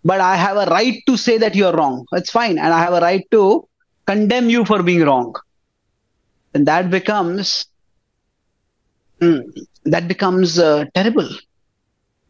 but 0.04 0.20
I 0.20 0.36
have 0.36 0.58
a 0.58 0.66
right 0.66 1.02
to 1.08 1.18
say 1.18 1.38
that 1.38 1.56
you're 1.56 1.74
wrong. 1.74 2.06
That's 2.12 2.32
fine. 2.32 2.58
And 2.58 2.74
I 2.74 2.80
have 2.80 2.94
a 2.94 3.02
right 3.02 3.26
to 3.32 3.68
condemn 4.06 4.50
you 4.50 4.66
for 4.66 4.82
being 4.84 5.02
wrong. 5.02 5.36
And 6.54 6.68
that 6.68 6.90
becomes 6.90 7.68
mm, 9.22 9.44
that 9.86 10.08
becomes 10.08 10.60
uh, 10.60 10.86
terrible. 10.94 11.30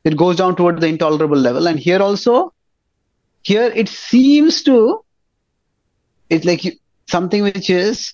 It 0.04 0.18
goes 0.18 0.38
down 0.38 0.56
toward 0.56 0.82
the 0.82 0.88
intolerable 0.88 1.38
level. 1.38 1.68
And 1.68 1.80
here 1.80 2.02
also, 2.02 2.54
here 3.44 3.72
it 3.76 3.88
seems 3.88 4.64
to, 4.64 5.04
it's 6.30 6.46
like 6.46 6.80
something 7.08 7.44
which 7.44 7.70
is, 7.70 8.14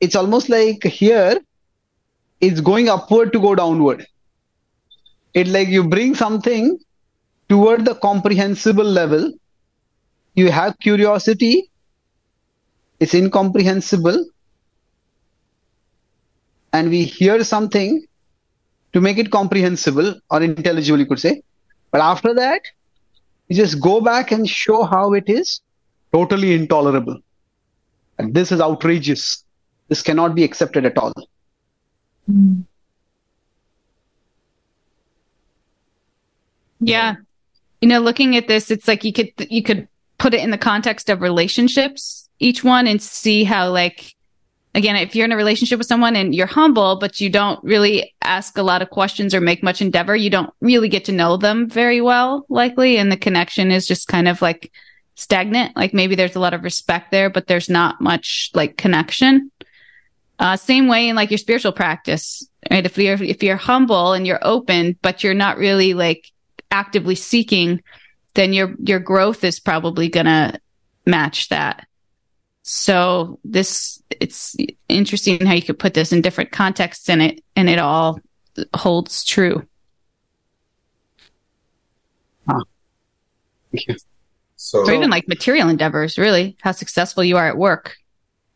it's 0.00 0.14
almost 0.14 0.48
like 0.48 0.82
here, 0.84 1.38
it's 2.40 2.60
going 2.60 2.88
upward 2.88 3.32
to 3.34 3.40
go 3.40 3.54
downward. 3.54 4.06
It's 5.34 5.50
like 5.50 5.68
you 5.68 5.84
bring 5.86 6.14
something 6.14 6.78
toward 7.50 7.84
the 7.84 7.96
comprehensible 7.96 8.84
level. 8.84 9.32
You 10.34 10.50
have 10.50 10.78
curiosity. 10.78 11.68
It's 13.00 13.12
incomprehensible. 13.12 14.24
And 16.72 16.88
we 16.88 17.04
hear 17.04 17.42
something 17.42 18.06
to 18.92 19.00
make 19.00 19.18
it 19.18 19.32
comprehensible 19.32 20.14
or 20.30 20.42
intelligible, 20.42 21.00
you 21.00 21.06
could 21.06 21.18
say. 21.18 21.42
But 21.90 22.00
after 22.00 22.32
that, 22.34 22.62
you 23.48 23.56
just 23.56 23.80
go 23.80 24.00
back 24.00 24.30
and 24.30 24.48
show 24.48 24.84
how 24.84 25.12
it 25.14 25.24
is 25.28 25.60
totally 26.12 26.54
intolerable. 26.54 27.18
And 28.18 28.32
this 28.32 28.52
is 28.52 28.60
outrageous. 28.60 29.44
This 29.88 30.02
cannot 30.02 30.36
be 30.36 30.44
accepted 30.44 30.86
at 30.86 30.96
all. 30.96 31.12
Mm. 32.30 32.64
Yeah. 36.80 37.16
You 37.80 37.88
know, 37.88 38.00
looking 38.00 38.36
at 38.36 38.48
this, 38.48 38.70
it's 38.70 38.86
like 38.86 39.04
you 39.04 39.12
could 39.12 39.32
you 39.38 39.62
could 39.62 39.88
put 40.18 40.34
it 40.34 40.40
in 40.40 40.50
the 40.50 40.58
context 40.58 41.08
of 41.08 41.22
relationships, 41.22 42.28
each 42.38 42.62
one, 42.62 42.86
and 42.86 43.02
see 43.02 43.44
how 43.44 43.70
like 43.70 44.14
again, 44.74 44.96
if 44.96 45.14
you're 45.14 45.24
in 45.24 45.32
a 45.32 45.36
relationship 45.36 45.78
with 45.78 45.86
someone 45.86 46.16
and 46.16 46.34
you're 46.34 46.46
humble, 46.46 46.96
but 46.96 47.20
you 47.20 47.28
don't 47.28 47.62
really 47.64 48.14
ask 48.22 48.56
a 48.56 48.62
lot 48.62 48.82
of 48.82 48.90
questions 48.90 49.34
or 49.34 49.40
make 49.40 49.62
much 49.62 49.82
endeavor, 49.82 50.14
you 50.14 50.30
don't 50.30 50.52
really 50.60 50.88
get 50.88 51.04
to 51.06 51.12
know 51.12 51.36
them 51.36 51.68
very 51.68 52.00
well, 52.00 52.46
likely. 52.48 52.96
And 52.96 53.10
the 53.10 53.16
connection 53.16 53.70
is 53.70 53.86
just 53.86 54.08
kind 54.08 54.28
of 54.28 54.40
like 54.42 54.70
stagnant. 55.16 55.76
Like 55.76 55.92
maybe 55.92 56.14
there's 56.14 56.36
a 56.36 56.40
lot 56.40 56.54
of 56.54 56.62
respect 56.64 57.10
there, 57.10 57.30
but 57.30 57.46
there's 57.46 57.68
not 57.68 58.00
much 58.00 58.50
like 58.54 58.76
connection. 58.76 59.50
Uh, 60.38 60.56
same 60.56 60.88
way 60.88 61.08
in 61.08 61.16
like 61.16 61.30
your 61.30 61.38
spiritual 61.38 61.72
practice, 61.72 62.48
right? 62.70 62.86
If 62.86 62.96
you're, 62.96 63.22
if 63.22 63.42
you're 63.42 63.56
humble 63.56 64.12
and 64.12 64.26
you're 64.26 64.38
open, 64.40 64.96
but 65.02 65.22
you're 65.22 65.34
not 65.34 65.58
really 65.58 65.94
like 65.94 66.30
actively 66.70 67.14
seeking, 67.14 67.82
then 68.34 68.52
your, 68.52 68.74
your 68.78 69.00
growth 69.00 69.44
is 69.44 69.60
probably 69.60 70.08
going 70.08 70.26
to 70.26 70.60
match 71.06 71.48
that. 71.48 71.86
So 72.62 73.38
this, 73.44 74.02
it's 74.10 74.56
interesting 74.88 75.44
how 75.44 75.54
you 75.54 75.62
could 75.62 75.78
put 75.78 75.94
this 75.94 76.12
in 76.12 76.20
different 76.20 76.52
contexts 76.52 77.08
and 77.08 77.22
it, 77.22 77.44
and 77.56 77.68
it 77.68 77.78
all 77.78 78.20
holds 78.74 79.24
true. 79.24 79.66
Huh. 82.48 82.64
Thank. 83.72 83.98
So, 84.56 84.80
or 84.80 84.92
even 84.92 85.08
like 85.08 85.26
material 85.26 85.70
endeavors, 85.70 86.18
really, 86.18 86.56
how 86.60 86.72
successful 86.72 87.24
you 87.24 87.38
are 87.38 87.48
at 87.48 87.56
work. 87.56 87.96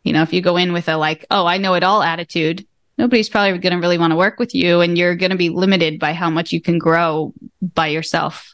You 0.03 0.13
know, 0.13 0.23
if 0.23 0.35
you 0.35 0.43
go 0.43 0.59
in 0.59 0.75
with 0.75 0.89
a 0.89 0.99
like, 0.99 1.25
oh, 1.31 1.47
I 1.47 1.57
know 1.57 1.75
it 1.75 1.83
all 1.83 2.03
attitude, 2.03 2.67
nobody's 2.99 3.29
probably 3.29 3.59
going 3.59 3.73
to 3.73 3.81
really 3.81 3.99
want 3.99 4.13
to 4.13 4.17
work 4.17 4.39
with 4.39 4.55
you 4.55 4.81
and 4.81 4.97
you're 4.97 5.17
going 5.17 5.31
to 5.31 5.37
be 5.37 5.51
limited 5.51 5.99
by 5.99 6.13
how 6.13 6.31
much 6.31 6.53
you 6.53 6.61
can 6.61 6.79
grow 6.79 7.33
by 7.61 7.89
yourself. 7.89 8.53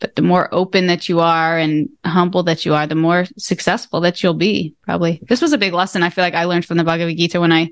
But 0.00 0.14
the 0.14 0.22
more 0.22 0.48
open 0.52 0.86
that 0.86 1.08
you 1.08 1.20
are 1.20 1.58
and 1.58 1.88
humble 2.04 2.44
that 2.44 2.64
you 2.64 2.74
are, 2.74 2.86
the 2.86 2.94
more 2.94 3.26
successful 3.36 4.00
that 4.02 4.22
you'll 4.22 4.34
be, 4.34 4.74
probably. 4.82 5.20
This 5.28 5.42
was 5.42 5.52
a 5.52 5.58
big 5.58 5.72
lesson 5.72 6.02
I 6.02 6.10
feel 6.10 6.22
like 6.22 6.34
I 6.34 6.44
learned 6.44 6.64
from 6.64 6.76
the 6.76 6.84
Bhagavad 6.84 7.16
Gita 7.16 7.40
when 7.40 7.52
I, 7.52 7.70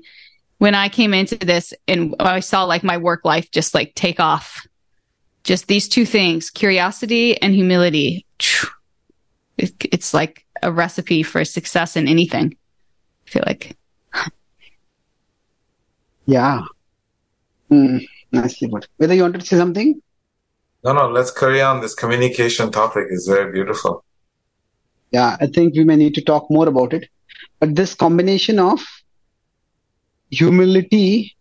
when 0.57 0.75
I 0.75 0.89
came 0.89 1.13
into 1.13 1.37
this 1.37 1.73
and 1.87 2.15
I 2.19 2.41
saw 2.41 2.65
like 2.65 2.83
my 2.83 2.97
work 2.97 3.23
life 3.23 3.49
just 3.51 3.73
like 3.73 3.95
take 3.95 4.19
off. 4.19 4.67
Just 5.43 5.67
these 5.67 5.87
two 5.87 6.05
things, 6.05 6.49
curiosity 6.49 7.41
and 7.41 7.53
humility. 7.53 8.25
It's 9.57 10.13
like 10.13 10.45
a 10.61 10.71
recipe 10.71 11.23
for 11.23 11.45
success 11.45 11.95
in 11.95 12.09
anything. 12.09 12.57
I 13.25 13.29
feel 13.29 13.43
like. 13.45 13.77
Yeah. 16.27 16.61
Mm, 17.71 18.05
nicely 18.31 18.67
put. 18.67 18.87
Whether 18.97 19.15
you 19.15 19.23
wanted 19.23 19.41
to 19.41 19.47
say 19.47 19.57
something? 19.57 20.01
No, 20.83 20.93
no, 20.93 21.09
let's 21.09 21.31
carry 21.31 21.61
on. 21.61 21.81
This 21.81 21.95
communication 21.95 22.71
topic 22.71 23.07
is 23.09 23.25
very 23.27 23.51
beautiful. 23.51 24.03
Yeah, 25.11 25.37
I 25.39 25.47
think 25.47 25.73
we 25.75 25.85
may 25.85 25.95
need 25.95 26.13
to 26.15 26.21
talk 26.21 26.51
more 26.51 26.67
about 26.67 26.93
it. 26.93 27.09
But 27.59 27.75
this 27.75 27.95
combination 27.95 28.59
of 28.59 28.85
humility 30.29 31.35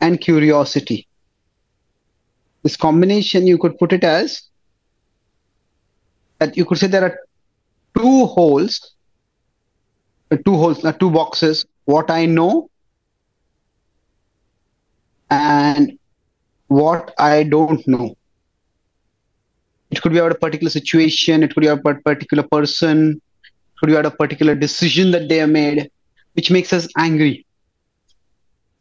and 0.00 0.20
curiosity, 0.20 1.06
this 2.62 2.76
combination, 2.76 3.46
you 3.46 3.58
could 3.58 3.76
put 3.76 3.92
it 3.92 4.04
as 4.04 4.42
that 6.38 6.56
you 6.56 6.64
could 6.64 6.78
say 6.78 6.86
there 6.86 7.04
are 7.04 7.18
two 7.96 8.26
holes, 8.26 8.94
uh, 10.30 10.36
two 10.46 10.56
holes, 10.56 10.84
uh, 10.84 10.92
two 10.92 11.10
boxes, 11.10 11.66
what 11.84 12.10
I 12.10 12.24
know 12.24 12.69
and 15.30 15.98
what 16.68 17.14
I 17.18 17.44
don't 17.44 17.86
know. 17.86 18.16
It 19.90 20.02
could 20.02 20.12
be 20.12 20.18
about 20.18 20.32
a 20.32 20.38
particular 20.38 20.70
situation, 20.70 21.42
it 21.42 21.54
could 21.54 21.62
be 21.62 21.66
about 21.66 21.96
a 21.96 22.02
particular 22.02 22.44
person, 22.44 23.20
it 23.44 23.78
could 23.80 23.86
be 23.88 23.94
about 23.94 24.06
a 24.06 24.16
particular 24.16 24.54
decision 24.54 25.10
that 25.12 25.28
they 25.28 25.38
have 25.38 25.50
made, 25.50 25.90
which 26.34 26.50
makes 26.50 26.72
us 26.72 26.88
angry. 26.96 27.46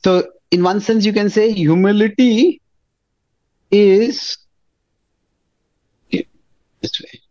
So, 0.03 0.27
in 0.51 0.63
one 0.63 0.79
sense, 0.81 1.05
you 1.05 1.13
can 1.13 1.29
say 1.29 1.51
humility 1.51 2.61
is 3.71 4.37
this 6.11 7.01
way. 7.01 7.21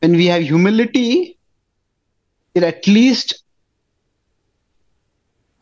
When 0.00 0.12
we 0.12 0.26
have 0.26 0.42
humility, 0.42 1.38
it 2.54 2.62
at 2.62 2.86
least 2.86 3.42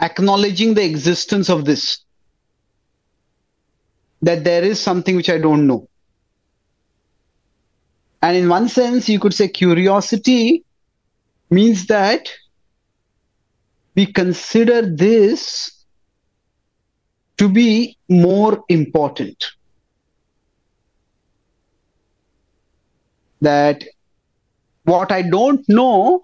acknowledging 0.01 0.75
the 0.75 0.85
existence 0.85 1.49
of 1.49 1.65
this 1.65 2.02
that 4.23 4.45
there 4.45 4.63
is 4.63 4.81
something 4.81 5.17
which 5.17 5.29
I 5.29 5.39
don't 5.39 5.67
know. 5.67 5.89
And 8.23 8.37
in 8.37 8.49
one 8.49 8.69
sense, 8.69 9.09
you 9.09 9.19
could 9.19 9.35
say 9.35 9.49
curiosity 9.49 10.65
means 11.51 11.87
that 11.87 12.31
we 13.97 14.07
consider 14.07 14.83
this 14.83 15.85
to 17.37 17.49
be 17.49 17.99
more 18.09 18.65
important. 18.69 19.45
That 23.41 23.83
what 24.85 25.11
I 25.11 25.23
don't 25.23 25.69
know, 25.69 26.21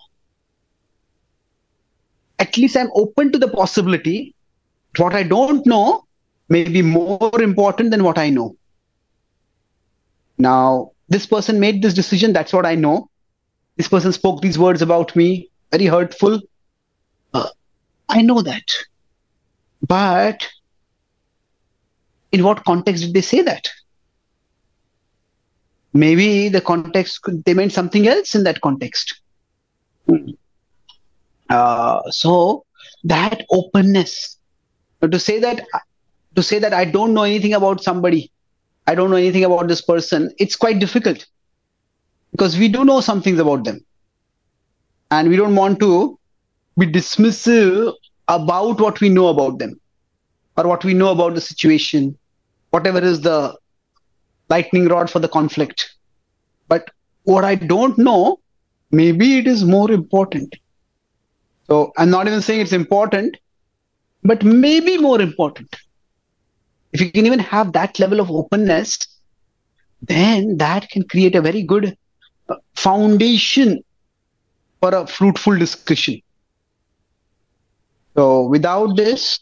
at 2.39 2.57
least 2.57 2.77
I'm 2.77 2.91
open 2.95 3.33
to 3.33 3.39
the 3.39 3.49
possibility. 3.49 4.37
What 4.97 5.15
I 5.15 5.25
don't 5.25 5.67
know, 5.67 6.07
may 6.49 6.65
be 6.65 6.83
more 6.83 7.43
important 7.43 7.91
than 7.91 8.05
what 8.05 8.19
I 8.19 8.31
know. 8.31 8.57
Now, 10.39 10.93
this 11.09 11.27
person 11.27 11.61
made 11.61 11.83
this 11.83 11.95
decision. 11.95 12.33
That's 12.33 12.53
what 12.53 12.67
I 12.67 12.75
know. 12.75 13.11
This 13.77 13.89
person 13.89 14.13
spoke 14.13 14.41
these 14.41 14.59
words 14.59 14.83
about 14.83 15.15
me, 15.15 15.51
very 15.71 15.87
hurtful. 15.87 16.41
Uh, 17.33 17.49
I 18.09 18.23
know 18.23 18.43
that. 18.43 18.69
But 19.87 20.49
in 22.33 22.43
what 22.43 22.65
context 22.65 23.05
did 23.05 23.15
they 23.15 23.21
say 23.21 23.43
that? 23.43 23.69
Maybe 25.93 26.49
the 26.49 26.61
context, 26.61 27.21
they 27.45 27.55
meant 27.55 27.73
something 27.73 28.07
else 28.07 28.35
in 28.35 28.45
that 28.45 28.61
context. 28.61 29.21
Hmm. 30.07 30.31
Uh, 31.49 32.03
so 32.11 32.65
that 33.05 33.45
openness, 33.51 34.39
to 35.01 35.19
say 35.19 35.39
that 35.39 35.65
to 36.39 36.43
say 36.45 36.61
that 36.61 36.72
I 36.72 36.84
don't 36.84 37.14
know 37.14 37.24
anything 37.24 37.55
about 37.55 37.82
somebody, 37.82 38.30
I 38.86 38.95
don't 38.95 39.11
know 39.11 39.16
anything 39.16 39.45
about 39.45 39.66
this 39.66 39.80
person, 39.82 40.32
it's 40.39 40.55
quite 40.55 40.78
difficult 40.78 41.26
because 42.30 42.57
we 42.57 42.68
do 42.68 42.84
know 42.84 43.01
some 43.01 43.20
things 43.20 43.41
about 43.41 43.64
them. 43.64 43.84
And 45.11 45.28
we 45.28 45.36
don't 45.36 45.57
want 45.57 45.80
to 45.80 46.16
be 46.78 46.86
dismissive 46.86 47.93
about 48.28 48.80
what 48.80 49.01
we 49.01 49.09
know 49.09 49.28
about 49.28 49.59
them 49.59 49.80
or 50.57 50.68
what 50.68 50.84
we 50.84 50.95
know 50.95 51.11
about 51.11 51.34
the 51.34 51.41
situation, 51.41 52.16
whatever 52.70 53.01
is 53.01 53.20
the 53.22 53.57
lightning 54.49 54.86
rod 54.86 55.11
for 55.11 55.18
the 55.18 55.28
conflict. 55.28 55.97
But 56.68 56.89
what 57.24 57.45
I 57.45 57.57
don't 57.57 57.99
know, 57.99 58.39
maybe 58.93 59.39
it 59.39 59.49
is 59.49 59.64
more 59.64 59.91
important. 59.91 60.55
So 61.66 61.93
I'm 61.97 62.11
not 62.11 62.28
even 62.28 62.43
saying 62.43 62.61
it's 62.61 62.72
important, 62.72 63.36
but 64.22 64.45
maybe 64.45 64.99
more 64.99 65.20
important. 65.20 65.74
If 66.93 67.01
you 67.01 67.11
can 67.12 67.26
even 67.26 67.39
have 67.39 67.72
that 67.72 67.99
level 67.99 68.20
of 68.20 68.30
openness, 68.30 68.99
then 70.03 70.57
that 70.59 70.89
can 70.89 71.07
create 71.07 71.34
a 71.34 71.43
very 71.43 71.62
good 71.62 71.97
foundation 72.74 73.82
for 74.80 74.95
a 74.95 75.07
fruitful 75.07 75.59
discussion. 75.59 76.22
So 78.16 78.47
without 78.47 78.97
this, 78.97 79.41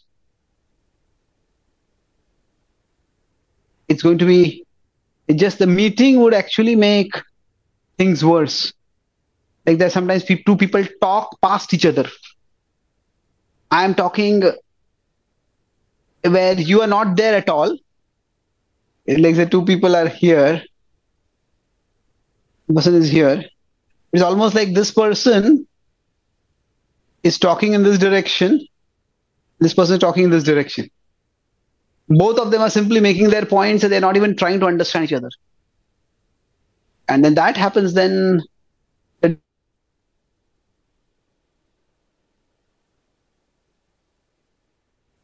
it's 3.88 4.02
going 4.02 4.18
to 4.18 4.26
be 4.26 4.64
just 5.34 5.58
the 5.58 5.66
meeting 5.66 6.20
would 6.20 6.34
actually 6.34 6.76
make 6.76 7.12
things 7.98 8.24
worse. 8.24 8.72
Like 9.66 9.78
that 9.78 9.92
sometimes 9.92 10.24
two 10.24 10.56
people 10.56 10.84
talk 11.00 11.40
past 11.40 11.74
each 11.74 11.86
other. 11.86 12.08
I 13.70 13.84
am 13.84 13.94
talking 13.94 14.42
where 16.28 16.54
you 16.54 16.82
are 16.82 16.86
not 16.86 17.16
there 17.16 17.36
at 17.36 17.48
all. 17.48 17.76
Like 19.06 19.36
the 19.36 19.46
two 19.46 19.64
people 19.64 19.94
are 19.94 20.08
here. 20.08 20.62
Person 22.72 22.94
is 22.94 23.08
here. 23.08 23.44
It's 24.12 24.22
almost 24.22 24.54
like 24.54 24.74
this 24.74 24.90
person 24.90 25.66
is 27.22 27.38
talking 27.38 27.74
in 27.74 27.82
this 27.82 27.98
direction. 27.98 28.66
This 29.60 29.74
person 29.74 29.94
is 29.94 30.00
talking 30.00 30.24
in 30.24 30.30
this 30.30 30.44
direction 30.44 30.90
both 32.08 32.38
of 32.38 32.50
them 32.50 32.62
are 32.62 32.70
simply 32.70 33.00
making 33.00 33.30
their 33.30 33.46
points 33.46 33.82
and 33.82 33.92
they're 33.92 34.00
not 34.00 34.16
even 34.16 34.36
trying 34.36 34.60
to 34.60 34.66
understand 34.66 35.04
each 35.04 35.12
other 35.12 35.30
and 37.08 37.24
then 37.24 37.34
that 37.34 37.56
happens 37.56 37.94
then 37.94 38.40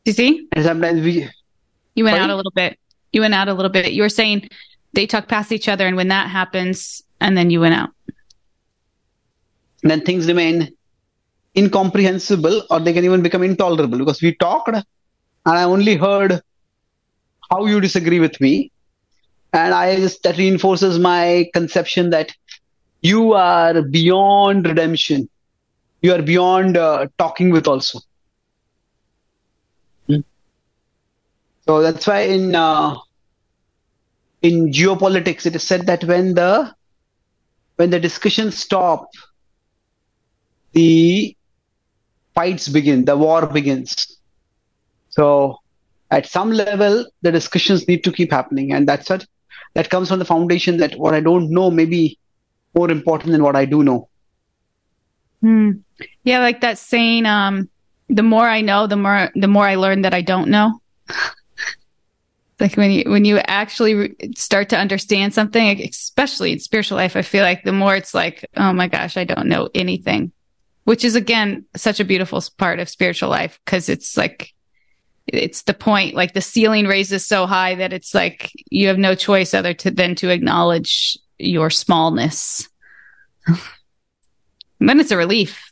you 0.04 0.12
see 0.12 0.48
sometimes 0.60 1.02
we 1.02 1.28
you 1.94 2.04
went 2.04 2.14
Sorry? 2.14 2.24
out 2.24 2.30
a 2.30 2.36
little 2.36 2.52
bit. 2.52 2.78
You 3.12 3.20
went 3.20 3.34
out 3.34 3.48
a 3.48 3.54
little 3.54 3.70
bit. 3.70 3.92
You 3.92 4.02
were 4.02 4.08
saying 4.08 4.48
they 4.94 5.06
talk 5.06 5.28
past 5.28 5.52
each 5.52 5.68
other 5.68 5.86
and 5.86 5.96
when 5.96 6.08
that 6.08 6.30
happens 6.30 7.02
and 7.20 7.36
then 7.36 7.50
you 7.50 7.60
went 7.60 7.74
out. 7.74 7.90
Then 9.82 10.00
things 10.00 10.26
remain 10.26 10.74
incomprehensible 11.54 12.62
or 12.70 12.80
they 12.80 12.94
can 12.94 13.04
even 13.04 13.22
become 13.22 13.42
intolerable 13.42 13.98
because 13.98 14.22
we 14.22 14.34
talked 14.36 14.68
and 14.68 14.84
i 15.44 15.64
only 15.64 15.96
heard 15.96 16.40
how 17.50 17.66
you 17.66 17.78
disagree 17.78 18.20
with 18.20 18.40
me 18.40 18.72
and 19.52 19.74
i 19.74 19.94
just 19.96 20.22
that 20.22 20.38
reinforces 20.38 20.98
my 20.98 21.46
conception 21.52 22.08
that 22.08 22.32
you 23.02 23.32
are 23.32 23.82
beyond 23.82 24.66
redemption. 24.66 25.28
You 26.00 26.14
are 26.14 26.22
beyond 26.22 26.76
uh, 26.76 27.08
talking 27.18 27.50
with 27.50 27.66
also 27.66 27.98
so 31.66 31.82
that's 31.82 32.06
why 32.06 32.20
in 32.20 32.54
uh, 32.54 32.96
in 34.42 34.70
geopolitics 34.70 35.46
it 35.46 35.56
is 35.56 35.62
said 35.62 35.86
that 35.86 36.04
when 36.04 36.34
the 36.34 36.74
when 37.76 37.90
the 37.90 38.00
discussions 38.00 38.56
stop 38.56 39.08
the 40.72 41.36
fights 42.34 42.68
begin 42.68 43.04
the 43.04 43.16
war 43.16 43.46
begins 43.46 44.18
so 45.10 45.56
at 46.10 46.26
some 46.26 46.50
level 46.50 47.04
the 47.22 47.32
discussions 47.32 47.86
need 47.88 48.02
to 48.04 48.12
keep 48.12 48.30
happening 48.30 48.72
and 48.72 48.88
that's 48.88 49.08
what 49.10 49.26
that 49.74 49.88
comes 49.90 50.08
from 50.08 50.18
the 50.18 50.24
foundation 50.24 50.76
that 50.78 50.94
what 50.98 51.14
i 51.14 51.20
don't 51.20 51.50
know 51.50 51.70
may 51.70 51.84
be 51.84 52.18
more 52.74 52.90
important 52.90 53.32
than 53.32 53.42
what 53.42 53.56
i 53.56 53.64
do 53.64 53.82
know 53.82 54.08
Hmm. 55.42 55.70
Yeah, 56.22 56.38
like 56.38 56.60
that 56.60 56.78
saying, 56.78 57.26
um, 57.26 57.68
the 58.08 58.22
more 58.22 58.46
I 58.46 58.60
know, 58.60 58.86
the 58.86 58.96
more 58.96 59.30
the 59.34 59.48
more 59.48 59.66
I 59.66 59.74
learn 59.74 60.02
that 60.02 60.14
I 60.14 60.22
don't 60.22 60.48
know. 60.48 60.80
like 62.62 62.76
when 62.76 62.92
you 62.92 63.10
when 63.10 63.24
you 63.24 63.38
actually 63.38 64.14
start 64.36 64.68
to 64.68 64.78
understand 64.78 65.34
something, 65.34 65.82
especially 65.82 66.52
in 66.52 66.60
spiritual 66.60 66.96
life, 66.96 67.16
I 67.16 67.22
feel 67.22 67.42
like 67.42 67.64
the 67.64 67.72
more 67.72 67.96
it's 67.96 68.14
like, 68.14 68.48
oh 68.56 68.72
my 68.72 68.86
gosh, 68.86 69.16
I 69.16 69.24
don't 69.24 69.48
know 69.48 69.68
anything, 69.74 70.30
which 70.84 71.04
is 71.04 71.16
again 71.16 71.64
such 71.74 71.98
a 71.98 72.04
beautiful 72.04 72.42
part 72.56 72.78
of 72.78 72.88
spiritual 72.88 73.30
life 73.30 73.58
because 73.64 73.88
it's 73.88 74.16
like 74.16 74.54
it's 75.26 75.62
the 75.62 75.74
point, 75.74 76.14
like 76.14 76.34
the 76.34 76.40
ceiling 76.40 76.86
raises 76.86 77.26
so 77.26 77.46
high 77.46 77.74
that 77.74 77.92
it's 77.92 78.14
like 78.14 78.52
you 78.70 78.86
have 78.86 78.98
no 78.98 79.16
choice 79.16 79.54
other 79.54 79.74
to 79.74 79.90
than 79.90 80.14
to 80.14 80.30
acknowledge 80.30 81.18
your 81.38 81.68
smallness. 81.68 82.68
Then 84.86 84.98
it's 84.98 85.12
a 85.12 85.16
relief. 85.16 85.70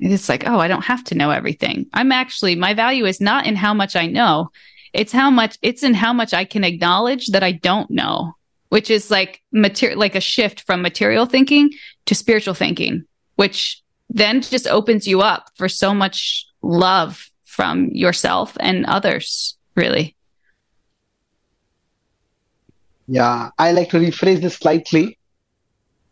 It's 0.00 0.30
like, 0.30 0.48
oh, 0.48 0.58
I 0.58 0.68
don't 0.68 0.84
have 0.84 1.04
to 1.04 1.14
know 1.14 1.30
everything. 1.30 1.86
I'm 1.92 2.12
actually, 2.12 2.54
my 2.54 2.72
value 2.72 3.04
is 3.04 3.20
not 3.20 3.46
in 3.46 3.54
how 3.54 3.74
much 3.74 3.96
I 3.96 4.06
know. 4.06 4.50
It's 4.96 5.12
how 5.12 5.30
much, 5.30 5.58
it's 5.62 5.82
in 5.82 5.94
how 5.94 6.12
much 6.12 6.32
I 6.32 6.44
can 6.44 6.64
acknowledge 6.64 7.28
that 7.28 7.42
I 7.42 7.52
don't 7.52 7.90
know, 7.90 8.32
which 8.70 8.90
is 8.90 9.10
like 9.10 9.42
material, 9.52 9.98
like 9.98 10.14
a 10.14 10.20
shift 10.20 10.62
from 10.62 10.82
material 10.82 11.26
thinking 11.26 11.70
to 12.06 12.14
spiritual 12.14 12.54
thinking, 12.54 13.04
which 13.36 13.82
then 14.08 14.40
just 14.40 14.66
opens 14.66 15.06
you 15.06 15.20
up 15.20 15.50
for 15.56 15.68
so 15.68 15.92
much 15.92 16.46
love 16.62 17.30
from 17.44 17.88
yourself 17.92 18.56
and 18.60 18.86
others, 18.86 19.56
really. 19.74 20.14
yeah 23.08 23.50
i 23.56 23.70
like 23.70 23.88
to 23.90 23.98
rephrase 23.98 24.40
this 24.40 24.56
slightly 24.56 25.16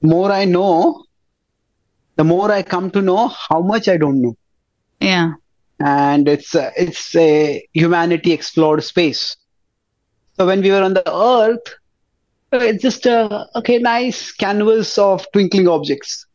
more 0.01 0.31
i 0.31 0.45
know 0.45 1.03
the 2.15 2.23
more 2.23 2.53
i 2.53 2.63
come 2.63 2.89
to 2.89 3.03
know 3.03 3.27
how 3.29 3.61
much 3.61 3.89
i 3.89 3.97
don't 3.97 4.23
know 4.23 4.37
Yeah. 5.01 5.33
And 5.81 6.29
it's 6.29 6.55
uh, 6.55 6.71
it's 6.77 7.15
a 7.17 7.67
humanity 7.73 8.33
explored 8.33 8.83
space. 8.85 9.37
So 10.37 10.47
when 10.47 10.63
we 10.63 10.71
were 10.71 10.83
on 10.83 10.95
the 10.95 11.13
Earth, 11.13 11.75
uh, 12.53 12.59
it's 12.59 12.83
just 12.83 13.07
a 13.07 13.47
okay, 13.57 13.79
nice 13.79 14.33
canvas 14.33 14.99
of 14.99 15.27
twinkling 15.33 15.69
objects. 15.69 16.27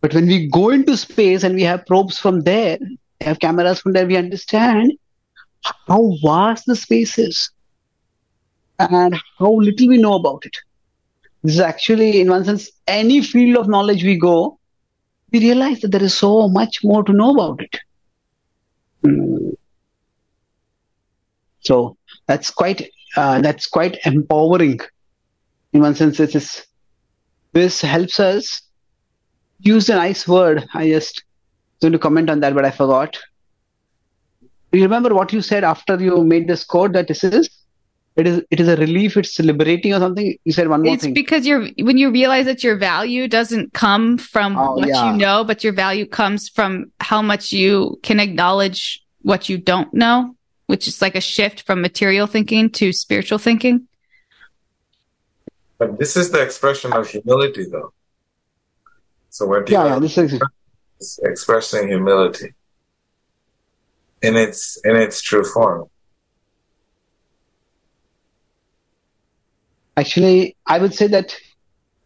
But 0.00 0.14
when 0.14 0.26
we 0.26 0.48
go 0.48 0.70
into 0.70 0.96
space 0.96 1.42
and 1.42 1.54
we 1.54 1.62
have 1.62 1.86
probes 1.86 2.18
from 2.18 2.42
there, 2.42 2.78
we 2.80 3.26
have 3.26 3.40
cameras 3.40 3.80
from 3.80 3.92
there, 3.92 4.06
we 4.06 4.16
understand 4.16 4.92
how 5.88 6.12
vast 6.22 6.66
the 6.66 6.76
space 6.76 7.18
is 7.18 7.50
and 8.78 9.16
how 9.38 9.52
little 9.52 9.88
we 9.88 9.96
know 9.96 10.14
about 10.14 10.44
it. 10.44 10.56
This 11.42 11.54
is 11.54 11.60
actually, 11.60 12.20
in 12.20 12.28
one 12.28 12.44
sense, 12.44 12.70
any 12.86 13.22
field 13.22 13.56
of 13.56 13.68
knowledge 13.68 14.04
we 14.04 14.18
go, 14.18 14.58
we 15.32 15.40
realize 15.40 15.80
that 15.80 15.88
there 15.88 16.02
is 16.02 16.14
so 16.14 16.48
much 16.48 16.84
more 16.84 17.02
to 17.02 17.12
know 17.12 17.30
about 17.30 17.62
it. 17.62 17.76
So 21.60 21.96
that's 22.26 22.50
quite 22.50 22.90
uh, 23.16 23.40
that's 23.40 23.66
quite 23.66 23.98
empowering. 24.04 24.80
In 25.72 25.80
one 25.80 25.94
sense, 25.94 26.18
this 26.18 26.34
is 26.34 26.66
this 27.52 27.80
helps 27.80 28.20
us 28.20 28.62
use 29.60 29.88
a 29.88 29.96
nice 29.96 30.28
word. 30.28 30.66
I 30.74 30.88
just 30.88 31.24
going 31.80 31.92
to 31.92 31.98
comment 31.98 32.30
on 32.30 32.40
that, 32.40 32.54
but 32.54 32.64
I 32.64 32.70
forgot. 32.70 33.18
You 34.72 34.82
remember 34.82 35.14
what 35.14 35.32
you 35.32 35.42
said 35.42 35.64
after 35.64 36.00
you 36.00 36.24
made 36.24 36.48
this 36.48 36.64
quote 36.64 36.92
that 36.92 37.08
this 37.08 37.24
is 37.24 37.48
it 38.16 38.26
is 38.26 38.42
it 38.50 38.60
is 38.60 38.68
a 38.68 38.76
relief, 38.76 39.16
it's 39.16 39.38
liberating 39.38 39.92
or 39.94 39.98
something? 40.00 40.36
You 40.44 40.52
said 40.52 40.68
one 40.68 40.82
more 40.82 40.94
It's 40.94 41.04
thing. 41.04 41.14
because 41.14 41.46
you're 41.46 41.68
when 41.80 41.98
you 41.98 42.10
realize 42.10 42.46
that 42.46 42.64
your 42.64 42.76
value 42.76 43.28
doesn't 43.28 43.72
come 43.74 44.16
from 44.18 44.56
Oh, 44.56 44.76
what 44.76 44.88
yeah. 44.88 45.12
you 45.12 45.18
know, 45.18 45.44
but 45.44 45.62
your 45.62 45.72
value 45.72 46.06
comes 46.06 46.48
from 46.48 46.92
how 47.00 47.20
much 47.22 47.52
you 47.52 47.98
can 48.02 48.18
acknowledge 48.20 49.02
what 49.22 49.48
you 49.48 49.58
don't 49.58 49.92
know, 49.92 50.34
which 50.66 50.88
is 50.88 51.02
like 51.02 51.14
a 51.14 51.20
shift 51.20 51.62
from 51.62 51.80
material 51.82 52.26
thinking 52.26 52.70
to 52.70 52.92
spiritual 52.92 53.38
thinking. 53.38 53.86
But 55.78 55.98
this 55.98 56.16
is 56.16 56.30
the 56.30 56.40
expression 56.42 56.92
of 56.94 57.06
humility, 57.08 57.66
though. 57.70 57.92
So 59.28 59.46
we're 59.46 59.64
yeah, 59.68 59.84
yeah, 59.86 59.98
this 59.98 60.16
is 60.16 60.32
with 60.32 61.18
expressing 61.24 61.88
humility 61.88 62.54
in 64.22 64.36
its 64.36 64.80
in 64.84 64.96
its 64.96 65.20
true 65.20 65.44
form. 65.44 65.90
Actually 69.96 70.56
i 70.66 70.78
would 70.78 70.94
say 70.94 71.06
that 71.06 71.36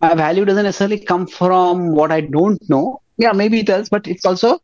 my 0.01 0.15
value 0.15 0.45
doesn't 0.45 0.65
necessarily 0.65 0.99
come 0.99 1.27
from 1.27 1.93
what 1.93 2.11
i 2.11 2.21
don't 2.21 2.69
know. 2.69 3.01
Yeah 3.19 3.33
maybe 3.33 3.61
it 3.61 3.67
does 3.67 3.89
but 3.89 4.07
it's 4.07 4.25
also 4.25 4.59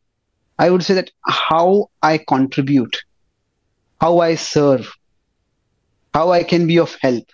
i 0.59 0.70
would 0.70 0.83
say 0.83 0.95
that 0.95 1.11
how 1.24 1.91
i 2.03 2.18
contribute 2.18 2.97
how 4.01 4.18
i 4.20 4.35
serve 4.35 4.93
how 6.14 6.31
i 6.31 6.43
can 6.43 6.66
be 6.66 6.79
of 6.79 6.97
help. 7.03 7.24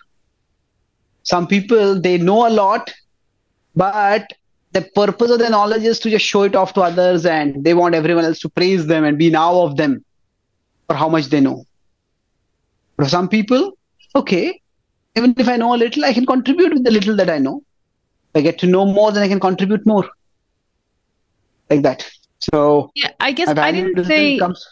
Some 1.23 1.47
people 1.47 2.01
they 2.01 2.17
know 2.17 2.47
a 2.47 2.49
lot 2.49 2.93
but 3.75 4.33
the 4.73 4.81
purpose 4.95 5.31
of 5.31 5.39
their 5.39 5.49
knowledge 5.49 5.83
is 5.83 5.99
to 5.99 6.09
just 6.09 6.25
show 6.25 6.43
it 6.43 6.55
off 6.55 6.73
to 6.73 6.81
others 6.81 7.25
and 7.25 7.63
they 7.63 7.73
want 7.73 7.95
everyone 7.95 8.25
else 8.25 8.39
to 8.39 8.49
praise 8.49 8.87
them 8.87 9.05
and 9.05 9.17
be 9.17 9.29
now 9.29 9.61
of 9.61 9.77
them 9.77 10.03
for 10.87 10.95
how 10.95 11.07
much 11.07 11.27
they 11.27 11.39
know. 11.39 11.63
For 12.97 13.07
some 13.07 13.29
people 13.29 13.77
okay 14.15 14.61
even 15.15 15.33
if 15.37 15.47
I 15.47 15.57
know 15.57 15.75
a 15.75 15.77
little, 15.77 16.05
I 16.05 16.13
can 16.13 16.25
contribute 16.25 16.73
with 16.73 16.83
the 16.83 16.91
little 16.91 17.15
that 17.17 17.29
I 17.29 17.37
know. 17.37 17.63
If 18.33 18.39
I 18.39 18.41
get 18.41 18.59
to 18.59 18.67
know 18.67 18.85
more, 18.85 19.11
then 19.11 19.23
I 19.23 19.27
can 19.27 19.39
contribute 19.39 19.85
more. 19.85 20.09
Like 21.69 21.83
that. 21.83 22.09
So 22.39 22.91
Yeah, 22.95 23.11
I 23.19 23.31
guess 23.31 23.49
I 23.49 23.71
didn't 23.71 24.05
say 24.05 24.37
comes. 24.37 24.65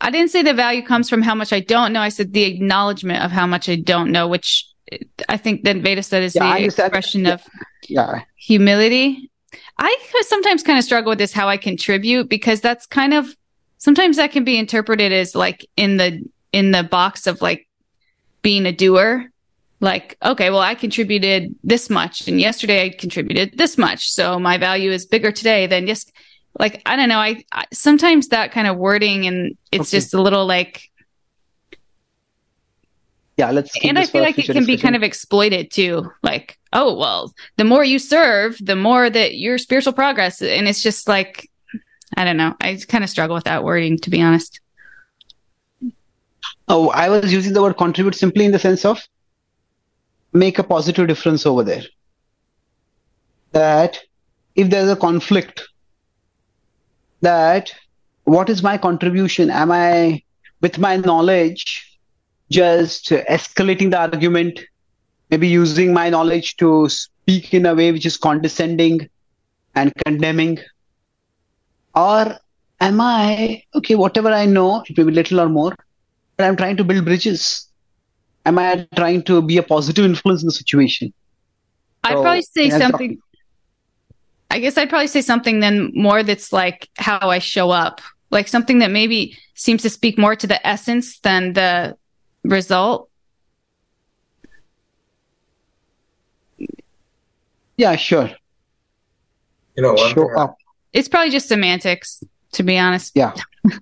I 0.00 0.10
didn't 0.10 0.30
say 0.30 0.42
the 0.42 0.54
value 0.54 0.82
comes 0.82 1.08
from 1.08 1.22
how 1.22 1.34
much 1.34 1.52
I 1.52 1.60
don't 1.60 1.92
know. 1.92 2.00
I 2.00 2.08
said 2.08 2.32
the 2.32 2.42
acknowledgement 2.42 3.24
of 3.24 3.30
how 3.30 3.46
much 3.46 3.68
I 3.68 3.76
don't 3.76 4.10
know, 4.10 4.26
which 4.26 4.68
I 5.28 5.36
think 5.36 5.62
then 5.62 5.82
Veda 5.82 6.02
said 6.02 6.22
is 6.22 6.34
Yeah, 6.34 6.58
the 6.58 6.64
expression 6.64 7.24
Yeah. 7.24 7.34
of 7.34 7.42
Yeah. 7.88 8.22
humility. 8.36 9.30
I 9.78 9.96
sometimes 10.22 10.62
kind 10.62 10.78
of 10.78 10.84
struggle 10.84 11.10
with 11.10 11.18
this 11.18 11.32
how 11.32 11.48
I 11.48 11.56
contribute 11.56 12.28
because 12.28 12.60
that's 12.60 12.86
kind 12.86 13.14
of 13.14 13.34
sometimes 13.78 14.16
that 14.16 14.32
can 14.32 14.44
be 14.44 14.58
interpreted 14.58 15.12
as 15.12 15.34
like 15.34 15.66
in 15.76 15.96
the 15.98 16.22
in 16.52 16.70
the 16.70 16.82
box 16.82 17.26
of 17.26 17.40
like 17.42 17.66
being 18.42 18.66
a 18.66 18.72
doer. 18.72 19.28
Like, 19.80 20.16
okay, 20.22 20.50
well, 20.50 20.60
I 20.60 20.76
contributed 20.76 21.54
this 21.64 21.90
much, 21.90 22.28
and 22.28 22.40
yesterday 22.40 22.84
I 22.84 22.90
contributed 22.90 23.58
this 23.58 23.76
much, 23.76 24.10
so 24.12 24.38
my 24.38 24.56
value 24.58 24.92
is 24.92 25.06
bigger 25.06 25.32
today 25.32 25.66
than 25.66 25.86
just 25.86 26.12
like 26.58 26.82
I 26.86 26.94
don't 26.96 27.08
know. 27.08 27.18
I, 27.18 27.44
I 27.52 27.64
sometimes 27.72 28.28
that 28.28 28.52
kind 28.52 28.66
of 28.68 28.76
wording 28.76 29.26
and 29.26 29.56
it's 29.72 29.88
Okay. 29.88 29.96
just 29.98 30.14
a 30.14 30.20
little 30.22 30.46
like 30.46 30.90
Yeah. 33.36 33.50
Let's. 33.50 33.72
and 33.82 33.98
I 33.98 34.04
feel 34.06 34.22
like 34.22 34.38
it 34.38 34.46
can 34.46 34.66
be 34.66 34.76
kind 34.76 34.94
of 34.94 35.02
exploited 35.02 35.70
too. 35.70 36.12
Like, 36.22 36.58
oh 36.72 36.96
well, 36.96 37.32
the 37.56 37.64
more 37.64 37.82
you 37.82 37.98
serve, 37.98 38.56
the 38.60 38.76
more 38.76 39.08
that 39.08 39.36
your 39.36 39.58
spiritual 39.58 39.94
progress, 39.94 40.42
and 40.42 40.68
it's 40.68 40.82
just 40.82 41.08
like, 41.08 41.50
I 42.16 42.24
don't 42.24 42.36
know. 42.36 42.54
I 42.60 42.78
kind 42.86 43.02
of 43.02 43.10
struggle 43.10 43.34
with 43.34 43.44
that 43.44 43.64
wording, 43.64 43.98
to 44.00 44.10
be 44.10 44.20
honest. 44.22 44.60
Oh, 46.74 46.88
I 46.88 47.10
was 47.10 47.30
using 47.30 47.52
the 47.52 47.60
word 47.60 47.76
contribute 47.76 48.14
simply 48.14 48.46
in 48.46 48.52
the 48.52 48.58
sense 48.58 48.86
of 48.86 48.98
make 50.32 50.58
a 50.58 50.62
positive 50.62 51.06
difference 51.06 51.44
over 51.44 51.62
there. 51.62 51.82
That 53.50 53.98
if 54.54 54.70
there's 54.70 54.88
a 54.88 54.96
conflict, 54.96 55.68
that 57.20 57.74
what 58.24 58.48
is 58.48 58.62
my 58.62 58.78
contribution? 58.78 59.50
Am 59.50 59.70
I, 59.70 60.22
with 60.62 60.78
my 60.78 60.96
knowledge, 60.96 61.98
just 62.50 63.10
escalating 63.10 63.90
the 63.90 63.98
argument, 63.98 64.58
maybe 65.30 65.48
using 65.48 65.92
my 65.92 66.08
knowledge 66.08 66.56
to 66.56 66.88
speak 66.88 67.52
in 67.52 67.66
a 67.66 67.74
way 67.74 67.92
which 67.92 68.06
is 68.06 68.16
condescending 68.16 69.10
and 69.74 69.92
condemning? 70.06 70.58
Or 71.94 72.38
am 72.80 72.98
I, 72.98 73.62
okay, 73.74 73.94
whatever 73.94 74.30
I 74.30 74.46
know, 74.46 74.82
it 74.88 74.96
may 74.96 75.04
be 75.04 75.12
little 75.12 75.38
or 75.38 75.50
more, 75.50 75.76
I'm 76.38 76.56
trying 76.56 76.76
to 76.78 76.84
build 76.84 77.04
bridges. 77.04 77.68
Am 78.44 78.58
I 78.58 78.86
trying 78.96 79.22
to 79.24 79.42
be 79.42 79.58
a 79.58 79.62
positive 79.62 80.04
influence 80.04 80.42
in 80.42 80.46
the 80.46 80.52
situation? 80.52 81.12
I'd 82.02 82.14
So, 82.14 82.22
probably 82.22 82.42
say 82.42 82.70
something. 82.70 83.18
I 84.50 84.58
guess 84.58 84.76
I'd 84.76 84.90
probably 84.90 85.06
say 85.06 85.22
something 85.22 85.60
then 85.60 85.92
more 85.94 86.22
that's 86.22 86.52
like 86.52 86.88
how 86.96 87.30
I 87.30 87.38
show 87.38 87.70
up, 87.70 88.00
like 88.30 88.48
something 88.48 88.80
that 88.80 88.90
maybe 88.90 89.38
seems 89.54 89.82
to 89.82 89.90
speak 89.90 90.18
more 90.18 90.36
to 90.36 90.46
the 90.46 90.64
essence 90.66 91.20
than 91.20 91.52
the 91.52 91.96
result. 92.44 93.08
Yeah, 97.76 97.96
sure. 97.96 98.30
You 99.76 99.82
know, 99.82 99.94
one 99.94 100.12
Show 100.12 100.36
up. 100.36 100.56
It's 100.92 101.08
probably 101.08 101.30
just 101.30 101.48
semantics, 101.48 102.22
to 102.52 102.62
be 102.62 102.78
honest. 102.78 103.12
Yeah. 103.14 103.34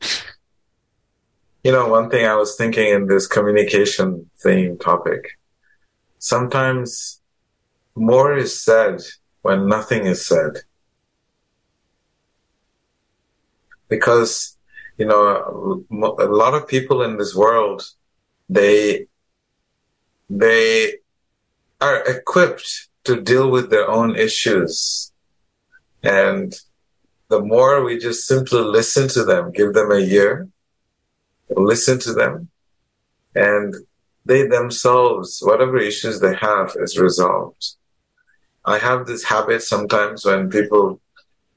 you 1.62 1.72
know, 1.72 1.88
one 1.88 2.08
thing 2.08 2.26
I 2.26 2.36
was 2.36 2.56
thinking 2.56 2.88
in 2.88 3.06
this 3.06 3.26
communication 3.26 4.30
theme 4.38 4.78
topic. 4.78 5.38
Sometimes 6.18 7.20
more 7.94 8.36
is 8.36 8.62
said 8.62 9.00
when 9.42 9.68
nothing 9.68 10.06
is 10.06 10.24
said. 10.24 10.62
Because, 13.88 14.56
you 14.96 15.06
know, 15.06 15.84
a 15.90 16.26
lot 16.26 16.54
of 16.54 16.68
people 16.68 17.02
in 17.02 17.18
this 17.18 17.34
world, 17.34 17.82
they, 18.48 19.06
they 20.30 20.94
are 21.80 22.02
equipped 22.06 22.88
to 23.04 23.20
deal 23.20 23.50
with 23.50 23.70
their 23.70 23.88
own 23.88 24.16
issues. 24.16 25.12
And 26.02 26.54
the 27.28 27.40
more 27.40 27.82
we 27.84 27.98
just 27.98 28.26
simply 28.26 28.61
listen 28.61 29.08
to 29.08 29.24
them, 29.24 29.52
give 29.52 29.74
them 29.74 29.90
a 29.90 29.98
year, 29.98 30.48
listen 31.57 31.98
to 32.01 32.12
them, 32.12 32.48
and 33.34 33.74
they 34.24 34.46
themselves, 34.46 35.40
whatever 35.42 35.78
issues 35.78 36.20
they 36.20 36.34
have, 36.34 36.76
is 36.78 36.98
resolved. 36.98 37.74
I 38.64 38.78
have 38.78 39.07
this 39.07 39.24
habit 39.24 39.62
sometimes 39.62 40.24
when 40.24 40.51
people 40.51 41.01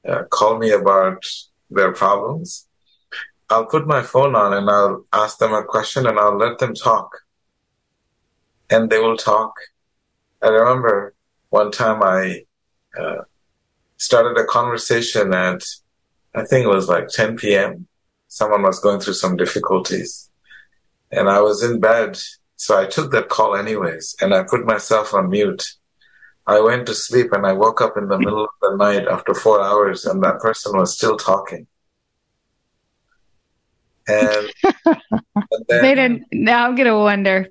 uh, 0.08 0.24
call 0.24 0.58
me 0.58 0.70
about 0.70 1.24
their 1.70 1.92
problems. 1.92 2.66
I'll 3.50 3.66
put 3.66 3.86
my 3.86 4.02
phone 4.02 4.34
on 4.34 4.54
and 4.54 4.70
I'll 4.70 5.04
ask 5.12 5.38
them 5.38 5.52
a 5.52 5.64
question 5.64 6.06
and 6.06 6.18
I'll 6.18 6.36
let 6.36 6.58
them 6.58 6.74
talk. 6.74 7.10
And 8.70 8.88
they 8.88 8.98
will 8.98 9.16
talk. 9.16 9.54
I 10.42 10.48
remember 10.48 11.14
one 11.50 11.70
time 11.70 12.02
I 12.02 12.44
uh, 12.98 13.22
started 13.98 14.38
a 14.38 14.46
conversation 14.46 15.32
at, 15.34 15.62
I 16.34 16.44
think 16.44 16.64
it 16.64 16.68
was 16.68 16.88
like 16.88 17.08
10 17.08 17.36
p.m. 17.36 17.86
Someone 18.34 18.62
was 18.62 18.80
going 18.80 18.98
through 18.98 19.14
some 19.14 19.36
difficulties. 19.36 20.28
And 21.12 21.30
I 21.30 21.40
was 21.40 21.62
in 21.62 21.78
bed, 21.78 22.18
so 22.56 22.76
I 22.76 22.84
took 22.84 23.12
that 23.12 23.28
call 23.28 23.54
anyways, 23.54 24.16
and 24.20 24.34
I 24.34 24.42
put 24.42 24.66
myself 24.66 25.14
on 25.14 25.28
mute. 25.30 25.64
I 26.44 26.58
went 26.60 26.86
to 26.86 26.94
sleep 26.94 27.32
and 27.32 27.46
I 27.46 27.52
woke 27.52 27.80
up 27.80 27.96
in 27.96 28.08
the 28.08 28.18
middle 28.18 28.42
of 28.42 28.50
the 28.60 28.76
night 28.76 29.06
after 29.06 29.34
four 29.34 29.62
hours, 29.62 30.04
and 30.04 30.20
that 30.24 30.40
person 30.40 30.76
was 30.76 30.96
still 30.96 31.16
talking. 31.16 31.68
And, 34.08 34.50
and 34.64 34.96
then, 35.68 35.82
They 35.82 35.94
didn't. 35.94 36.24
Now 36.32 36.66
I'm 36.66 36.74
gonna 36.74 36.98
wonder. 36.98 37.46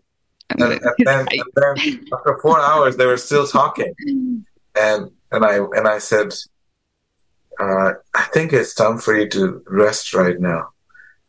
I'm 0.50 0.62
and, 0.62 0.82
gonna- 0.82 0.94
and 0.98 1.08
then, 1.08 1.28
and 1.32 1.78
then 1.78 2.06
after 2.14 2.38
four 2.42 2.60
hours, 2.60 2.98
they 2.98 3.06
were 3.06 3.16
still 3.16 3.48
talking. 3.48 3.94
and 4.76 5.12
and 5.32 5.46
I 5.46 5.60
and 5.60 5.88
I 5.88 6.00
said, 6.00 6.34
uh, 7.58 7.92
I 8.14 8.24
think 8.34 8.52
it's 8.52 8.74
time 8.74 8.98
for 8.98 9.16
you 9.18 9.30
to 9.30 9.64
rest 9.66 10.14
right 10.14 10.38
now. 10.42 10.73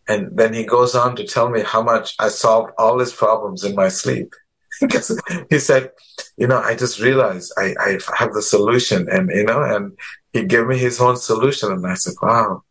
And 0.09 0.37
then 0.37 0.53
he 0.53 0.65
goes 0.65 0.95
on 0.95 1.17
to 1.17 1.25
tell 1.25 1.49
me 1.49 1.63
how 1.63 1.83
much 1.83 2.15
I 2.19 2.29
solved 2.29 2.73
all 2.79 2.99
his 2.99 3.13
problems 3.13 3.65
in 3.65 3.75
my 3.75 3.89
sleep. 3.89 4.35
because 4.81 5.21
he 5.51 5.59
said, 5.59 5.91
you 6.37 6.47
know, 6.47 6.59
I 6.59 6.75
just 6.75 7.01
realized 7.01 7.53
I, 7.57 7.75
I 7.79 7.99
have 8.17 8.33
the 8.33 8.43
solution 8.43 9.09
and, 9.09 9.31
you 9.31 9.45
know, 9.45 9.63
and 9.63 9.97
he 10.33 10.45
gave 10.45 10.67
me 10.67 10.79
his 10.79 11.01
own 11.01 11.17
solution. 11.17 11.71
And 11.71 11.87
I 11.87 11.95
said, 11.95 12.15
wow, 12.21 12.63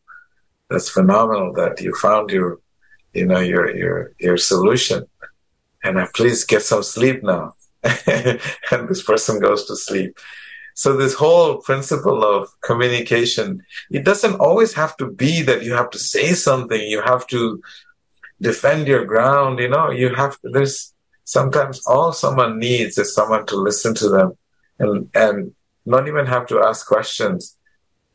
that's 0.70 0.90
phenomenal 0.90 1.54
that 1.54 1.80
you 1.82 1.94
found 1.96 2.30
your, 2.30 2.60
you 3.14 3.26
know, 3.26 3.40
your, 3.40 3.76
your, 3.76 4.12
your 4.20 4.38
solution. 4.38 5.06
And 5.84 6.00
I 6.00 6.08
please 6.14 6.44
get 6.44 6.62
some 6.62 6.84
sleep 6.84 7.24
now. 7.24 7.54
and 7.84 8.90
this 8.90 9.04
person 9.04 9.40
goes 9.40 9.66
to 9.66 9.76
sleep. 9.76 10.18
So 10.76 10.98
this 10.98 11.14
whole 11.14 11.58
principle 11.58 12.24
of 12.24 12.50
communication, 12.62 13.64
it 13.92 14.04
doesn't 14.04 14.40
always 14.40 14.74
have 14.74 14.98
to 14.98 15.08
be 15.08 15.42
that 15.44 15.64
you 15.64 15.74
have 15.74 15.90
to 15.92 16.00
say 16.00 16.34
something. 16.34 16.82
You 16.82 17.02
have 17.02 17.28
to 17.28 17.62
defend 18.42 18.88
your 18.88 19.06
ground. 19.06 19.60
You 19.60 19.70
know, 19.70 19.92
you 19.92 20.14
have 20.16 20.38
there's 20.44 20.94
sometimes 21.26 21.86
all 21.86 22.12
someone 22.12 22.60
needs 22.60 22.98
is 22.98 23.14
someone 23.14 23.46
to 23.48 23.56
listen 23.56 23.94
to 23.96 24.10
them 24.10 24.38
and, 24.80 25.10
and 25.14 25.54
not 25.86 26.08
even 26.08 26.26
have 26.26 26.48
to 26.48 26.60
ask 26.60 26.88
questions. 26.88 27.58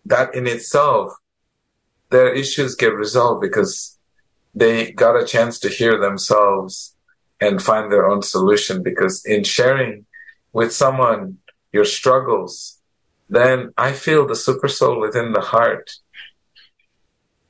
That 0.04 0.34
in 0.34 0.46
itself, 0.46 1.12
their 2.10 2.32
issues 2.32 2.74
get 2.74 2.94
resolved 2.94 3.40
because 3.40 3.98
they 4.54 4.92
got 4.92 5.20
a 5.20 5.26
chance 5.26 5.58
to 5.60 5.68
hear 5.68 5.98
themselves 5.98 6.96
and 7.40 7.62
find 7.62 7.92
their 7.92 8.08
own 8.08 8.22
solution 8.22 8.82
because 8.82 9.24
in 9.24 9.44
sharing 9.44 10.06
with 10.52 10.72
someone 10.72 11.38
your 11.72 11.84
struggles, 11.84 12.78
then 13.28 13.72
I 13.76 13.92
feel 13.92 14.26
the 14.26 14.36
super 14.36 14.68
soul 14.68 15.00
within 15.00 15.32
the 15.32 15.40
heart 15.40 15.90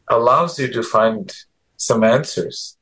allows 0.08 0.58
you 0.58 0.68
to 0.72 0.82
find 0.82 1.32
some 1.76 2.02
answers. 2.02 2.76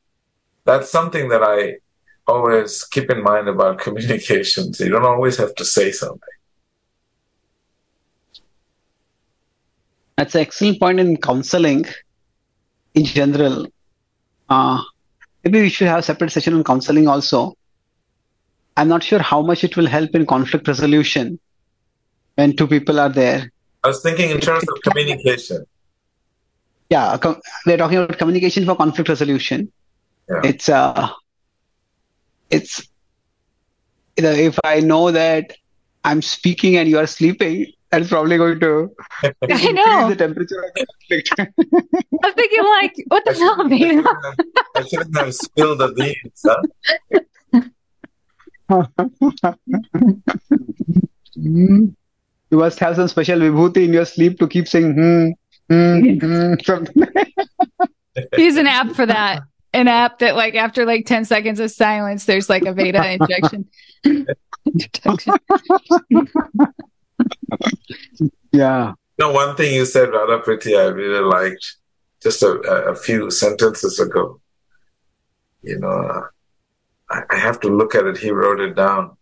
That's 0.65 0.91
something 0.91 1.29
that 1.29 1.43
I 1.43 1.79
always 2.27 2.85
keep 2.85 3.11
in 3.11 3.23
mind 3.23 3.49
about 3.49 3.79
communications. 3.87 4.81
You 4.81 4.89
don't 4.89 5.05
always 5.05 5.37
have 5.37 5.55
to 5.57 5.65
say 5.65 5.93
something. 5.93 6.21
That's 10.17 10.35
an 10.35 10.41
excellent 10.41 10.81
point 10.81 10.99
in 10.99 11.19
counseling 11.19 11.85
in 12.95 13.05
general. 13.05 13.67
Uh, 14.49 14.83
maybe 15.45 15.61
we 15.61 15.69
should 15.69 15.89
have 15.89 15.99
a 15.99 16.03
separate 16.03 16.33
session 16.33 16.55
on 16.55 16.65
counseling 16.65 17.07
also. 17.07 17.55
I'm 18.77 18.89
not 18.89 19.03
sure 19.03 19.19
how 19.21 19.43
much 19.43 19.65
it 19.65 19.77
will 19.77 19.87
help 19.87 20.15
in 20.15 20.27
conflict 20.27 20.69
resolution 20.69 21.39
when 22.35 22.55
two 22.57 22.67
people 22.67 23.01
are 23.01 23.09
there. 23.09 23.51
I 23.85 23.89
was 23.89 24.03
thinking 24.03 24.31
in 24.31 24.41
terms 24.41 24.65
of 24.69 24.81
communication. 24.83 25.65
Yeah, 26.91 27.17
com- 27.19 27.41
we're 27.67 27.77
talking 27.79 27.99
about 27.99 28.19
communication 28.19 28.65
for 28.65 28.77
conflict 28.77 29.09
resolution. 29.09 29.73
Yeah. 30.29 30.41
It's 30.45 30.69
uh, 30.69 31.09
it's 32.51 32.87
you 34.17 34.23
know, 34.23 34.31
if 34.33 34.59
I 34.65 34.81
know 34.81 35.11
that 35.11 35.57
I'm 36.05 36.23
speaking 36.23 36.77
and 36.77 36.89
you 36.89 36.99
are 36.99 37.07
sleeping, 37.07 37.67
That's 37.91 38.09
probably 38.09 38.37
going 38.37 38.61
to 38.61 38.91
I 39.23 39.33
increase 39.43 39.73
know. 39.73 40.09
the 40.09 40.17
temperature 40.17 40.63
of 40.63 40.71
the 40.75 40.87
conflict. 40.87 41.31
I'm 42.25 42.33
thinking 42.35 42.65
like, 42.65 42.95
what 43.09 43.25
the 43.25 43.33
I 43.33 43.35
hell, 43.35 43.57
shouldn't, 43.69 43.73
I 43.73 43.79
shouldn't 43.79 44.07
have, 44.07 44.35
I 44.75 44.83
shouldn't 44.89 45.19
have 45.19 45.35
spilled 45.35 45.79
the 45.79 45.93
beans, 45.93 46.43
huh? 46.45 46.63
Hmm. 51.37 51.87
You 52.51 52.59
must 52.59 52.79
have 52.79 52.97
some 52.97 53.09
special 53.09 53.39
vibhuti 53.41 53.85
in 53.85 53.93
your 53.93 54.05
sleep 54.05 54.39
to 54.39 54.49
keep 54.49 54.69
saying 54.69 54.95
hmm, 54.95 55.29
hmm, 55.69 56.19
hmm, 56.19 56.55
something. 56.65 57.05
Use 58.39 58.57
an 58.57 58.67
app 58.67 58.93
for 58.93 59.05
that. 59.07 59.43
An 59.73 59.89
app 59.89 60.21
that 60.21 60.37
like 60.37 60.55
after 60.55 60.87
like 60.87 61.05
10 61.07 61.27
seconds 61.27 61.61
of 61.61 61.71
silence, 61.71 62.25
there's 62.25 62.49
like 62.49 62.65
a 62.65 62.73
Veda 62.73 63.19
injection. 63.21 63.69
Yeah. 68.53 68.95
No, 69.19 69.33
one 69.33 69.57
thing 69.57 69.75
you 69.75 69.85
said, 69.85 70.11
Radhapriti, 70.11 70.79
I 70.79 70.87
really 70.87 71.25
liked 71.25 71.77
just 72.23 72.43
a, 72.43 72.61
a 72.89 72.95
few 72.95 73.31
sentences 73.31 73.99
ago. 73.99 74.41
You 75.63 75.79
know, 75.79 75.89
uh, 75.89 76.23
I, 77.11 77.23
I 77.31 77.37
have 77.37 77.61
to 77.61 77.69
look 77.69 77.95
at 77.95 78.07
it. 78.07 78.19
He 78.19 78.31
wrote 78.31 78.61
it 78.61 78.75
down. 78.75 79.17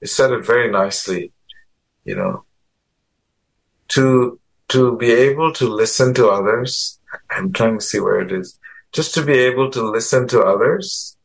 He 0.00 0.06
said 0.06 0.32
it 0.32 0.44
very 0.44 0.70
nicely. 0.70 1.32
You 2.04 2.16
know, 2.16 2.44
to 3.88 4.40
to 4.68 4.96
be 4.96 5.10
able 5.12 5.52
to 5.54 5.68
listen 5.68 6.14
to 6.14 6.28
others. 6.28 6.98
I'm 7.30 7.52
trying 7.52 7.78
to 7.78 7.84
see 7.84 8.00
where 8.00 8.20
it 8.20 8.32
is. 8.32 8.58
Just 8.92 9.14
to 9.14 9.22
be 9.24 9.34
able 9.34 9.70
to 9.70 9.82
listen 9.88 10.26
to 10.28 10.40
others. 10.40 11.16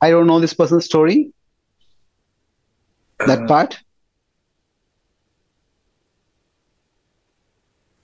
I 0.00 0.10
don't 0.10 0.26
know 0.26 0.40
this 0.40 0.54
person's 0.54 0.84
story, 0.84 1.32
that 3.18 3.42
Uh, 3.42 3.46
part. 3.46 3.78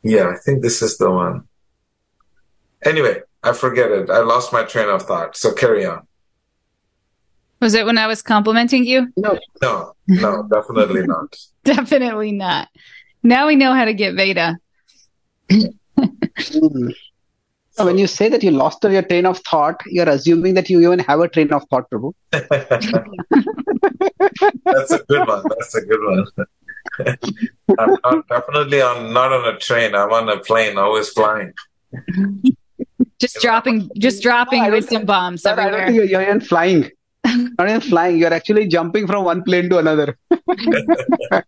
yeah, 0.02 0.28
I 0.30 0.36
think 0.36 0.62
this 0.62 0.82
is 0.82 0.96
the 0.98 1.10
one. 1.10 1.46
Anyway, 2.84 3.22
I 3.42 3.52
forget 3.52 3.90
it. 3.90 4.10
I 4.10 4.20
lost 4.20 4.52
my 4.52 4.64
train 4.64 4.88
of 4.88 5.02
thought. 5.02 5.36
So 5.36 5.52
carry 5.52 5.84
on. 5.84 6.06
Was 7.60 7.74
it 7.74 7.86
when 7.86 7.98
I 7.98 8.06
was 8.06 8.22
complimenting 8.22 8.84
you? 8.84 9.12
No. 9.16 9.38
No, 9.60 9.94
no, 10.08 10.48
definitely 10.50 11.06
not. 11.06 11.36
Definitely 11.64 12.32
not. 12.32 12.68
Now 13.22 13.46
we 13.46 13.56
know 13.56 13.72
how 13.72 13.84
to 13.84 13.94
get 13.94 14.14
Veda. 14.14 14.58
So 17.74 17.86
when 17.86 17.96
you 17.96 18.06
say 18.06 18.28
that 18.28 18.42
you 18.42 18.50
lost 18.50 18.84
your 18.84 19.00
train 19.00 19.24
of 19.24 19.38
thought, 19.38 19.80
you're 19.86 20.08
assuming 20.08 20.52
that 20.54 20.68
you 20.68 20.82
even 20.82 20.98
have 20.98 21.20
a 21.20 21.28
train 21.28 21.50
of 21.54 21.64
thought, 21.70 21.88
Prabhu. 21.90 22.12
That's 22.30 22.52
a 24.92 25.02
good 25.08 25.26
one. 25.26 25.42
That's 25.48 25.74
a 25.74 25.80
good 25.80 26.04
one. 26.04 26.26
I'm 27.78 27.96
not, 28.04 28.28
definitely 28.28 28.82
on 28.82 29.14
not 29.14 29.32
on 29.32 29.54
a 29.54 29.58
train. 29.58 29.94
I'm 29.94 30.12
on 30.12 30.28
a 30.28 30.38
plane, 30.40 30.76
always 30.76 31.08
flying. 31.08 31.54
Just 33.22 33.40
dropping, 33.40 33.88
just 33.96 34.20
dropping 34.20 34.62
I 34.62 34.66
don't 34.66 34.74
wisdom 34.74 35.06
bombs 35.06 35.42
Sir, 35.42 35.52
I 35.52 35.54
don't 35.54 35.66
everywhere. 35.66 35.86
think 35.86 35.96
you're, 35.96 36.06
you're 36.06 36.22
even 36.22 36.40
flying. 36.40 36.90
Not 37.24 37.68
even 37.68 37.80
flying. 37.80 38.18
You're 38.18 38.34
actually 38.34 38.66
jumping 38.66 39.06
from 39.06 39.24
one 39.24 39.44
plane 39.44 39.70
to 39.70 39.78
another. 39.78 40.18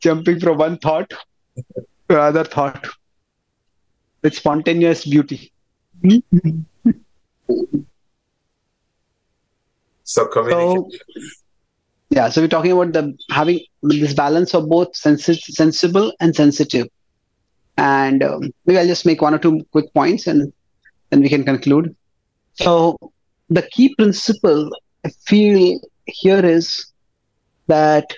jumping 0.00 0.40
from 0.40 0.56
one 0.56 0.78
thought 0.78 1.10
to 2.08 2.10
another 2.16 2.44
thought 2.44 2.86
with 4.22 4.34
spontaneous 4.34 5.04
beauty. 5.04 5.52
So 10.04 10.26
communication. 10.28 10.98
Yeah, 12.08 12.30
so 12.30 12.40
we're 12.40 12.48
talking 12.48 12.72
about 12.72 12.94
the 12.94 13.14
having 13.30 13.60
this 13.82 14.14
balance 14.14 14.54
of 14.54 14.70
both 14.70 14.96
sensi- 14.96 15.34
sensible 15.34 16.14
and 16.20 16.34
sensitive. 16.34 16.88
And 17.76 18.22
um, 18.22 18.50
maybe 18.64 18.78
I'll 18.78 18.86
just 18.86 19.06
make 19.06 19.20
one 19.20 19.34
or 19.34 19.38
two 19.38 19.66
quick 19.72 19.92
points 19.92 20.26
and 20.26 20.52
then 21.10 21.20
we 21.20 21.28
can 21.28 21.44
conclude. 21.44 21.94
So 22.54 22.96
the 23.50 23.62
key 23.62 23.94
principle 23.94 24.70
I 25.04 25.10
feel 25.26 25.78
here 26.06 26.44
is 26.44 26.92
that 27.66 28.14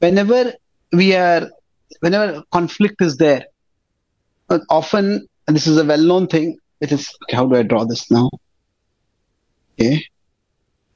whenever 0.00 0.52
we 0.92 1.14
are, 1.14 1.48
whenever 2.00 2.42
conflict 2.50 3.00
is 3.00 3.16
there, 3.16 3.44
uh, 4.48 4.58
often, 4.68 5.28
and 5.46 5.56
this 5.56 5.66
is 5.66 5.78
a 5.78 5.84
well-known 5.84 6.26
thing, 6.26 6.58
it 6.80 6.90
is, 6.90 7.14
okay, 7.24 7.36
how 7.36 7.46
do 7.46 7.56
I 7.56 7.62
draw 7.62 7.84
this 7.84 8.10
now? 8.10 8.30
Okay. 9.78 10.04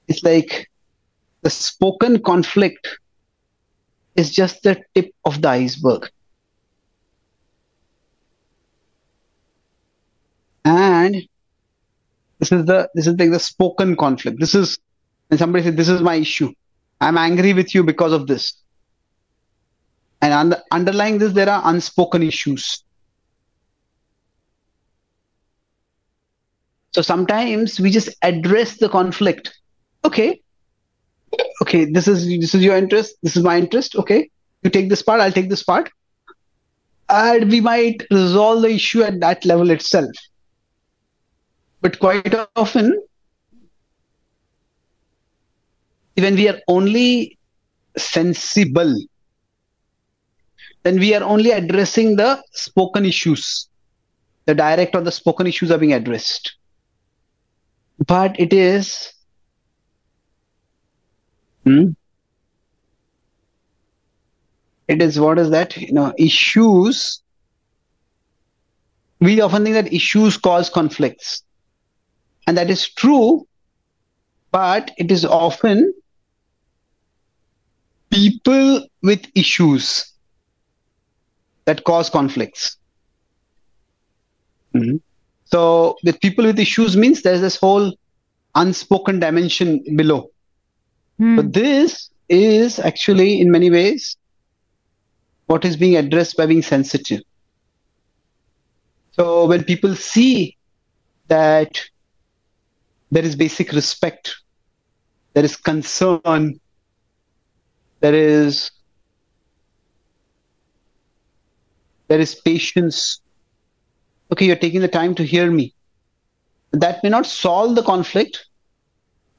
It's 0.08 0.22
like 0.22 0.68
the 1.42 1.50
spoken 1.50 2.20
conflict 2.22 2.98
is 4.16 4.30
just 4.30 4.62
the 4.62 4.82
tip 4.94 5.14
of 5.24 5.40
the 5.40 5.48
iceberg. 5.48 6.10
And 10.64 11.16
this 12.38 12.52
is 12.52 12.64
the 12.64 12.88
this 12.94 13.06
is 13.06 13.16
like 13.18 13.30
the 13.30 13.38
spoken 13.38 13.96
conflict. 13.96 14.40
This 14.40 14.54
is 14.54 14.78
when 15.28 15.38
somebody 15.38 15.64
said 15.64 15.76
This 15.76 15.88
is 15.88 16.00
my 16.00 16.16
issue. 16.16 16.52
I'm 17.00 17.18
angry 17.18 17.52
with 17.52 17.74
you 17.74 17.84
because 17.84 18.12
of 18.12 18.26
this. 18.26 18.54
And 20.22 20.32
under, 20.32 20.62
underlying 20.70 21.18
this, 21.18 21.32
there 21.34 21.50
are 21.50 21.62
unspoken 21.64 22.22
issues. 22.22 22.82
So 26.92 27.02
sometimes 27.02 27.80
we 27.80 27.90
just 27.90 28.08
address 28.22 28.78
the 28.78 28.88
conflict. 28.88 29.52
Okay, 30.04 30.40
okay, 31.60 31.84
this 31.84 32.06
is 32.06 32.26
this 32.26 32.54
is 32.54 32.62
your 32.62 32.76
interest, 32.76 33.16
this 33.22 33.36
is 33.36 33.42
my 33.42 33.58
interest. 33.58 33.96
Okay, 33.96 34.30
you 34.62 34.70
take 34.70 34.88
this 34.88 35.02
part, 35.02 35.20
I'll 35.20 35.32
take 35.32 35.50
this 35.50 35.62
part, 35.62 35.90
and 37.08 37.50
we 37.50 37.60
might 37.60 38.04
resolve 38.10 38.62
the 38.62 38.70
issue 38.70 39.02
at 39.02 39.20
that 39.20 39.44
level 39.44 39.70
itself. 39.70 40.10
But 41.84 41.98
quite 41.98 42.34
often, 42.56 42.98
when 46.16 46.34
we 46.34 46.48
are 46.48 46.58
only 46.66 47.38
sensible, 47.94 48.96
then 50.82 50.98
we 50.98 51.14
are 51.14 51.22
only 51.22 51.50
addressing 51.50 52.16
the 52.16 52.42
spoken 52.52 53.04
issues. 53.04 53.68
The 54.46 54.54
direct 54.54 54.96
or 54.96 55.02
the 55.02 55.12
spoken 55.12 55.46
issues 55.46 55.70
are 55.70 55.76
being 55.76 55.92
addressed. 55.92 56.56
But 58.06 58.40
it 58.40 58.54
is 58.54 59.12
Hmm? 61.66 61.90
It 64.88 65.02
is 65.02 65.20
what 65.20 65.38
is 65.38 65.50
that? 65.50 65.76
You 65.76 65.92
know, 65.92 66.14
issues. 66.16 67.22
We 69.20 69.42
often 69.42 69.64
think 69.64 69.74
that 69.74 69.92
issues 69.92 70.38
cause 70.38 70.70
conflicts. 70.70 71.43
And 72.46 72.56
that 72.56 72.70
is 72.70 72.88
true, 72.88 73.46
but 74.50 74.92
it 74.98 75.10
is 75.10 75.24
often 75.24 75.94
people 78.10 78.86
with 79.02 79.26
issues 79.34 80.12
that 81.64 81.84
cause 81.84 82.10
conflicts. 82.10 82.76
Mhm. 84.74 85.00
So, 85.44 85.96
with 86.04 86.20
people 86.20 86.44
with 86.44 86.58
issues 86.58 86.96
means 86.96 87.22
there's 87.22 87.40
this 87.40 87.56
whole 87.56 87.94
unspoken 88.54 89.18
dimension 89.18 89.82
below. 89.96 90.30
Hmm. 91.18 91.36
But 91.36 91.52
this 91.52 92.10
is 92.28 92.78
actually, 92.78 93.40
in 93.40 93.50
many 93.50 93.70
ways, 93.70 94.16
what 95.46 95.64
is 95.64 95.76
being 95.76 95.96
addressed 95.96 96.36
by 96.36 96.46
being 96.46 96.62
sensitive. 96.62 97.20
So 99.12 99.46
when 99.46 99.64
people 99.64 99.94
see 99.94 100.56
that 101.28 101.80
there 103.14 103.24
is 103.24 103.36
basic 103.36 103.70
respect, 103.70 104.42
there 105.34 105.44
is 105.44 105.54
concern, 105.54 106.58
there 108.00 108.12
is 108.12 108.72
there 112.08 112.18
is 112.18 112.34
patience. 112.34 113.20
Okay, 114.32 114.46
you're 114.46 114.56
taking 114.56 114.80
the 114.80 114.88
time 114.88 115.14
to 115.14 115.22
hear 115.22 115.48
me. 115.48 115.72
That 116.72 117.04
may 117.04 117.08
not 117.08 117.24
solve 117.24 117.76
the 117.76 117.84
conflict, 117.84 118.46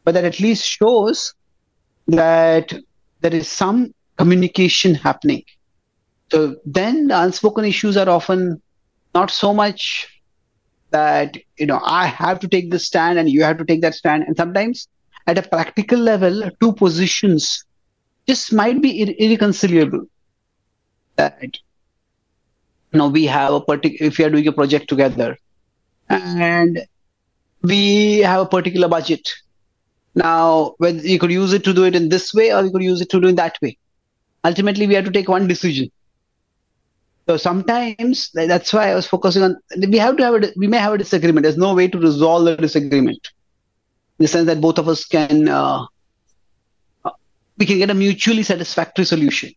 but 0.05 0.13
that 0.13 0.23
at 0.23 0.39
least 0.39 0.63
shows 0.63 1.33
that 2.07 2.71
there 3.19 3.35
is 3.35 3.51
some 3.51 3.93
communication 4.15 4.95
happening. 4.95 5.43
So 6.31 6.55
then 6.65 7.07
the 7.07 7.21
unspoken 7.21 7.65
issues 7.65 7.97
are 7.97 8.07
often 8.07 8.61
not 9.13 9.31
so 9.31 9.53
much 9.53 10.14
that, 10.95 11.37
you 11.57 11.67
know, 11.67 11.81
I 11.83 12.07
have 12.07 12.39
to 12.41 12.47
take 12.47 12.71
this 12.71 12.87
stand 12.87 13.19
and 13.19 13.29
you 13.29 13.43
have 13.43 13.57
to 13.59 13.65
take 13.65 13.81
that 13.81 13.95
stand. 13.95 14.23
And 14.27 14.37
sometimes 14.37 14.87
at 15.27 15.37
a 15.37 15.43
practical 15.43 15.99
level, 15.99 16.49
two 16.61 16.73
positions 16.73 17.65
just 18.27 18.53
might 18.53 18.81
be 18.81 19.01
ir- 19.01 19.15
irreconcilable. 19.19 20.05
That, 21.17 21.57
you 22.93 22.99
we 23.07 23.25
have 23.25 23.53
a 23.53 23.61
particular, 23.61 24.07
if 24.07 24.17
we 24.17 24.25
are 24.25 24.29
doing 24.29 24.47
a 24.47 24.51
project 24.53 24.89
together 24.89 25.37
and 26.09 26.85
we 27.63 28.19
have 28.19 28.41
a 28.41 28.45
particular 28.45 28.87
budget 28.87 29.27
Now, 30.15 30.75
whether 30.79 30.99
you 31.01 31.19
could 31.19 31.31
use 31.31 31.53
it 31.53 31.63
to 31.65 31.73
do 31.73 31.85
it 31.85 31.95
in 31.95 32.09
this 32.09 32.33
way 32.33 32.53
or 32.53 32.63
you 32.63 32.71
could 32.71 32.83
use 32.83 33.01
it 33.01 33.09
to 33.11 33.21
do 33.21 33.29
it 33.29 33.37
that 33.37 33.57
way. 33.61 33.77
Ultimately, 34.45 34.87
we 34.87 34.95
have 34.95 35.05
to 35.05 35.11
take 35.11 35.29
one 35.29 35.47
decision. 35.47 35.89
So 37.27 37.37
sometimes 37.37 38.29
that's 38.33 38.71
why 38.71 38.91
I 38.91 38.95
was 38.95 39.07
focusing 39.07 39.41
on. 39.41 39.57
We 39.75 39.97
have 39.97 40.17
to 40.17 40.23
have 40.23 40.43
a, 40.43 40.53
we 40.55 40.67
may 40.67 40.77
have 40.77 40.93
a 40.93 40.97
disagreement. 40.97 41.43
There's 41.43 41.57
no 41.57 41.73
way 41.73 41.87
to 41.87 41.97
resolve 41.97 42.45
the 42.45 42.55
disagreement, 42.55 43.31
in 44.19 44.23
the 44.23 44.27
sense 44.27 44.45
that 44.45 44.61
both 44.61 44.77
of 44.77 44.87
us 44.87 45.05
can 45.05 45.47
uh, 45.47 45.85
we 47.57 47.65
can 47.65 47.79
get 47.79 47.89
a 47.89 47.95
mutually 47.95 48.43
satisfactory 48.43 49.05
solution. 49.05 49.51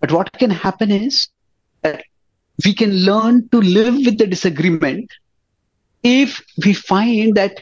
But 0.00 0.12
what 0.12 0.32
can 0.32 0.50
happen 0.50 0.92
is 0.92 1.28
that 1.82 2.04
we 2.64 2.74
can 2.74 2.92
learn 2.92 3.48
to 3.48 3.60
live 3.60 3.94
with 3.94 4.18
the 4.18 4.26
disagreement 4.26 5.10
if 6.02 6.40
we 6.64 6.74
find 6.74 7.34
that 7.34 7.58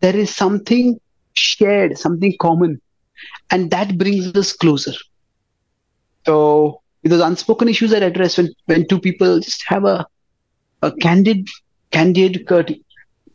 there 0.00 0.16
is 0.16 0.34
something 0.34 1.00
shared, 1.34 1.96
something 1.96 2.36
common, 2.38 2.80
and 3.50 3.70
that 3.70 3.96
brings 3.96 4.34
us 4.34 4.52
closer. 4.52 4.92
So 6.26 6.79
those 7.02 7.20
unspoken 7.20 7.68
issues 7.68 7.92
are 7.92 8.04
addressed 8.04 8.36
when, 8.38 8.52
when 8.66 8.86
two 8.86 9.00
people 9.00 9.40
just 9.40 9.64
have 9.66 9.84
a, 9.84 10.06
a 10.82 10.92
candid, 10.96 11.48
candid, 11.90 12.46
courte- 12.46 12.82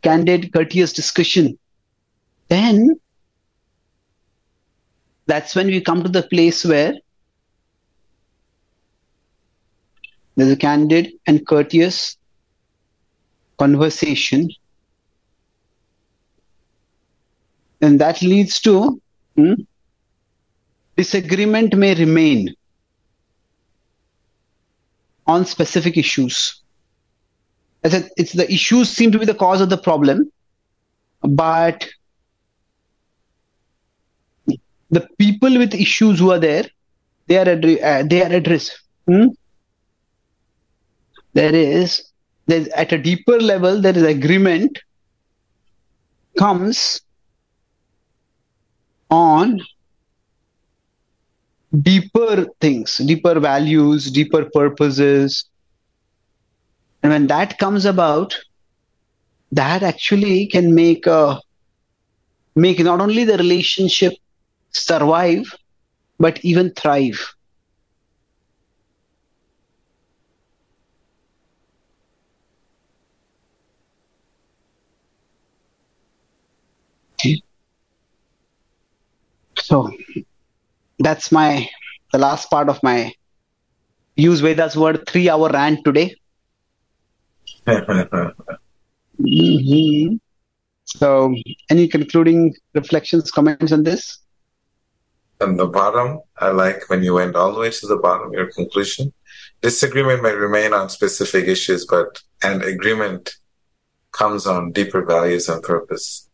candid, 0.02 0.52
courteous 0.52 0.92
discussion. 0.92 1.58
Then 2.48 3.00
that's 5.26 5.56
when 5.56 5.66
we 5.66 5.80
come 5.80 6.02
to 6.04 6.08
the 6.08 6.22
place 6.22 6.64
where 6.64 6.94
there's 10.36 10.52
a 10.52 10.56
candid 10.56 11.12
and 11.26 11.44
courteous 11.46 12.16
conversation. 13.58 14.48
And 17.80 18.00
that 18.00 18.22
leads 18.22 18.60
to 18.60 19.00
hmm, 19.36 19.54
disagreement 20.96 21.76
may 21.76 21.94
remain 21.94 22.54
on 25.26 25.44
specific 25.44 25.96
issues. 25.96 26.60
As 27.84 28.10
it's 28.16 28.32
the 28.32 28.50
issues 28.52 28.88
seem 28.90 29.12
to 29.12 29.18
be 29.18 29.26
the 29.26 29.34
cause 29.34 29.60
of 29.60 29.70
the 29.70 29.76
problem, 29.76 30.30
but 31.22 31.86
the 34.90 35.08
people 35.18 35.58
with 35.58 35.74
issues 35.74 36.18
who 36.18 36.30
are 36.30 36.38
there, 36.38 36.64
they 37.26 37.38
are 37.38 37.44
addre- 37.44 37.82
uh, 37.82 38.02
they 38.08 38.22
are 38.22 38.32
addressed. 38.32 38.80
Hmm? 39.06 39.26
There 41.34 41.54
is 41.54 42.10
there's 42.46 42.68
at 42.68 42.92
a 42.92 42.98
deeper 42.98 43.38
level 43.40 43.80
there 43.80 43.96
is 43.96 44.02
agreement 44.02 44.78
comes 46.38 47.00
on 49.10 49.60
deeper 51.82 52.46
things, 52.60 52.96
deeper 52.98 53.40
values, 53.40 54.10
deeper 54.10 54.48
purposes. 54.52 55.48
And 57.02 57.12
when 57.12 57.26
that 57.28 57.58
comes 57.58 57.84
about, 57.84 58.36
that 59.52 59.82
actually 59.82 60.46
can 60.46 60.74
make 60.74 61.06
a 61.06 61.40
make 62.54 62.78
not 62.80 63.00
only 63.00 63.24
the 63.24 63.36
relationship 63.36 64.14
survive, 64.72 65.54
but 66.18 66.44
even 66.44 66.72
thrive. 66.72 67.20
So 79.58 79.90
that's 80.98 81.30
my 81.30 81.68
the 82.12 82.18
last 82.18 82.50
part 82.50 82.68
of 82.68 82.82
my 82.82 83.12
use 84.16 84.40
Veda's 84.40 84.76
word 84.76 85.06
three 85.06 85.28
hour 85.28 85.50
rant 85.50 85.84
today. 85.84 86.14
mm-hmm. 89.20 90.16
So, 90.88 91.34
any 91.68 91.88
concluding 91.88 92.54
reflections, 92.72 93.32
comments 93.32 93.72
on 93.72 93.82
this? 93.82 94.18
On 95.40 95.56
the 95.56 95.66
bottom, 95.66 96.20
I 96.38 96.50
like 96.50 96.88
when 96.88 97.02
you 97.02 97.14
went 97.14 97.34
all 97.34 97.52
the 97.52 97.58
way 97.58 97.70
to 97.70 97.86
the 97.88 97.96
bottom, 97.96 98.32
your 98.32 98.52
conclusion. 98.52 99.12
Disagreement 99.62 100.22
may 100.22 100.32
remain 100.32 100.72
on 100.72 100.88
specific 100.88 101.48
issues, 101.48 101.84
but 101.86 102.22
and 102.40 102.62
agreement 102.62 103.34
comes 104.12 104.46
on 104.46 104.70
deeper 104.70 105.04
values 105.04 105.48
and 105.48 105.60
purpose. 105.60 106.30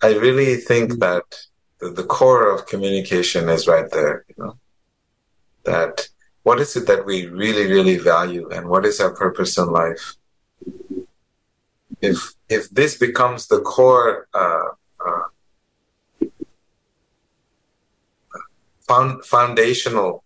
I 0.00 0.14
really 0.14 0.56
think 0.56 1.00
that 1.00 1.24
the, 1.80 1.90
the 1.90 2.04
core 2.04 2.50
of 2.50 2.66
communication 2.66 3.48
is 3.48 3.66
right 3.66 3.90
there, 3.90 4.24
you 4.28 4.34
know, 4.38 4.58
that 5.64 6.08
what 6.42 6.60
is 6.60 6.76
it 6.76 6.86
that 6.86 7.04
we 7.04 7.26
really, 7.26 7.66
really 7.66 7.98
value 7.98 8.48
and 8.50 8.68
what 8.68 8.84
is 8.84 9.00
our 9.00 9.14
purpose 9.14 9.58
in 9.58 9.66
life? 9.66 10.14
If, 12.00 12.34
if 12.48 12.70
this 12.70 12.96
becomes 12.96 13.48
the 13.48 13.60
core, 13.60 14.28
uh, 14.32 14.68
uh, 15.04 16.26
found, 18.80 19.24
foundational 19.24 20.24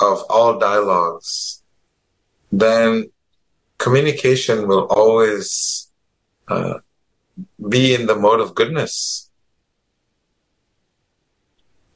of 0.00 0.24
all 0.28 0.58
dialogues, 0.58 1.62
then 2.50 3.10
communication 3.78 4.66
will 4.66 4.86
always 4.86 5.90
uh, 6.48 6.78
be 7.68 7.94
in 7.94 8.06
the 8.06 8.16
mode 8.16 8.40
of 8.40 8.54
goodness 8.54 9.29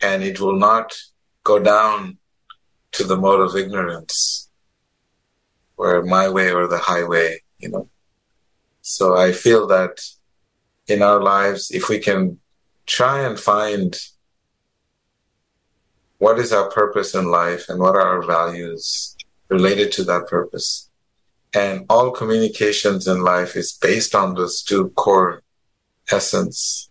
and 0.01 0.22
it 0.22 0.40
will 0.40 0.57
not 0.57 0.97
go 1.42 1.59
down 1.59 2.18
to 2.92 3.05
the 3.05 3.16
mode 3.16 3.40
of 3.40 3.57
ignorance, 3.57 4.49
where 5.76 6.03
my 6.03 6.28
way 6.28 6.53
or 6.53 6.66
the 6.66 6.78
highway, 6.78 7.40
you 7.59 7.68
know. 7.68 7.88
So 8.82 9.16
I 9.16 9.32
feel 9.32 9.66
that 9.68 10.01
in 10.86 11.03
our 11.03 11.20
lives, 11.20 11.70
if 11.70 11.88
we 11.88 11.99
can 11.99 12.38
try 12.86 13.20
and 13.20 13.38
find 13.38 13.99
what 16.18 16.38
is 16.38 16.53
our 16.53 16.70
purpose 16.70 17.14
in 17.14 17.26
life 17.26 17.68
and 17.68 17.78
what 17.80 17.95
are 17.95 18.01
our 18.01 18.22
values 18.22 19.16
related 19.49 19.92
to 19.92 20.05
that 20.05 20.26
purpose. 20.26 20.88
And 21.53 21.86
all 21.88 22.11
communications 22.11 23.07
in 23.07 23.20
life 23.22 23.57
is 23.57 23.72
based 23.72 24.14
on 24.14 24.34
those 24.34 24.62
two 24.62 24.88
core 24.90 25.42
essence. 26.11 26.90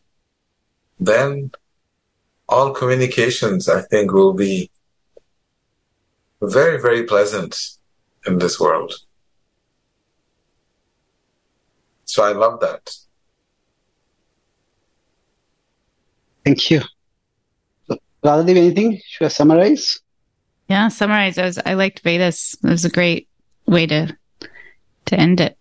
Then 0.99 1.51
all 2.53 2.71
communications, 2.71 3.67
I 3.67 3.81
think, 3.81 4.13
will 4.13 4.33
be 4.33 4.69
very, 6.41 6.79
very 6.79 7.03
pleasant 7.03 7.57
in 8.27 8.37
this 8.37 8.59
world. 8.59 8.93
So 12.05 12.23
I 12.23 12.33
love 12.33 12.59
that. 12.59 12.95
Thank 16.45 16.69
you. 16.69 16.81
So, 17.87 17.97
Radhadev, 18.23 18.57
anything? 18.57 19.01
Should 19.07 19.25
I 19.25 19.29
summarize? 19.29 19.99
Yeah, 20.67 20.89
summarize. 20.89 21.37
I 21.37 21.45
was 21.45 21.59
I 21.65 21.73
liked 21.73 22.01
Vedas. 22.01 22.55
It 22.63 22.69
was 22.69 22.85
a 22.85 22.89
great 22.89 23.27
way 23.65 23.87
to 23.87 24.15
to 25.05 25.19
end 25.19 25.39
it. 25.41 25.57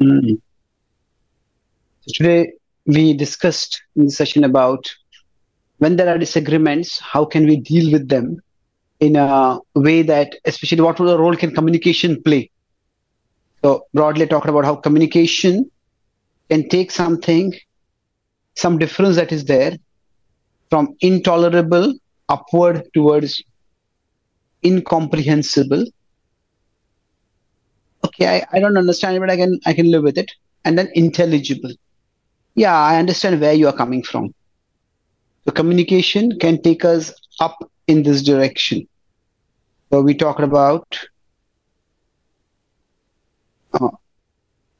Mm. 0.00 0.40
So 2.02 2.12
today 2.14 2.52
we 2.86 3.14
discussed 3.14 3.82
in 3.96 4.04
the 4.06 4.10
session 4.10 4.44
about 4.44 4.84
when 5.78 5.96
there 5.96 6.08
are 6.08 6.18
disagreements, 6.18 6.98
how 6.98 7.24
can 7.24 7.46
we 7.46 7.56
deal 7.56 7.92
with 7.92 8.08
them 8.08 8.40
in 9.00 9.16
a 9.16 9.58
way 9.74 10.02
that, 10.02 10.36
especially 10.44 10.80
what 10.80 10.98
role 10.98 11.36
can 11.36 11.54
communication 11.54 12.22
play? 12.22 12.50
So 13.62 13.86
broadly 13.92 14.26
talking 14.26 14.50
about 14.50 14.64
how 14.64 14.76
communication 14.76 15.70
can 16.50 16.68
take 16.68 16.90
something, 16.90 17.54
some 18.54 18.78
difference 18.78 19.16
that 19.16 19.32
is 19.32 19.44
there 19.44 19.76
from 20.70 20.96
intolerable 21.00 21.94
upward 22.28 22.88
towards 22.94 23.42
incomprehensible. 24.64 25.84
Okay, 28.04 28.26
I, 28.26 28.46
I 28.52 28.60
don't 28.60 28.76
understand 28.76 29.16
it, 29.16 29.20
but 29.20 29.30
I 29.30 29.36
can 29.36 29.58
I 29.66 29.72
can 29.72 29.90
live 29.90 30.04
with 30.04 30.16
it. 30.16 30.30
And 30.64 30.78
then 30.78 30.88
intelligible 30.94 31.72
yeah, 32.56 32.74
I 32.74 32.96
understand 32.98 33.40
where 33.40 33.52
you 33.52 33.68
are 33.68 33.76
coming 33.76 34.02
from. 34.02 34.34
The 35.46 35.52
communication 35.52 36.38
can 36.38 36.60
take 36.60 36.84
us 36.84 37.12
up 37.40 37.56
in 37.86 38.02
this 38.02 38.22
direction. 38.22 38.86
So 39.90 40.02
we 40.02 40.14
talked 40.14 40.40
about 40.40 40.98
uh, 43.72 43.88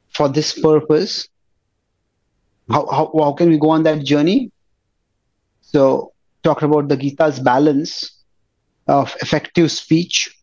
for 0.09 0.27
this 0.27 0.59
purpose, 0.59 1.29
how, 2.69 2.85
how, 2.87 3.11
how 3.17 3.31
can 3.31 3.49
we 3.49 3.57
go 3.57 3.69
on 3.69 3.83
that 3.83 4.03
journey? 4.03 4.51
So 5.61 6.11
talked 6.43 6.63
about 6.63 6.89
the 6.89 6.97
Gita's 6.97 7.39
balance 7.39 8.23
of 8.87 9.15
effective 9.21 9.71
speech. 9.71 10.35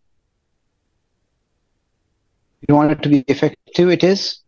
You 2.66 2.74
want 2.74 2.92
it 2.92 3.02
to 3.02 3.10
be 3.10 3.24
effective, 3.28 3.90
it 3.90 4.02
is 4.02 4.38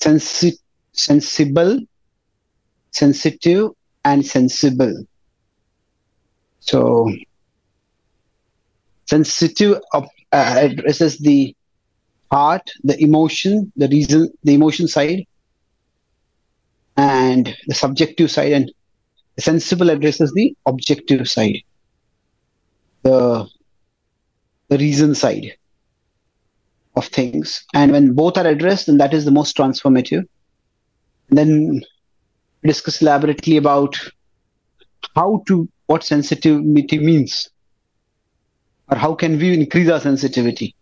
sensitive 0.00 0.58
sensible, 0.94 1.80
sensitive, 2.90 3.70
and 4.04 4.24
sensible. 4.24 5.06
So, 6.60 7.10
sensitive 9.06 9.80
uh, 9.92 10.02
addresses 10.32 11.18
the 11.18 11.54
heart, 12.30 12.70
the 12.82 13.00
emotion, 13.02 13.72
the 13.76 13.88
reason, 13.88 14.32
the 14.42 14.54
emotion 14.54 14.88
side, 14.88 15.26
and 16.96 17.54
the 17.66 17.74
subjective 17.74 18.30
side, 18.30 18.52
and 18.52 18.72
sensible 19.38 19.90
addresses 19.90 20.32
the 20.32 20.56
objective 20.66 21.28
side, 21.28 21.58
the 23.02 23.46
the 24.68 24.78
reason 24.78 25.14
side 25.14 25.56
of 26.96 27.06
things. 27.06 27.64
And 27.74 27.92
when 27.92 28.14
both 28.14 28.38
are 28.38 28.46
addressed, 28.46 28.86
then 28.86 28.98
that 28.98 29.14
is 29.14 29.24
the 29.24 29.30
most 29.30 29.56
transformative. 29.56 30.26
And 31.28 31.38
then 31.38 31.82
discuss 32.64 33.02
elaborately 33.02 33.56
about 33.56 33.96
how 35.14 35.42
to 35.46 35.68
what 35.86 36.02
sensitivity 36.02 36.98
means 36.98 37.50
or 38.90 38.96
how 38.96 39.14
can 39.14 39.38
we 39.38 39.52
increase 39.54 39.88
our 39.90 40.00
sensitivity. 40.00 40.74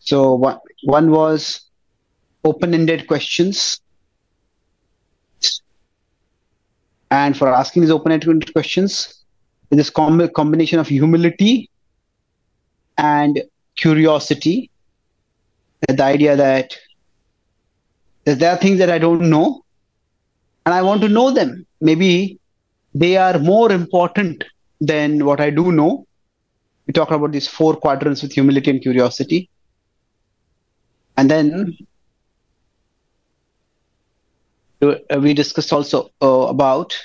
So 0.00 0.34
one, 0.34 0.58
one 0.84 1.10
was 1.10 1.62
open-ended 2.44 3.06
questions. 3.06 3.80
And 7.10 7.36
for 7.36 7.48
asking 7.48 7.82
these 7.82 7.90
open-ended 7.90 8.52
questions 8.52 9.20
this 9.70 9.90
com- 9.90 10.28
combination 10.30 10.78
of 10.78 10.88
humility 10.88 11.70
and 12.98 13.42
curiosity. 13.76 14.70
The 15.88 16.02
idea 16.02 16.36
that 16.36 16.76
there 18.24 18.52
are 18.52 18.56
things 18.58 18.78
that 18.78 18.90
i 18.90 18.98
don't 18.98 19.22
know 19.22 19.64
and 20.64 20.74
i 20.74 20.82
want 20.82 21.00
to 21.00 21.08
know 21.08 21.30
them 21.30 21.66
maybe 21.80 22.38
they 22.94 23.16
are 23.16 23.38
more 23.38 23.70
important 23.72 24.44
than 24.80 25.24
what 25.24 25.40
I 25.40 25.50
do 25.50 25.72
know. 25.72 26.06
We 26.86 26.92
talk 26.92 27.10
about 27.10 27.32
these 27.32 27.46
four 27.46 27.76
quadrants 27.76 28.22
with 28.22 28.32
humility 28.32 28.70
and 28.70 28.82
curiosity. 28.82 29.48
And 31.16 31.30
then 31.30 31.76
uh, 34.82 34.94
we 35.20 35.34
discussed 35.34 35.72
also 35.72 36.10
uh, 36.22 36.46
about 36.48 36.98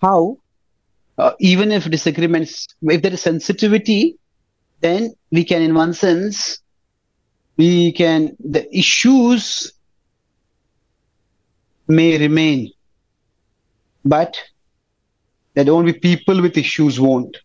how, 0.00 0.38
uh, 1.18 1.32
even 1.40 1.72
if 1.72 1.90
disagreements, 1.90 2.68
if 2.82 3.02
there 3.02 3.12
is 3.12 3.22
sensitivity, 3.22 4.16
then 4.80 5.14
we 5.30 5.44
can, 5.44 5.62
in 5.62 5.74
one 5.74 5.94
sense, 5.94 6.58
we 7.56 7.92
can, 7.92 8.36
the 8.38 8.66
issues 8.76 9.72
may 11.90 12.18
remain, 12.18 12.72
but 14.04 14.36
that 15.54 15.68
only 15.68 15.92
people 15.92 16.40
with 16.40 16.56
issues 16.56 17.00
won't. 17.00 17.36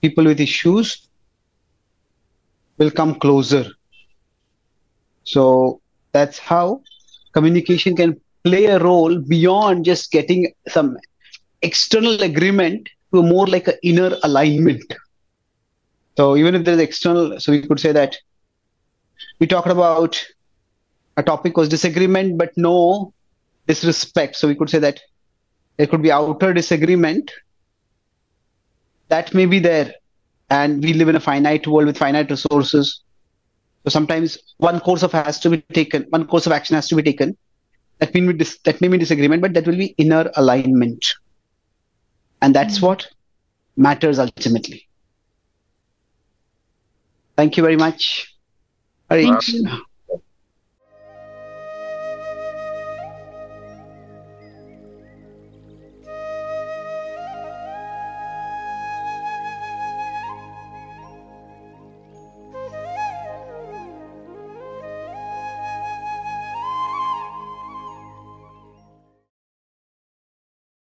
People 0.00 0.24
with 0.24 0.40
issues 0.40 1.08
will 2.78 2.90
come 2.90 3.16
closer. 3.16 3.64
So 5.24 5.80
that's 6.12 6.38
how 6.38 6.82
communication 7.32 7.96
can 7.96 8.20
play 8.44 8.66
a 8.66 8.78
role 8.78 9.18
beyond 9.18 9.84
just 9.84 10.12
getting 10.12 10.52
some 10.68 10.96
external 11.62 12.22
agreement 12.22 12.88
to 13.12 13.22
more 13.22 13.46
like 13.46 13.66
an 13.66 13.74
inner 13.82 14.16
alignment. 14.22 14.94
So 16.16 16.36
even 16.36 16.54
if 16.54 16.64
there's 16.64 16.78
external, 16.78 17.40
so 17.40 17.52
we 17.52 17.62
could 17.62 17.80
say 17.80 17.92
that 17.92 18.16
we 19.40 19.46
talked 19.46 19.68
about 19.68 20.24
a 21.16 21.22
topic 21.22 21.56
was 21.56 21.68
disagreement, 21.68 22.38
but 22.38 22.56
no 22.56 23.12
disrespect. 23.66 24.36
So 24.36 24.48
we 24.48 24.54
could 24.54 24.70
say 24.70 24.78
that 24.78 25.00
there 25.76 25.86
could 25.86 26.02
be 26.02 26.12
outer 26.12 26.52
disagreement. 26.52 27.30
That 29.08 29.34
may 29.34 29.46
be 29.46 29.58
there. 29.58 29.94
And 30.50 30.82
we 30.82 30.92
live 30.92 31.08
in 31.08 31.16
a 31.16 31.20
finite 31.20 31.66
world 31.66 31.86
with 31.86 31.98
finite 31.98 32.30
resources. 32.30 33.02
So 33.84 33.90
sometimes 33.90 34.38
one 34.58 34.80
course 34.80 35.02
of 35.02 35.12
has 35.12 35.38
to 35.40 35.50
be 35.50 35.60
taken 35.60 36.06
one 36.10 36.26
course 36.26 36.46
of 36.46 36.52
action 36.52 36.74
has 36.74 36.88
to 36.88 36.96
be 36.96 37.02
taken. 37.02 37.36
That 37.98 38.12
may 38.14 38.20
be 38.20 38.32
dis- 38.32 38.58
that 38.64 38.80
may 38.80 38.88
be 38.88 38.98
disagreement 38.98 39.42
but 39.42 39.54
that 39.54 39.66
will 39.66 39.76
be 39.76 39.94
inner 39.96 40.30
alignment. 40.36 41.04
And 42.42 42.54
that's 42.54 42.76
mm-hmm. 42.76 42.86
what 42.86 43.08
matters 43.76 44.18
ultimately. 44.18 44.86
Thank 47.36 47.56
you 47.56 47.62
very 47.62 47.76
much. 47.76 48.34
Hare 49.10 49.22
Thank 49.22 49.48
you. 49.48 49.85